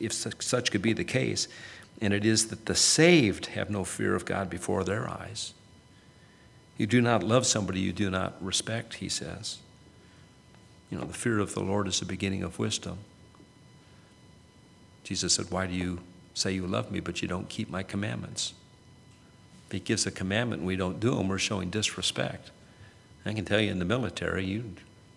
if 0.00 0.42
such 0.42 0.70
could 0.70 0.82
be 0.82 0.94
the 0.94 1.04
case. 1.04 1.46
And 2.00 2.14
it 2.14 2.24
is 2.24 2.48
that 2.48 2.66
the 2.66 2.74
saved 2.74 3.46
have 3.46 3.70
no 3.70 3.84
fear 3.84 4.14
of 4.14 4.24
God 4.24 4.48
before 4.48 4.84
their 4.84 5.08
eyes. 5.08 5.52
You 6.76 6.86
do 6.86 7.00
not 7.00 7.24
love 7.24 7.44
somebody 7.44 7.80
you 7.80 7.92
do 7.92 8.08
not 8.08 8.36
respect, 8.40 8.94
he 8.94 9.08
says. 9.08 9.58
You 10.90 10.98
know, 10.98 11.04
the 11.04 11.12
fear 11.12 11.40
of 11.40 11.54
the 11.54 11.60
Lord 11.60 11.88
is 11.88 11.98
the 11.98 12.06
beginning 12.06 12.42
of 12.42 12.58
wisdom. 12.58 12.98
Jesus 15.02 15.34
said, 15.34 15.50
Why 15.50 15.66
do 15.66 15.74
you 15.74 16.00
say 16.34 16.52
you 16.52 16.66
love 16.66 16.92
me, 16.92 17.00
but 17.00 17.20
you 17.20 17.28
don't 17.28 17.48
keep 17.48 17.68
my 17.68 17.82
commandments? 17.82 18.54
If 19.66 19.72
he 19.72 19.80
gives 19.80 20.06
a 20.06 20.10
commandment 20.10 20.60
and 20.60 20.66
we 20.66 20.76
don't 20.76 21.00
do 21.00 21.16
them, 21.16 21.28
we're 21.28 21.38
showing 21.38 21.68
disrespect. 21.68 22.50
I 23.26 23.34
can 23.34 23.44
tell 23.44 23.60
you 23.60 23.70
in 23.70 23.80
the 23.80 23.84
military, 23.84 24.46
you, 24.46 24.76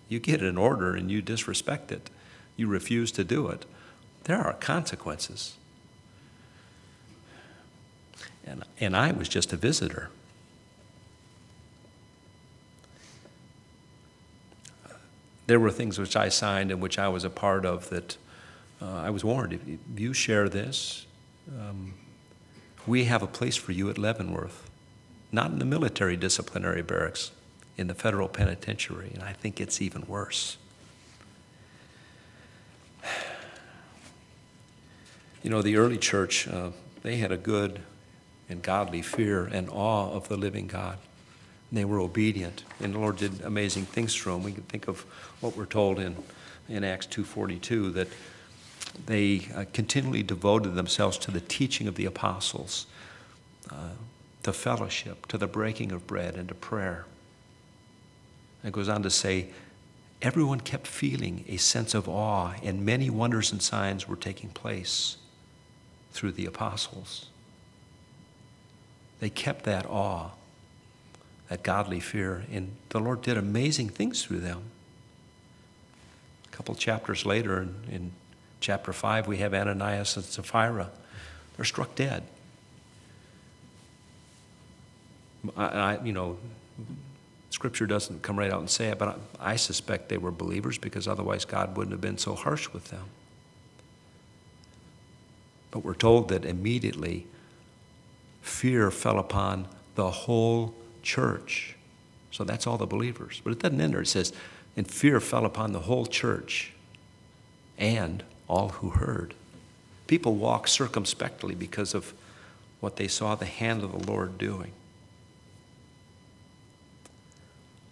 you 0.09 0.19
get 0.19 0.41
an 0.41 0.57
order 0.57 0.95
and 0.95 1.09
you 1.09 1.21
disrespect 1.21 1.91
it, 1.91 2.09
you 2.57 2.67
refuse 2.67 3.11
to 3.13 3.23
do 3.23 3.47
it, 3.47 3.65
there 4.25 4.41
are 4.41 4.53
consequences. 4.53 5.55
And, 8.45 8.63
and 8.79 8.95
I 8.95 9.11
was 9.11 9.29
just 9.29 9.53
a 9.53 9.57
visitor. 9.57 10.09
There 15.47 15.59
were 15.59 15.71
things 15.71 15.99
which 15.99 16.15
I 16.15 16.29
signed 16.29 16.71
and 16.71 16.81
which 16.81 16.97
I 16.97 17.07
was 17.09 17.23
a 17.23 17.29
part 17.29 17.65
of 17.65 17.89
that 17.89 18.17
uh, 18.81 18.85
I 18.85 19.09
was 19.11 19.23
warned 19.23 19.53
if 19.53 19.61
you 19.95 20.13
share 20.13 20.49
this, 20.49 21.05
um, 21.59 21.93
we 22.87 23.05
have 23.05 23.21
a 23.21 23.27
place 23.27 23.55
for 23.55 23.71
you 23.71 23.89
at 23.89 23.97
Leavenworth, 23.97 24.69
not 25.31 25.51
in 25.51 25.59
the 25.59 25.65
military 25.65 26.17
disciplinary 26.17 26.81
barracks, 26.81 27.31
in 27.77 27.87
the 27.87 27.93
federal 27.93 28.27
penitentiary, 28.27 29.11
and 29.13 29.23
I 29.23 29.33
think 29.33 29.61
it's 29.61 29.81
even 29.81 30.05
worse. 30.07 30.57
You 35.43 35.49
know, 35.49 35.63
the 35.63 35.75
early 35.75 35.97
church, 35.97 36.47
uh, 36.47 36.69
they 37.01 37.15
had 37.15 37.31
a 37.31 37.37
good 37.37 37.81
and 38.51 38.61
godly 38.61 39.01
fear 39.01 39.45
and 39.45 39.69
awe 39.69 40.11
of 40.11 40.27
the 40.27 40.37
living 40.37 40.67
God. 40.67 40.97
And 41.69 41.77
they 41.77 41.85
were 41.85 41.99
obedient, 41.99 42.63
and 42.81 42.93
the 42.93 42.99
Lord 42.99 43.17
did 43.17 43.41
amazing 43.41 43.85
things 43.85 44.15
through 44.15 44.33
them. 44.33 44.43
We 44.43 44.51
can 44.51 44.63
think 44.63 44.87
of 44.87 45.01
what 45.39 45.55
we're 45.55 45.65
told 45.65 45.99
in, 45.99 46.15
in 46.67 46.83
Acts 46.83 47.07
2.42, 47.07 47.93
that 47.93 48.07
they 49.05 49.47
uh, 49.55 49.65
continually 49.71 50.21
devoted 50.21 50.75
themselves 50.75 51.17
to 51.19 51.31
the 51.31 51.39
teaching 51.39 51.87
of 51.87 51.95
the 51.95 52.05
apostles, 52.05 52.87
uh, 53.71 53.91
to 54.43 54.51
fellowship, 54.51 55.27
to 55.27 55.37
the 55.37 55.47
breaking 55.47 55.91
of 55.91 56.05
bread, 56.05 56.35
and 56.35 56.49
to 56.49 56.55
prayer. 56.55 57.05
And 58.61 58.69
It 58.69 58.73
goes 58.73 58.89
on 58.89 59.01
to 59.03 59.09
say, 59.09 59.49
everyone 60.21 60.59
kept 60.59 60.87
feeling 60.87 61.45
a 61.47 61.57
sense 61.57 61.93
of 61.93 62.09
awe, 62.09 62.53
and 62.61 62.85
many 62.85 63.09
wonders 63.09 63.51
and 63.51 63.61
signs 63.61 64.07
were 64.07 64.15
taking 64.17 64.49
place 64.49 65.17
through 66.11 66.33
the 66.33 66.45
apostles. 66.45 67.27
They 69.21 69.29
kept 69.29 69.65
that 69.65 69.85
awe, 69.85 70.31
that 71.47 71.61
godly 71.61 71.99
fear, 71.99 72.43
and 72.51 72.71
the 72.89 72.99
Lord 72.99 73.21
did 73.21 73.37
amazing 73.37 73.89
things 73.89 74.25
through 74.25 74.39
them. 74.39 74.63
A 76.47 76.55
couple 76.55 76.73
chapters 76.73 77.23
later, 77.23 77.61
in, 77.61 77.75
in 77.91 78.11
chapter 78.61 78.91
5, 78.91 79.27
we 79.27 79.37
have 79.37 79.53
Ananias 79.53 80.15
and 80.15 80.25
Sapphira. 80.25 80.89
They're 81.55 81.65
struck 81.65 81.93
dead. 81.93 82.23
I, 85.55 85.65
I, 85.65 86.03
you 86.03 86.13
know, 86.13 86.37
Scripture 87.51 87.85
doesn't 87.85 88.23
come 88.23 88.39
right 88.39 88.51
out 88.51 88.59
and 88.59 88.69
say 88.69 88.87
it, 88.87 88.97
but 88.97 89.19
I, 89.39 89.51
I 89.51 89.55
suspect 89.55 90.09
they 90.09 90.17
were 90.17 90.31
believers 90.31 90.79
because 90.79 91.07
otherwise 91.07 91.45
God 91.45 91.77
wouldn't 91.77 91.91
have 91.91 92.01
been 92.01 92.17
so 92.17 92.33
harsh 92.33 92.69
with 92.73 92.85
them. 92.85 93.05
But 95.69 95.85
we're 95.85 95.93
told 95.93 96.29
that 96.29 96.43
immediately 96.43 97.27
fear 98.41 98.91
fell 98.91 99.19
upon 99.19 99.67
the 99.95 100.09
whole 100.09 100.73
church. 101.03 101.75
So 102.31 102.43
that's 102.43 102.65
all 102.65 102.77
the 102.77 102.85
believers. 102.85 103.41
But 103.43 103.53
it 103.53 103.59
doesn't 103.59 103.79
end 103.79 103.93
there. 103.93 104.01
It 104.01 104.07
says, 104.07 104.33
and 104.75 104.89
fear 104.89 105.19
fell 105.19 105.45
upon 105.45 105.73
the 105.73 105.81
whole 105.81 106.05
church 106.05 106.73
and 107.77 108.23
all 108.47 108.69
who 108.69 108.91
heard. 108.91 109.33
People 110.07 110.35
walk 110.35 110.67
circumspectly 110.67 111.55
because 111.55 111.93
of 111.93 112.13
what 112.79 112.95
they 112.95 113.07
saw 113.07 113.35
the 113.35 113.45
hand 113.45 113.83
of 113.83 113.91
the 113.91 114.11
Lord 114.11 114.37
doing. 114.37 114.71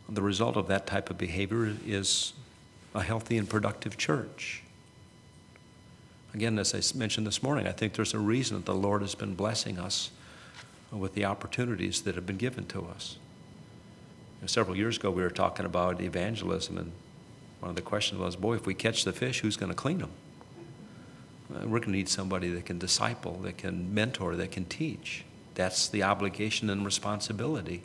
The 0.07 0.21
result 0.21 0.57
of 0.57 0.67
that 0.67 0.87
type 0.87 1.09
of 1.09 1.17
behavior 1.17 1.75
is 1.85 2.33
a 2.95 3.03
healthy 3.03 3.37
and 3.37 3.47
productive 3.47 3.97
church. 3.97 4.63
Again, 6.33 6.57
as 6.57 6.73
I 6.73 6.97
mentioned 6.97 7.27
this 7.27 7.43
morning, 7.43 7.67
I 7.67 7.71
think 7.71 7.93
there's 7.93 8.13
a 8.13 8.19
reason 8.19 8.57
that 8.57 8.65
the 8.65 8.75
Lord 8.75 9.01
has 9.01 9.15
been 9.15 9.35
blessing 9.35 9.77
us 9.77 10.09
with 10.91 11.13
the 11.13 11.25
opportunities 11.25 12.01
that 12.01 12.15
have 12.15 12.25
been 12.25 12.37
given 12.37 12.65
to 12.65 12.85
us. 12.85 13.17
You 14.37 14.43
know, 14.43 14.47
several 14.47 14.75
years 14.75 14.97
ago, 14.97 15.11
we 15.11 15.21
were 15.21 15.29
talking 15.29 15.65
about 15.65 16.01
evangelism, 16.01 16.77
and 16.77 16.91
one 17.59 17.69
of 17.69 17.75
the 17.75 17.81
questions 17.81 18.19
was, 18.19 18.35
boy, 18.35 18.55
if 18.55 18.65
we 18.65 18.73
catch 18.73 19.03
the 19.03 19.13
fish, 19.13 19.41
who's 19.41 19.57
going 19.57 19.71
to 19.71 19.75
clean 19.75 19.99
them? 19.99 20.11
Uh, 21.53 21.59
we're 21.67 21.79
going 21.79 21.91
to 21.91 21.97
need 21.97 22.09
somebody 22.09 22.49
that 22.49 22.65
can 22.65 22.79
disciple, 22.79 23.33
that 23.43 23.57
can 23.57 23.93
mentor, 23.93 24.35
that 24.35 24.51
can 24.51 24.65
teach. 24.65 25.23
That's 25.55 25.87
the 25.87 26.03
obligation 26.03 26.69
and 26.69 26.85
responsibility. 26.85 27.83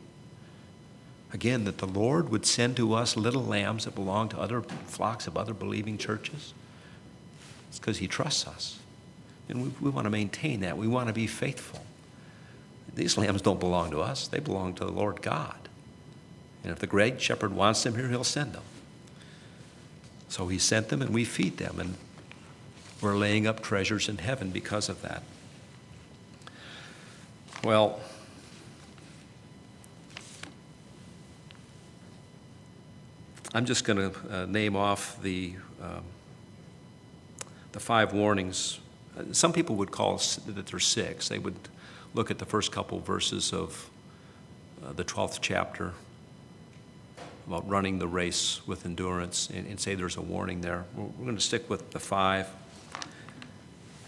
Again, 1.32 1.64
that 1.64 1.78
the 1.78 1.86
Lord 1.86 2.28
would 2.28 2.46
send 2.46 2.76
to 2.76 2.94
us 2.94 3.16
little 3.16 3.42
lambs 3.42 3.86
that 3.86 3.94
belong 3.96 4.28
to 4.28 4.38
other 4.38 4.62
flocks 4.62 5.26
of 5.26 5.36
other 5.36 5.52
believing 5.52 5.98
churches. 5.98 6.54
It's 7.68 7.80
because 7.80 7.98
He 7.98 8.06
trusts 8.06 8.46
us. 8.46 8.78
And 9.48 9.62
we, 9.62 9.70
we 9.80 9.90
want 9.90 10.04
to 10.04 10.10
maintain 10.10 10.60
that. 10.60 10.78
We 10.78 10.86
want 10.86 11.08
to 11.08 11.12
be 11.12 11.26
faithful. 11.26 11.84
These 12.94 13.18
lambs 13.18 13.42
don't 13.42 13.60
belong 13.60 13.90
to 13.90 14.00
us, 14.00 14.28
they 14.28 14.40
belong 14.40 14.74
to 14.74 14.84
the 14.84 14.92
Lord 14.92 15.20
God. 15.22 15.56
And 16.62 16.72
if 16.72 16.78
the 16.78 16.86
great 16.86 17.20
shepherd 17.20 17.52
wants 17.52 17.82
them 17.82 17.94
here, 17.96 18.08
he'll 18.08 18.24
send 18.24 18.52
them. 18.52 18.62
So 20.28 20.48
he 20.48 20.58
sent 20.58 20.88
them, 20.88 21.02
and 21.02 21.12
we 21.12 21.24
feed 21.24 21.58
them, 21.58 21.78
and 21.78 21.94
we're 23.00 23.16
laying 23.16 23.46
up 23.46 23.60
treasures 23.60 24.08
in 24.08 24.18
heaven 24.18 24.50
because 24.50 24.88
of 24.88 25.02
that. 25.02 25.22
Well, 27.62 28.00
I'm 33.52 33.66
just 33.66 33.84
going 33.84 34.10
to 34.10 34.18
uh, 34.30 34.46
name 34.46 34.74
off 34.74 35.20
the, 35.22 35.54
um, 35.80 36.02
the 37.72 37.80
five 37.80 38.12
warnings. 38.12 38.80
Some 39.32 39.52
people 39.52 39.76
would 39.76 39.90
call 39.90 40.16
that 40.16 40.66
there's 40.66 40.86
six. 40.86 41.28
They 41.28 41.38
would 41.38 41.54
look 42.14 42.30
at 42.30 42.38
the 42.38 42.46
first 42.46 42.72
couple 42.72 43.00
verses 43.00 43.52
of 43.52 43.90
uh, 44.84 44.92
the 44.92 45.04
12th 45.04 45.38
chapter 45.40 45.92
about 47.46 47.68
running 47.68 47.98
the 47.98 48.08
race 48.08 48.66
with 48.66 48.86
endurance 48.86 49.50
and, 49.50 49.66
and 49.66 49.78
say 49.78 49.94
there's 49.94 50.16
a 50.16 50.22
warning 50.22 50.62
there. 50.62 50.84
We're, 50.96 51.04
we're 51.04 51.24
going 51.24 51.36
to 51.36 51.42
stick 51.42 51.68
with 51.68 51.90
the 51.90 52.00
five. 52.00 52.48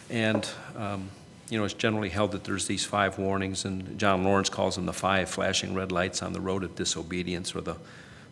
And, 0.08 0.48
um, 0.76 1.10
you 1.50 1.58
know, 1.58 1.64
it's 1.64 1.74
generally 1.74 2.08
held 2.08 2.32
that 2.32 2.44
there's 2.44 2.66
these 2.66 2.84
five 2.84 3.18
warnings, 3.18 3.64
and 3.64 3.98
John 3.98 4.24
Lawrence 4.24 4.48
calls 4.48 4.76
them 4.76 4.86
the 4.86 4.92
five 4.92 5.28
flashing 5.28 5.74
red 5.74 5.92
lights 5.92 6.22
on 6.22 6.32
the 6.32 6.40
road 6.40 6.64
of 6.64 6.74
disobedience 6.74 7.54
or 7.54 7.60
the 7.60 7.76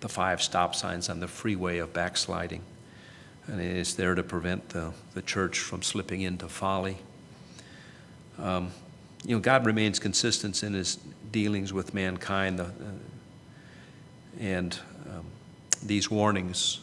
the 0.05 0.09
five 0.11 0.43
stop 0.43 0.75
signs 0.75 1.09
on 1.09 1.21
the 1.21 1.27
freeway 1.27 1.79
of 1.79 1.95
backsliding. 1.95 2.61
And 3.47 3.59
it 3.59 3.75
is 3.75 3.97
there 3.97 4.15
to 4.15 4.23
prevent 4.23 4.69
the, 4.69 4.93
the 5.15 5.23
church 5.23 5.59
from 5.59 5.81
slipping 5.81 6.21
into 6.21 6.47
folly. 6.47 6.99
Um, 8.39 8.71
you 9.25 9.35
know, 9.35 9.41
God 9.41 9.67
remains 9.67 9.99
consistent 9.99 10.63
in 10.63 10.75
his 10.75 10.99
dealings 11.33 11.73
with 11.73 11.95
mankind. 11.95 12.59
The, 12.59 12.65
uh, 12.65 12.69
and 14.39 14.79
um, 15.09 15.27
these 15.83 16.11
warnings 16.11 16.81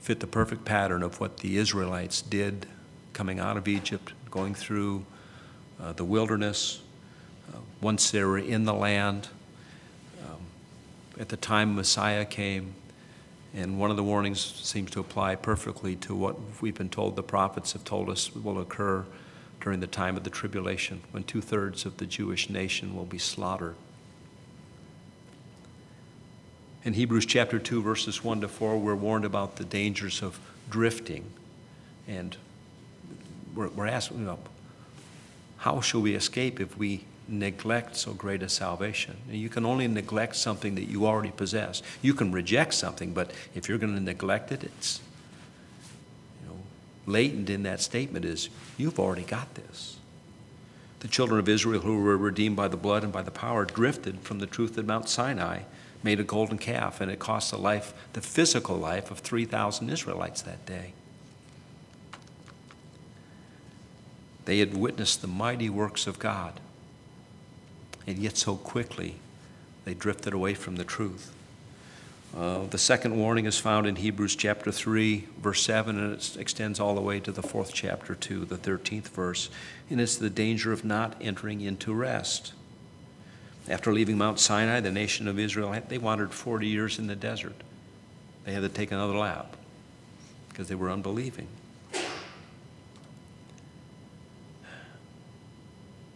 fit 0.00 0.20
the 0.20 0.26
perfect 0.26 0.64
pattern 0.64 1.02
of 1.02 1.20
what 1.20 1.38
the 1.38 1.56
Israelites 1.56 2.22
did 2.22 2.66
coming 3.12 3.38
out 3.38 3.56
of 3.56 3.68
Egypt, 3.68 4.12
going 4.30 4.54
through 4.54 5.04
uh, 5.80 5.92
the 5.92 6.04
wilderness. 6.04 6.80
Uh, 7.52 7.58
once 7.80 8.10
they 8.10 8.24
were 8.24 8.38
in 8.38 8.64
the 8.64 8.74
land, 8.74 9.28
at 11.18 11.28
the 11.28 11.36
time 11.36 11.74
Messiah 11.74 12.24
came. 12.24 12.74
And 13.54 13.78
one 13.78 13.90
of 13.90 13.96
the 13.96 14.02
warnings 14.02 14.40
seems 14.40 14.90
to 14.92 15.00
apply 15.00 15.36
perfectly 15.36 15.94
to 15.96 16.14
what 16.14 16.36
we've 16.60 16.74
been 16.74 16.88
told 16.88 17.16
the 17.16 17.22
prophets 17.22 17.72
have 17.74 17.84
told 17.84 18.08
us 18.08 18.34
will 18.34 18.58
occur 18.58 19.04
during 19.62 19.80
the 19.80 19.86
time 19.86 20.16
of 20.16 20.24
the 20.24 20.30
tribulation, 20.30 21.00
when 21.12 21.22
two 21.22 21.40
thirds 21.40 21.86
of 21.86 21.96
the 21.96 22.04
Jewish 22.04 22.50
nation 22.50 22.94
will 22.94 23.06
be 23.06 23.18
slaughtered. 23.18 23.76
In 26.84 26.94
Hebrews 26.94 27.24
chapter 27.24 27.60
2, 27.60 27.80
verses 27.80 28.24
1 28.24 28.40
to 28.40 28.48
4, 28.48 28.76
we're 28.76 28.96
warned 28.96 29.24
about 29.24 29.56
the 29.56 29.64
dangers 29.64 30.20
of 30.20 30.40
drifting. 30.68 31.24
And 32.08 32.36
we're, 33.54 33.68
we're 33.68 33.86
asking, 33.86 34.18
you 34.18 34.24
know, 34.24 34.40
how 35.58 35.80
shall 35.80 36.00
we 36.00 36.16
escape 36.16 36.60
if 36.60 36.76
we 36.76 37.04
neglect 37.28 37.96
so 37.96 38.12
great 38.12 38.42
a 38.42 38.48
salvation. 38.48 39.16
You 39.30 39.48
can 39.48 39.64
only 39.64 39.86
neglect 39.88 40.36
something 40.36 40.74
that 40.74 40.84
you 40.84 41.06
already 41.06 41.30
possess. 41.30 41.82
You 42.02 42.14
can 42.14 42.32
reject 42.32 42.74
something, 42.74 43.12
but 43.12 43.30
if 43.54 43.68
you're 43.68 43.78
going 43.78 43.94
to 43.94 44.00
neglect 44.00 44.52
it, 44.52 44.64
it's 44.64 45.00
latent 47.06 47.50
in 47.50 47.62
that 47.64 47.80
statement 47.80 48.24
is 48.24 48.48
you've 48.76 48.98
already 48.98 49.22
got 49.22 49.54
this. 49.54 49.96
The 51.00 51.08
children 51.08 51.40
of 51.40 51.48
Israel 51.48 51.80
who 51.80 52.00
were 52.00 52.16
redeemed 52.16 52.56
by 52.56 52.68
the 52.68 52.76
blood 52.76 53.02
and 53.02 53.12
by 53.12 53.22
the 53.22 53.30
power 53.30 53.64
drifted 53.64 54.20
from 54.20 54.38
the 54.38 54.46
truth 54.46 54.78
at 54.78 54.84
Mount 54.84 55.08
Sinai, 55.08 55.62
made 56.02 56.20
a 56.20 56.24
golden 56.24 56.58
calf, 56.58 57.00
and 57.00 57.10
it 57.10 57.18
cost 57.18 57.50
the 57.50 57.58
life, 57.58 57.92
the 58.12 58.20
physical 58.20 58.76
life 58.76 59.10
of 59.10 59.18
3,000 59.18 59.90
Israelites 59.90 60.42
that 60.42 60.64
day. 60.66 60.92
They 64.44 64.58
had 64.58 64.74
witnessed 64.76 65.22
the 65.22 65.28
mighty 65.28 65.70
works 65.70 66.06
of 66.06 66.18
God 66.18 66.60
and 68.06 68.18
yet 68.18 68.36
so 68.36 68.56
quickly 68.56 69.16
they 69.84 69.94
drifted 69.94 70.32
away 70.32 70.54
from 70.54 70.76
the 70.76 70.84
truth. 70.84 71.32
Uh, 72.36 72.64
the 72.70 72.78
second 72.78 73.14
warning 73.16 73.44
is 73.44 73.58
found 73.58 73.86
in 73.86 73.96
Hebrews 73.96 74.36
chapter 74.36 74.72
3, 74.72 75.26
verse 75.38 75.62
7, 75.62 75.98
and 75.98 76.14
it 76.14 76.36
extends 76.38 76.80
all 76.80 76.94
the 76.94 77.00
way 77.00 77.20
to 77.20 77.30
the 77.30 77.42
fourth 77.42 77.74
chapter 77.74 78.14
2, 78.14 78.46
the 78.46 78.56
13th 78.56 79.08
verse. 79.08 79.50
And 79.90 80.00
it's 80.00 80.16
the 80.16 80.30
danger 80.30 80.72
of 80.72 80.82
not 80.82 81.14
entering 81.20 81.60
into 81.60 81.92
rest. 81.92 82.54
After 83.68 83.92
leaving 83.92 84.16
Mount 84.16 84.40
Sinai, 84.40 84.80
the 84.80 84.90
nation 84.90 85.28
of 85.28 85.38
Israel, 85.38 85.78
they 85.88 85.98
wandered 85.98 86.32
40 86.32 86.66
years 86.66 86.98
in 86.98 87.06
the 87.06 87.14
desert. 87.14 87.54
They 88.44 88.52
had 88.54 88.62
to 88.62 88.68
take 88.70 88.92
another 88.92 89.16
lap 89.16 89.54
because 90.48 90.68
they 90.68 90.74
were 90.74 90.90
unbelieving. 90.90 91.48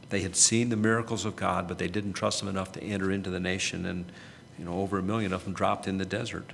They 0.09 0.23
had 0.23 0.35
seen 0.35 0.71
the 0.71 0.77
miracles 0.77 1.25
of 1.27 1.37
God, 1.37 1.69
but 1.69 1.79
they 1.79 1.89
didn't 1.89 2.15
trust 2.15 2.41
Him 2.41 2.49
enough 2.49 2.73
to 2.73 2.83
enter 2.83 3.11
into 3.11 3.29
the 3.29 3.41
nation, 3.41 3.85
and 3.85 4.11
you 4.59 4.65
know, 4.65 4.81
over 4.81 4.99
a 4.99 5.03
million 5.03 5.33
of 5.33 5.45
them 5.45 5.53
dropped 5.53 5.87
in 5.87 5.99
the 5.99 6.05
desert. 6.05 6.53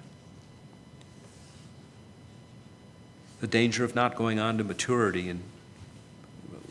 The 3.41 3.47
danger 3.47 3.85
of 3.85 3.95
not 3.95 4.15
going 4.15 4.39
on 4.39 4.59
to 4.59 4.65
maturity, 4.65 5.29
and 5.29 5.43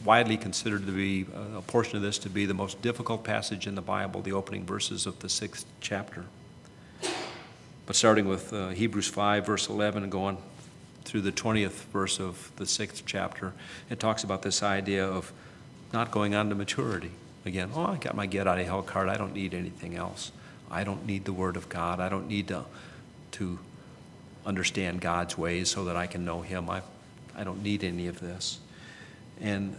widely 0.04 0.38
considered 0.38 0.86
to 0.86 0.92
be 0.92 1.26
uh, 1.34 1.58
a 1.58 1.62
portion 1.62 1.98
of 1.98 2.02
this 2.02 2.18
to 2.20 2.30
be 2.30 2.46
the 2.46 2.54
most 2.54 2.82
difficult 2.82 3.24
passage 3.24 3.68
in 3.68 3.76
the 3.76 3.82
Bible, 3.82 4.22
the 4.22 4.32
opening 4.32 4.66
verses 4.66 5.06
of 5.06 5.20
the 5.20 5.30
sixth 5.30 5.66
chapter. 5.80 6.26
But 7.86 7.96
starting 7.96 8.28
with 8.28 8.54
uh, 8.54 8.70
Hebrews 8.70 9.08
5, 9.08 9.46
verse 9.46 9.68
11, 9.68 10.04
and 10.04 10.12
going 10.12 10.38
through 11.04 11.22
the 11.22 11.32
20th 11.32 11.86
verse 11.92 12.20
of 12.20 12.52
the 12.56 12.66
sixth 12.66 13.04
chapter, 13.06 13.54
it 13.90 14.00
talks 14.00 14.24
about 14.24 14.44
this 14.44 14.64
idea 14.64 15.06
of 15.06 15.34
not 15.92 16.12
going 16.12 16.36
on 16.36 16.50
to 16.50 16.56
maturity. 16.56 17.12
Again, 17.46 17.72
oh, 17.76 17.88
I 17.88 17.98
got 17.98 18.16
my 18.16 18.28
get 18.28 18.48
out 18.48 18.60
of 18.60 18.66
hell 18.66 18.84
card. 18.84 19.10
I 19.10 19.18
don't 19.18 19.34
need 19.34 19.54
anything 19.54 19.96
else. 19.96 20.32
I 20.72 20.84
don't 20.84 21.05
need 21.05 21.26
the 21.26 21.34
Word 21.34 21.57
of 21.57 21.69
God. 21.69 21.99
I 21.99 22.09
don't 22.09 22.28
need 22.28 22.47
to, 22.47 22.65
to 23.34 23.59
understand 24.45 25.01
God's 25.01 25.38
ways 25.38 25.69
so 25.69 25.86
that 25.86 25.95
I 25.95 26.07
can 26.07 26.26
know 26.26 26.41
Him. 26.41 26.69
I, 26.69 26.82
I 27.36 27.43
don't 27.43 27.61
need 27.61 27.84
any 27.84 28.07
of 28.07 28.19
this. 28.19 28.59
And 29.39 29.76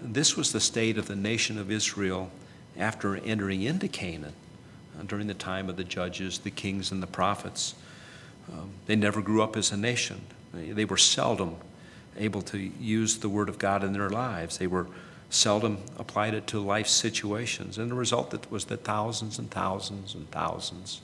this 0.00 0.36
was 0.36 0.52
the 0.52 0.60
state 0.60 0.98
of 0.98 1.06
the 1.06 1.16
nation 1.16 1.58
of 1.58 1.70
Israel 1.70 2.30
after 2.76 3.16
entering 3.16 3.62
into 3.62 3.88
Canaan 3.88 4.32
uh, 4.98 5.04
during 5.04 5.26
the 5.28 5.34
time 5.34 5.68
of 5.68 5.76
the 5.76 5.84
judges, 5.84 6.38
the 6.38 6.50
kings, 6.50 6.90
and 6.90 7.02
the 7.02 7.06
prophets. 7.06 7.74
Um, 8.52 8.70
they 8.86 8.96
never 8.96 9.22
grew 9.22 9.42
up 9.42 9.56
as 9.56 9.70
a 9.70 9.76
nation. 9.76 10.22
They, 10.52 10.72
they 10.72 10.84
were 10.84 10.96
seldom 10.96 11.56
able 12.18 12.42
to 12.42 12.58
use 12.58 13.18
the 13.18 13.28
Word 13.28 13.48
of 13.48 13.58
God 13.58 13.84
in 13.84 13.92
their 13.92 14.10
lives. 14.10 14.58
They 14.58 14.66
were 14.66 14.86
seldom 15.32 15.78
applied 15.98 16.34
it 16.34 16.46
to 16.46 16.60
life 16.60 16.86
situations. 16.86 17.78
And 17.78 17.90
the 17.90 17.94
result 17.94 18.50
was 18.50 18.66
that 18.66 18.84
thousands 18.84 19.38
and 19.38 19.50
thousands 19.50 20.14
and 20.14 20.30
thousands 20.30 21.00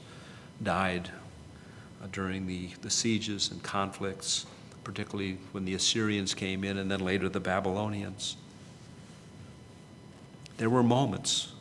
died 0.63 1.11
uh, 2.03 2.09
during 2.13 2.47
the, 2.47 2.69
the 2.83 2.91
sieges 2.91 3.51
and 3.51 3.63
conflicts, 3.63 4.45
particularly 4.85 5.39
when 5.53 5.65
the 5.65 5.75
Assyrians 5.75 6.35
came 6.35 6.63
in 6.63 6.77
and 6.77 6.91
then 6.91 7.01
later 7.01 7.29
the 7.31 7.41
Babylonians. 7.41 8.37
There 10.59 10.69
were 10.69 10.83
moments 10.83 11.53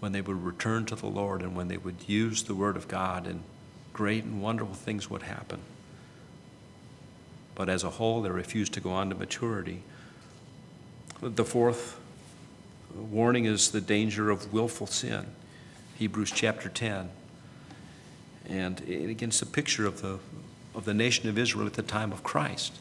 when 0.00 0.12
they 0.12 0.20
would 0.20 0.44
return 0.44 0.84
to 0.86 0.94
the 0.94 1.06
Lord 1.06 1.40
and 1.40 1.56
when 1.56 1.68
they 1.68 1.78
would 1.78 2.06
use 2.06 2.42
the 2.42 2.54
Word 2.54 2.76
of 2.76 2.86
God, 2.86 3.26
and 3.26 3.42
great 3.94 4.24
and 4.24 4.42
wonderful 4.42 4.74
things 4.74 5.08
would 5.08 5.22
happen. 5.22 5.60
But 7.54 7.70
as 7.70 7.82
a 7.82 7.90
whole, 7.90 8.20
they 8.20 8.28
refused 8.28 8.74
to 8.74 8.80
go 8.80 8.90
on 8.90 9.08
to 9.08 9.16
maturity. 9.16 9.82
The 11.22 11.44
fourth 11.44 11.98
warning 12.94 13.46
is 13.46 13.70
the 13.70 13.80
danger 13.80 14.30
of 14.30 14.52
willful 14.52 14.86
sin, 14.86 15.26
Hebrews 15.98 16.30
chapter 16.30 16.68
10. 16.68 17.08
And 18.48 18.80
again, 18.80 19.30
it's 19.30 19.40
a 19.40 19.46
picture 19.46 19.86
of 19.86 20.02
the, 20.02 20.18
of 20.74 20.84
the 20.84 20.92
nation 20.92 21.28
of 21.28 21.38
Israel 21.38 21.66
at 21.66 21.72
the 21.72 21.82
time 21.82 22.12
of 22.12 22.22
Christ. 22.22 22.74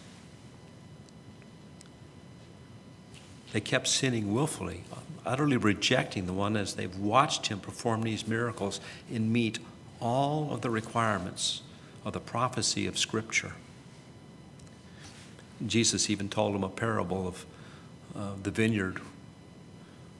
They 3.53 3.61
kept 3.61 3.87
sinning 3.87 4.33
willfully, 4.33 4.83
utterly 5.25 5.55
rejecting 5.55 6.25
the 6.25 6.33
one 6.33 6.57
as 6.57 6.75
they've 6.75 6.97
watched 6.97 7.47
him 7.47 7.61
perform 7.61 8.01
these 8.01 8.27
miracles 8.27 8.81
and 9.11 9.31
meet 9.31 9.59
all 10.01 10.53
of 10.53 10.59
the 10.59 10.69
requirements 10.69 11.61
of 12.03 12.11
the 12.11 12.19
prophecy 12.19 12.85
of 12.85 12.97
Scripture. 12.97 13.53
Jesus 15.65 16.09
even 16.09 16.27
told 16.27 16.53
them 16.53 16.65
a 16.65 16.69
parable 16.69 17.29
of 17.29 17.45
uh, 18.15 18.31
the 18.41 18.51
vineyard 18.51 19.01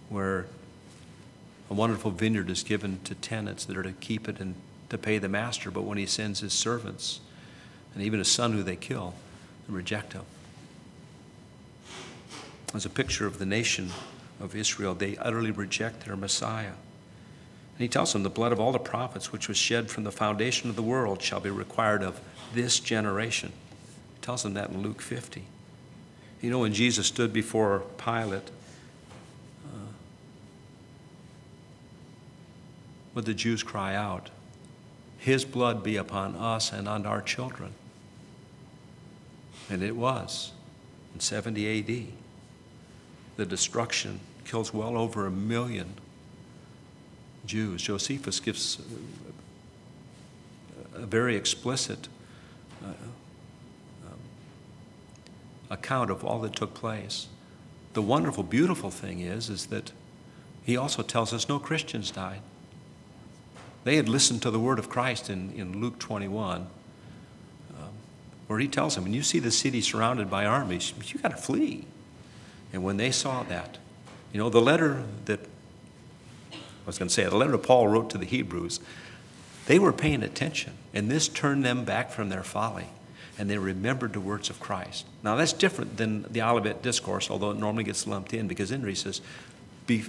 where 0.10 0.46
A 1.70 1.74
wonderful 1.74 2.12
vineyard 2.12 2.50
is 2.50 2.62
given 2.62 3.00
to 3.06 3.16
tenants 3.16 3.66
that 3.66 3.76
are 3.76 3.84
to 3.84 3.94
keep 3.94 4.30
it 4.30 4.40
and 4.40 4.56
to 4.90 4.98
pay 4.98 5.18
the 5.18 5.30
master, 5.30 5.72
but 5.72 5.82
when 5.82 5.98
he 5.98 6.06
sends 6.06 6.42
his 6.42 6.54
servants, 6.54 7.20
and 7.94 8.04
even 8.04 8.20
his 8.20 8.28
son 8.28 8.54
who 8.54 8.62
they 8.62 8.76
kill, 8.76 9.16
and 9.66 9.76
reject 9.76 10.14
him. 10.14 10.22
As 12.74 12.86
a 12.86 12.90
picture 12.90 13.26
of 13.26 13.40
the 13.40 13.46
nation 13.46 13.90
of 14.40 14.56
Israel, 14.56 14.94
they 14.94 15.18
utterly 15.18 15.50
reject 15.50 16.06
their 16.06 16.16
Messiah. 16.16 16.68
And 16.68 17.80
he 17.82 17.88
tells 17.88 18.14
them, 18.14 18.22
The 18.22 18.30
blood 18.30 18.52
of 18.52 18.60
all 18.60 18.72
the 18.72 18.80
prophets 18.80 19.32
which 19.32 19.48
was 19.48 19.58
shed 19.58 19.90
from 19.90 20.04
the 20.04 20.12
foundation 20.12 20.70
of 20.70 20.76
the 20.76 20.84
world 20.84 21.22
shall 21.22 21.40
be 21.40 21.50
required 21.50 22.04
of 22.04 22.20
this 22.54 22.80
generation. 22.80 23.54
He 24.14 24.22
tells 24.22 24.44
them 24.44 24.54
that 24.54 24.70
in 24.70 24.82
Luke 24.82 25.02
50. 25.02 25.46
You 26.46 26.52
know, 26.52 26.60
when 26.60 26.74
Jesus 26.74 27.08
stood 27.08 27.34
before 27.34 27.80
Pilate, 27.98 28.52
uh, 29.66 29.88
would 33.16 33.26
the 33.26 33.34
Jews 33.34 33.64
cry 33.64 33.96
out, 33.96 34.30
His 35.18 35.44
blood 35.44 35.82
be 35.82 35.98
upon 35.98 36.36
us 36.36 36.72
and 36.72 36.88
on 36.88 37.08
our 37.08 37.24
children? 37.24 37.74
And 39.72 39.82
it 39.82 39.96
was 39.96 40.52
in 41.16 41.20
70 41.20 41.80
AD. 41.80 42.14
The 43.38 43.46
destruction 43.48 44.20
kills 44.46 44.72
well 44.72 45.00
over 45.00 45.26
a 45.26 45.32
million 45.32 45.96
Jews. 47.48 47.82
Josephus 47.82 48.40
gives 48.40 48.78
a 50.94 51.08
very 51.08 51.36
explicit 51.36 52.08
uh, 52.84 52.90
um, 52.90 54.20
account 55.70 56.10
of 56.10 56.24
all 56.24 56.40
that 56.42 56.56
took 56.56 56.74
place. 56.74 57.28
The 57.94 58.02
wonderful, 58.02 58.44
beautiful 58.44 58.92
thing 58.92 59.20
is, 59.20 59.50
is 59.50 59.68
that 59.68 59.92
he 60.64 60.76
also 60.76 61.02
tells 61.02 61.34
us 61.34 61.48
no 61.48 61.60
Christians 61.60 62.12
died. 62.12 62.42
They 63.84 63.98
had 63.98 64.10
listened 64.10 64.42
to 64.42 64.52
the 64.52 64.60
word 64.60 64.80
of 64.80 64.90
Christ 64.90 65.30
in, 65.30 65.52
in 65.52 65.80
Luke 65.80 66.00
21, 66.00 66.62
um, 66.62 66.68
where 68.48 68.60
he 68.60 68.68
tells 68.68 68.96
them, 68.96 69.04
when 69.04 69.14
you 69.14 69.22
see 69.22 69.40
the 69.40 69.52
city 69.52 69.80
surrounded 69.80 70.30
by 70.30 70.46
armies, 70.46 70.94
you 71.06 71.20
got 71.20 71.30
to 71.30 71.38
flee. 71.38 71.86
And 72.74 72.84
when 72.84 72.98
they 72.98 73.12
saw 73.12 73.44
that, 73.44 73.78
you 74.34 74.40
know, 74.40 74.50
the 74.50 74.62
letter 74.62 75.04
that 75.26 75.40
I 76.52 76.58
was 76.88 76.98
going 76.98 77.10
to 77.10 77.14
say, 77.14 77.24
the 77.24 77.38
letter 77.38 77.58
Paul 77.58 77.88
wrote 77.88 78.10
to 78.10 78.18
the 78.18 78.26
Hebrews, 78.26 78.80
they 79.68 79.80
were 79.80 79.94
paying 79.94 80.24
attention, 80.24 80.74
and 80.94 81.10
this 81.10 81.28
turned 81.28 81.64
them 81.64 81.86
back 81.86 82.12
from 82.12 82.30
their 82.30 82.44
folly, 82.44 82.88
and 83.38 83.50
they 83.50 83.58
remembered 83.58 84.14
the 84.14 84.20
words 84.20 84.50
of 84.50 84.60
Christ. 84.60 85.06
Now, 85.24 85.36
that's 85.36 85.54
different 85.54 85.98
than 85.98 86.24
the 86.32 86.42
Olivet 86.42 86.82
Discourse, 86.82 87.30
although 87.30 87.52
it 87.52 87.58
normally 87.58 87.84
gets 87.84 88.08
lumped 88.08 88.34
in, 88.34 88.48
because 88.48 88.72
in 88.72 88.86
he 88.86 88.96
says, 88.96 89.22
be, 89.88 90.04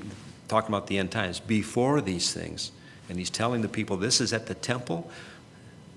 talking 0.48 0.68
about 0.68 0.86
the 0.86 0.98
end 0.98 1.10
times, 1.10 1.40
before 1.40 2.00
these 2.00 2.32
things. 2.32 2.70
And 3.08 3.18
he's 3.18 3.30
telling 3.30 3.62
the 3.62 3.68
people, 3.68 3.96
this 3.96 4.20
is 4.20 4.32
at 4.32 4.46
the 4.46 4.54
temple, 4.54 5.10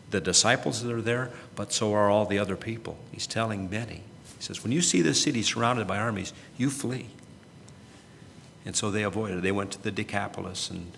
the 0.09 0.21
disciples 0.21 0.81
that 0.83 0.91
are 0.91 1.01
there, 1.01 1.31
but 1.55 1.71
so 1.71 1.93
are 1.93 2.09
all 2.09 2.25
the 2.25 2.39
other 2.39 2.55
people. 2.55 2.97
He's 3.11 3.27
telling 3.27 3.69
many. 3.69 4.03
He 4.37 4.43
says, 4.43 4.63
when 4.63 4.71
you 4.71 4.81
see 4.81 5.01
this 5.01 5.21
city 5.21 5.43
surrounded 5.43 5.87
by 5.87 5.97
armies, 5.97 6.33
you 6.57 6.69
flee. 6.69 7.07
And 8.65 8.75
so 8.75 8.91
they 8.91 9.03
avoided. 9.03 9.41
They 9.41 9.51
went 9.51 9.71
to 9.71 9.81
the 9.81 9.91
Decapolis, 9.91 10.69
and, 10.69 10.91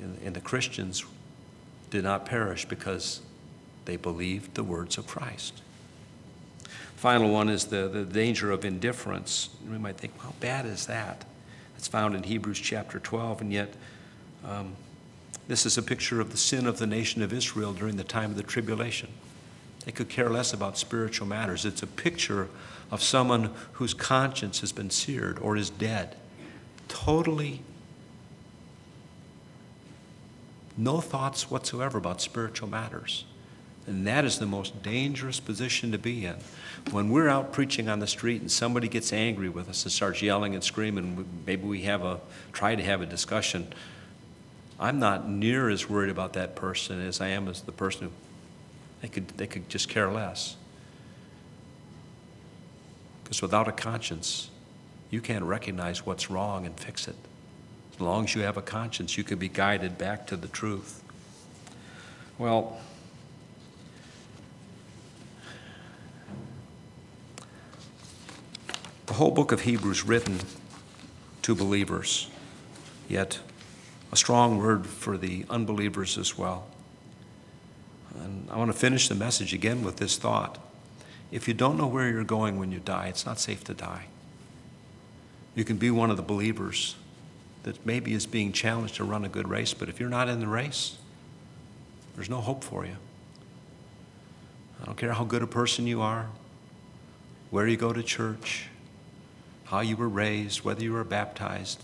and, 0.00 0.18
and 0.24 0.34
the 0.34 0.40
Christians 0.40 1.04
did 1.90 2.04
not 2.04 2.26
perish 2.26 2.64
because 2.64 3.20
they 3.88 3.96
believed 3.96 4.54
the 4.54 4.62
words 4.62 4.98
of 4.98 5.06
Christ. 5.06 5.62
Final 6.96 7.30
one 7.30 7.48
is 7.48 7.64
the, 7.64 7.88
the 7.88 8.04
danger 8.04 8.50
of 8.50 8.66
indifference. 8.66 9.48
We 9.66 9.78
might 9.78 9.96
think, 9.96 10.12
how 10.20 10.34
bad 10.40 10.66
is 10.66 10.84
that? 10.88 11.24
It's 11.78 11.88
found 11.88 12.14
in 12.14 12.22
Hebrews 12.22 12.58
chapter 12.58 12.98
12, 12.98 13.40
and 13.40 13.50
yet 13.50 13.72
um, 14.44 14.76
this 15.46 15.64
is 15.64 15.78
a 15.78 15.82
picture 15.82 16.20
of 16.20 16.32
the 16.32 16.36
sin 16.36 16.66
of 16.66 16.78
the 16.78 16.86
nation 16.86 17.22
of 17.22 17.32
Israel 17.32 17.72
during 17.72 17.96
the 17.96 18.04
time 18.04 18.30
of 18.30 18.36
the 18.36 18.42
tribulation. 18.42 19.08
They 19.86 19.92
could 19.92 20.10
care 20.10 20.28
less 20.28 20.52
about 20.52 20.76
spiritual 20.76 21.26
matters. 21.26 21.64
It's 21.64 21.82
a 21.82 21.86
picture 21.86 22.50
of 22.90 23.02
someone 23.02 23.54
whose 23.72 23.94
conscience 23.94 24.60
has 24.60 24.70
been 24.70 24.90
seared 24.90 25.38
or 25.38 25.56
is 25.56 25.70
dead 25.70 26.14
totally 26.88 27.62
no 30.76 31.00
thoughts 31.00 31.50
whatsoever 31.50 31.98
about 31.98 32.20
spiritual 32.20 32.68
matters. 32.68 33.24
And 33.88 34.06
that 34.06 34.24
is 34.24 34.38
the 34.38 34.46
most 34.46 34.82
dangerous 34.82 35.40
position 35.40 35.92
to 35.92 35.98
be 35.98 36.26
in. 36.26 36.36
When 36.90 37.10
we're 37.10 37.28
out 37.28 37.52
preaching 37.52 37.88
on 37.88 37.98
the 37.98 38.06
street 38.06 38.40
and 38.40 38.50
somebody 38.50 38.88
gets 38.88 39.12
angry 39.12 39.48
with 39.48 39.68
us 39.68 39.82
and 39.84 39.92
starts 39.92 40.22
yelling 40.22 40.54
and 40.54 40.62
screaming, 40.62 41.26
maybe 41.46 41.66
we 41.66 41.82
have 41.82 42.04
a 42.04 42.20
try 42.52 42.74
to 42.74 42.82
have 42.82 43.00
a 43.00 43.06
discussion. 43.06 43.72
I'm 44.78 44.98
not 44.98 45.28
near 45.28 45.68
as 45.70 45.88
worried 45.88 46.10
about 46.10 46.34
that 46.34 46.54
person 46.54 47.00
as 47.00 47.20
I 47.20 47.28
am 47.28 47.48
as 47.48 47.62
the 47.62 47.72
person 47.72 48.04
who 48.04 48.12
they 49.02 49.08
could 49.08 49.28
they 49.36 49.46
could 49.46 49.68
just 49.68 49.88
care 49.88 50.10
less. 50.10 50.56
Because 53.24 53.42
without 53.42 53.68
a 53.68 53.72
conscience, 53.72 54.50
you 55.10 55.20
can't 55.20 55.44
recognize 55.44 56.06
what's 56.06 56.30
wrong 56.30 56.66
and 56.66 56.78
fix 56.78 57.08
it. 57.08 57.16
As 57.94 58.00
long 58.00 58.24
as 58.24 58.34
you 58.34 58.42
have 58.42 58.56
a 58.56 58.62
conscience, 58.62 59.18
you 59.18 59.24
can 59.24 59.38
be 59.38 59.48
guided 59.48 59.98
back 59.98 60.26
to 60.28 60.36
the 60.36 60.48
truth. 60.48 61.02
Well, 62.38 62.78
the 69.08 69.14
whole 69.14 69.30
book 69.30 69.52
of 69.52 69.62
Hebrews 69.62 70.04
written 70.04 70.38
to 71.40 71.54
believers, 71.54 72.28
yet 73.08 73.38
a 74.12 74.16
strong 74.16 74.58
word 74.58 74.86
for 74.86 75.16
the 75.16 75.46
unbelievers 75.48 76.18
as 76.18 76.36
well. 76.36 76.66
And 78.20 78.46
I 78.50 78.58
want 78.58 78.70
to 78.70 78.76
finish 78.76 79.08
the 79.08 79.14
message 79.14 79.54
again 79.54 79.82
with 79.82 79.96
this 79.96 80.18
thought. 80.18 80.58
If 81.32 81.48
you 81.48 81.54
don't 81.54 81.78
know 81.78 81.86
where 81.86 82.10
you're 82.10 82.22
going 82.22 82.58
when 82.58 82.70
you 82.70 82.80
die, 82.80 83.06
it's 83.06 83.24
not 83.24 83.40
safe 83.40 83.64
to 83.64 83.74
die. 83.74 84.08
You 85.54 85.64
can 85.64 85.78
be 85.78 85.90
one 85.90 86.10
of 86.10 86.18
the 86.18 86.22
believers 86.22 86.94
that 87.62 87.84
maybe 87.86 88.12
is 88.12 88.26
being 88.26 88.52
challenged 88.52 88.96
to 88.96 89.04
run 89.04 89.24
a 89.24 89.28
good 89.30 89.48
race, 89.48 89.72
but 89.72 89.88
if 89.88 89.98
you're 89.98 90.10
not 90.10 90.28
in 90.28 90.40
the 90.40 90.46
race, 90.46 90.98
there's 92.14 92.28
no 92.28 92.42
hope 92.42 92.62
for 92.62 92.84
you. 92.84 92.96
I 94.82 94.84
don't 94.84 94.98
care 94.98 95.14
how 95.14 95.24
good 95.24 95.42
a 95.42 95.46
person 95.46 95.86
you 95.86 96.02
are, 96.02 96.26
where 97.50 97.66
you 97.66 97.78
go 97.78 97.94
to 97.94 98.02
church, 98.02 98.68
how 99.68 99.80
you 99.80 99.96
were 99.96 100.08
raised, 100.08 100.64
whether 100.64 100.82
you 100.82 100.92
were 100.92 101.04
baptized. 101.04 101.82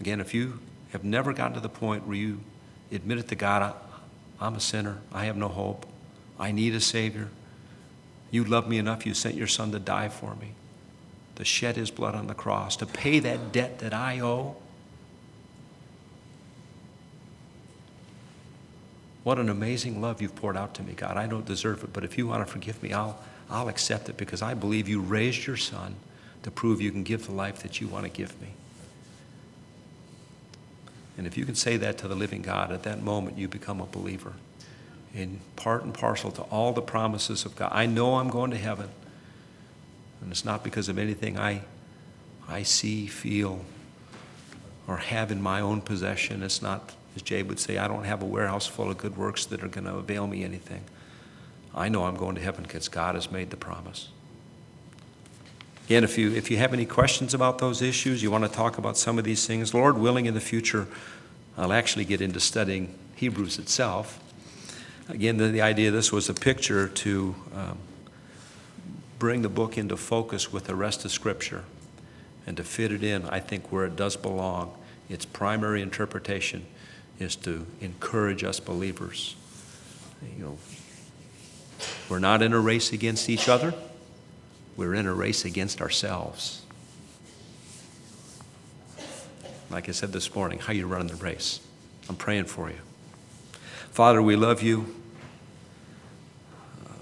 Again, 0.00 0.20
if 0.20 0.32
you 0.32 0.60
have 0.92 1.04
never 1.04 1.32
gotten 1.32 1.54
to 1.54 1.60
the 1.60 1.68
point 1.68 2.06
where 2.06 2.16
you 2.16 2.40
admitted 2.90 3.28
to 3.28 3.34
God, 3.34 3.74
I'm 4.40 4.54
a 4.54 4.60
sinner, 4.60 4.98
I 5.12 5.26
have 5.26 5.36
no 5.36 5.48
hope, 5.48 5.86
I 6.38 6.52
need 6.52 6.74
a 6.74 6.80
Savior, 6.80 7.28
you 8.30 8.44
love 8.44 8.68
me 8.68 8.78
enough, 8.78 9.04
you 9.04 9.14
sent 9.14 9.34
your 9.34 9.46
Son 9.46 9.72
to 9.72 9.78
die 9.78 10.08
for 10.08 10.34
me 10.36 10.54
to 11.40 11.44
shed 11.46 11.74
his 11.74 11.90
blood 11.90 12.14
on 12.14 12.26
the 12.26 12.34
cross, 12.34 12.76
to 12.76 12.86
pay 12.86 13.18
that 13.18 13.50
debt 13.50 13.78
that 13.78 13.94
I 13.94 14.20
owe. 14.20 14.56
What 19.24 19.38
an 19.38 19.48
amazing 19.48 20.02
love 20.02 20.20
you've 20.20 20.36
poured 20.36 20.58
out 20.58 20.74
to 20.74 20.82
me, 20.82 20.92
God. 20.92 21.16
I 21.16 21.26
don't 21.26 21.46
deserve 21.46 21.82
it, 21.82 21.94
but 21.94 22.04
if 22.04 22.18
you 22.18 22.26
want 22.26 22.46
to 22.46 22.52
forgive 22.52 22.82
me, 22.82 22.92
I'll, 22.92 23.18
I'll 23.50 23.68
accept 23.68 24.08
it 24.08 24.16
because 24.16 24.42
I 24.42 24.54
believe 24.54 24.88
you 24.88 25.00
raised 25.00 25.46
your 25.46 25.56
son 25.56 25.96
to 26.42 26.50
prove 26.50 26.80
you 26.80 26.92
can 26.92 27.02
give 27.02 27.26
the 27.26 27.32
life 27.32 27.62
that 27.62 27.80
you 27.80 27.88
want 27.88 28.04
to 28.04 28.10
give 28.10 28.40
me. 28.40 28.48
And 31.18 31.26
if 31.26 31.36
you 31.36 31.44
can 31.44 31.54
say 31.54 31.76
that 31.76 31.98
to 31.98 32.08
the 32.08 32.14
living 32.14 32.40
God, 32.40 32.72
at 32.72 32.84
that 32.84 33.02
moment 33.02 33.36
you 33.36 33.48
become 33.48 33.80
a 33.80 33.86
believer 33.86 34.34
in 35.14 35.40
part 35.56 35.82
and 35.82 35.92
parcel 35.92 36.30
to 36.30 36.42
all 36.42 36.72
the 36.72 36.82
promises 36.82 37.44
of 37.44 37.56
God. 37.56 37.70
I 37.72 37.86
know 37.86 38.16
I'm 38.16 38.28
going 38.28 38.52
to 38.52 38.56
heaven. 38.56 38.88
And 40.22 40.30
it's 40.30 40.44
not 40.44 40.62
because 40.62 40.88
of 40.88 40.98
anything 40.98 41.38
I, 41.38 41.62
I 42.48 42.62
see, 42.62 43.06
feel, 43.06 43.64
or 44.86 44.98
have 44.98 45.30
in 45.30 45.42
my 45.42 45.60
own 45.60 45.80
possession. 45.80 46.42
It's 46.42 46.62
not, 46.62 46.92
as 47.16 47.22
Jabe 47.22 47.48
would 47.48 47.58
say, 47.58 47.78
I 47.78 47.88
don't 47.88 48.04
have 48.04 48.22
a 48.22 48.26
warehouse 48.26 48.66
full 48.66 48.90
of 48.90 48.98
good 48.98 49.16
works 49.16 49.46
that 49.46 49.62
are 49.64 49.68
going 49.68 49.86
to 49.86 49.96
avail 49.96 50.26
me 50.26 50.44
anything. 50.44 50.84
I 51.74 51.88
know 51.88 52.04
I'm 52.04 52.16
going 52.16 52.34
to 52.34 52.40
heaven 52.40 52.64
because 52.64 52.88
God 52.88 53.14
has 53.14 53.30
made 53.30 53.50
the 53.50 53.56
promise. 53.56 54.08
Again, 55.86 56.04
if 56.04 56.16
you, 56.18 56.32
if 56.32 56.50
you 56.50 56.56
have 56.58 56.72
any 56.72 56.86
questions 56.86 57.34
about 57.34 57.58
those 57.58 57.82
issues, 57.82 58.22
you 58.22 58.30
want 58.30 58.44
to 58.44 58.50
talk 58.50 58.78
about 58.78 58.96
some 58.96 59.18
of 59.18 59.24
these 59.24 59.46
things, 59.46 59.74
Lord 59.74 59.98
willing, 59.98 60.26
in 60.26 60.34
the 60.34 60.40
future, 60.40 60.86
I'll 61.58 61.72
actually 61.72 62.04
get 62.04 62.20
into 62.20 62.38
studying 62.38 62.94
Hebrews 63.16 63.58
itself. 63.58 64.20
Again, 65.08 65.36
the, 65.36 65.48
the 65.48 65.62
idea 65.62 65.88
of 65.88 65.94
this 65.94 66.12
was 66.12 66.28
a 66.28 66.34
picture 66.34 66.86
to 66.88 67.34
um, 67.54 67.78
bring 69.18 69.42
the 69.42 69.48
book 69.48 69.76
into 69.76 69.96
focus 69.96 70.52
with 70.52 70.64
the 70.64 70.76
rest 70.76 71.04
of 71.04 71.10
Scripture 71.10 71.64
and 72.46 72.56
to 72.56 72.64
fit 72.64 72.92
it 72.92 73.02
in, 73.02 73.26
I 73.26 73.40
think, 73.40 73.72
where 73.72 73.84
it 73.84 73.96
does 73.96 74.16
belong. 74.16 74.72
Its 75.08 75.24
primary 75.24 75.82
interpretation 75.82 76.66
is 77.18 77.36
to 77.36 77.66
encourage 77.80 78.44
us 78.44 78.60
believers. 78.60 79.34
You 80.36 80.44
know, 80.44 80.58
we're 82.10 82.18
not 82.18 82.42
in 82.42 82.52
a 82.52 82.60
race 82.60 82.92
against 82.92 83.30
each 83.30 83.48
other, 83.48 83.72
we're 84.76 84.94
in 84.94 85.06
a 85.06 85.14
race 85.14 85.44
against 85.44 85.80
ourselves. 85.80 86.62
like 89.70 89.88
I 89.88 89.92
said 89.92 90.12
this 90.12 90.34
morning, 90.34 90.58
how 90.58 90.72
you're 90.72 90.88
running 90.88 91.06
the 91.06 91.14
race. 91.14 91.60
I'm 92.08 92.16
praying 92.16 92.46
for 92.46 92.68
you. 92.68 92.78
Father, 93.92 94.20
we 94.20 94.34
love 94.34 94.62
you. 94.62 94.94
Uh, 96.84 96.92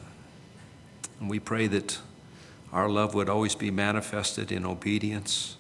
and 1.21 1.31
we 1.31 1.39
pray 1.39 1.67
that 1.67 1.99
our 2.71 2.91
love 2.91 3.15
would 3.15 3.31
always 3.31 3.55
be 3.55 3.71
manifested 3.71 4.53
in 4.53 4.67
obedience, 4.67 5.57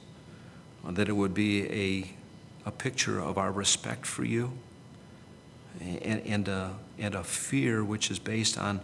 and 0.87 0.97
that 0.97 1.09
it 1.09 1.13
would 1.13 1.33
be 1.33 1.65
a, 1.71 2.69
a 2.69 2.71
picture 2.71 3.19
of 3.21 3.39
our 3.39 3.51
respect 3.51 4.05
for 4.05 4.25
you 4.25 4.53
and, 5.81 6.21
and, 6.27 6.49
a, 6.49 6.75
and 6.99 7.15
a 7.15 7.25
fear 7.25 7.83
which 7.83 8.11
is 8.11 8.19
based 8.19 8.59
on 8.59 8.81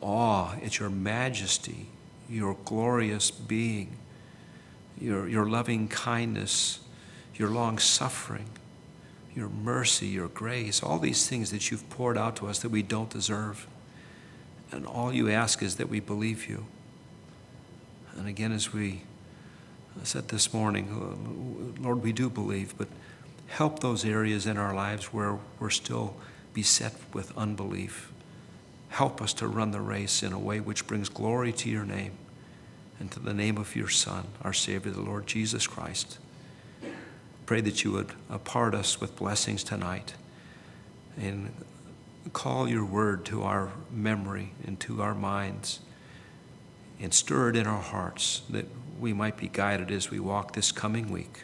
awe 0.00 0.54
at 0.62 0.78
your 0.78 0.90
majesty, 0.90 1.86
your 2.28 2.56
glorious 2.64 3.30
being, 3.30 3.96
your, 5.00 5.28
your 5.28 5.48
loving 5.48 5.88
kindness, 5.88 6.80
your 7.34 7.48
long 7.48 7.78
suffering, 7.78 8.48
your 9.34 9.48
mercy, 9.48 10.06
your 10.06 10.28
grace, 10.28 10.82
all 10.82 10.98
these 10.98 11.28
things 11.28 11.50
that 11.50 11.70
you've 11.70 11.88
poured 11.90 12.18
out 12.18 12.36
to 12.36 12.46
us 12.46 12.58
that 12.60 12.70
we 12.70 12.82
don't 12.82 13.10
deserve. 13.10 13.66
And 14.72 14.86
all 14.86 15.12
you 15.12 15.30
ask 15.30 15.62
is 15.62 15.76
that 15.76 15.88
we 15.88 16.00
believe 16.00 16.48
you. 16.48 16.66
And 18.16 18.26
again, 18.26 18.52
as 18.52 18.72
we 18.72 19.02
said 20.02 20.28
this 20.28 20.52
morning, 20.52 20.88
uh, 20.90 21.82
Lord, 21.82 22.02
we 22.02 22.12
do 22.12 22.28
believe, 22.28 22.74
but 22.76 22.88
help 23.46 23.80
those 23.80 24.04
areas 24.04 24.46
in 24.46 24.58
our 24.58 24.74
lives 24.74 25.06
where 25.06 25.38
we're 25.58 25.70
still 25.70 26.16
beset 26.52 26.94
with 27.12 27.36
unbelief. 27.36 28.12
Help 28.88 29.20
us 29.22 29.32
to 29.34 29.46
run 29.46 29.70
the 29.70 29.80
race 29.80 30.22
in 30.22 30.32
a 30.32 30.38
way 30.38 30.60
which 30.60 30.86
brings 30.86 31.08
glory 31.08 31.52
to 31.52 31.68
your 31.68 31.84
name 31.84 32.12
and 32.98 33.10
to 33.12 33.20
the 33.20 33.34
name 33.34 33.56
of 33.56 33.76
your 33.76 33.88
Son, 33.88 34.26
our 34.42 34.52
Savior, 34.52 34.90
the 34.90 35.00
Lord 35.00 35.26
Jesus 35.26 35.66
Christ. 35.66 36.18
Pray 37.46 37.60
that 37.60 37.84
you 37.84 37.92
would 37.92 38.12
part 38.44 38.74
us 38.74 39.00
with 39.00 39.16
blessings 39.16 39.62
tonight 39.62 40.14
and 41.16 41.52
call 42.32 42.68
your 42.68 42.84
word 42.84 43.24
to 43.26 43.42
our 43.42 43.70
memory 43.90 44.52
and 44.66 44.78
to 44.80 45.00
our 45.00 45.14
minds 45.14 45.80
and 47.00 47.14
stir 47.14 47.50
it 47.50 47.56
in 47.56 47.66
our 47.66 47.80
hearts 47.80 48.42
that 48.50 48.66
we 48.98 49.12
might 49.12 49.36
be 49.36 49.48
guided 49.48 49.90
as 49.90 50.10
we 50.10 50.18
walk 50.18 50.52
this 50.52 50.72
coming 50.72 51.10
week, 51.10 51.42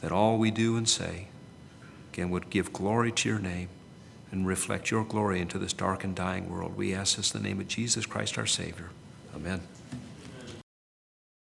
that 0.00 0.10
all 0.10 0.38
we 0.38 0.50
do 0.50 0.76
and 0.76 0.88
say, 0.88 1.28
again, 2.12 2.30
would 2.30 2.48
give 2.48 2.72
glory 2.72 3.12
to 3.12 3.28
your 3.28 3.38
name 3.38 3.68
and 4.34 4.46
reflect 4.46 4.90
your 4.90 5.04
glory 5.04 5.40
into 5.40 5.58
this 5.58 5.72
dark 5.72 6.02
and 6.02 6.14
dying 6.14 6.50
world. 6.50 6.76
We 6.76 6.92
ask 6.92 7.16
this 7.16 7.32
in 7.32 7.40
the 7.40 7.48
name 7.48 7.60
of 7.60 7.68
Jesus 7.68 8.04
Christ, 8.04 8.36
our 8.36 8.46
Savior. 8.46 8.90
Amen. 9.34 9.60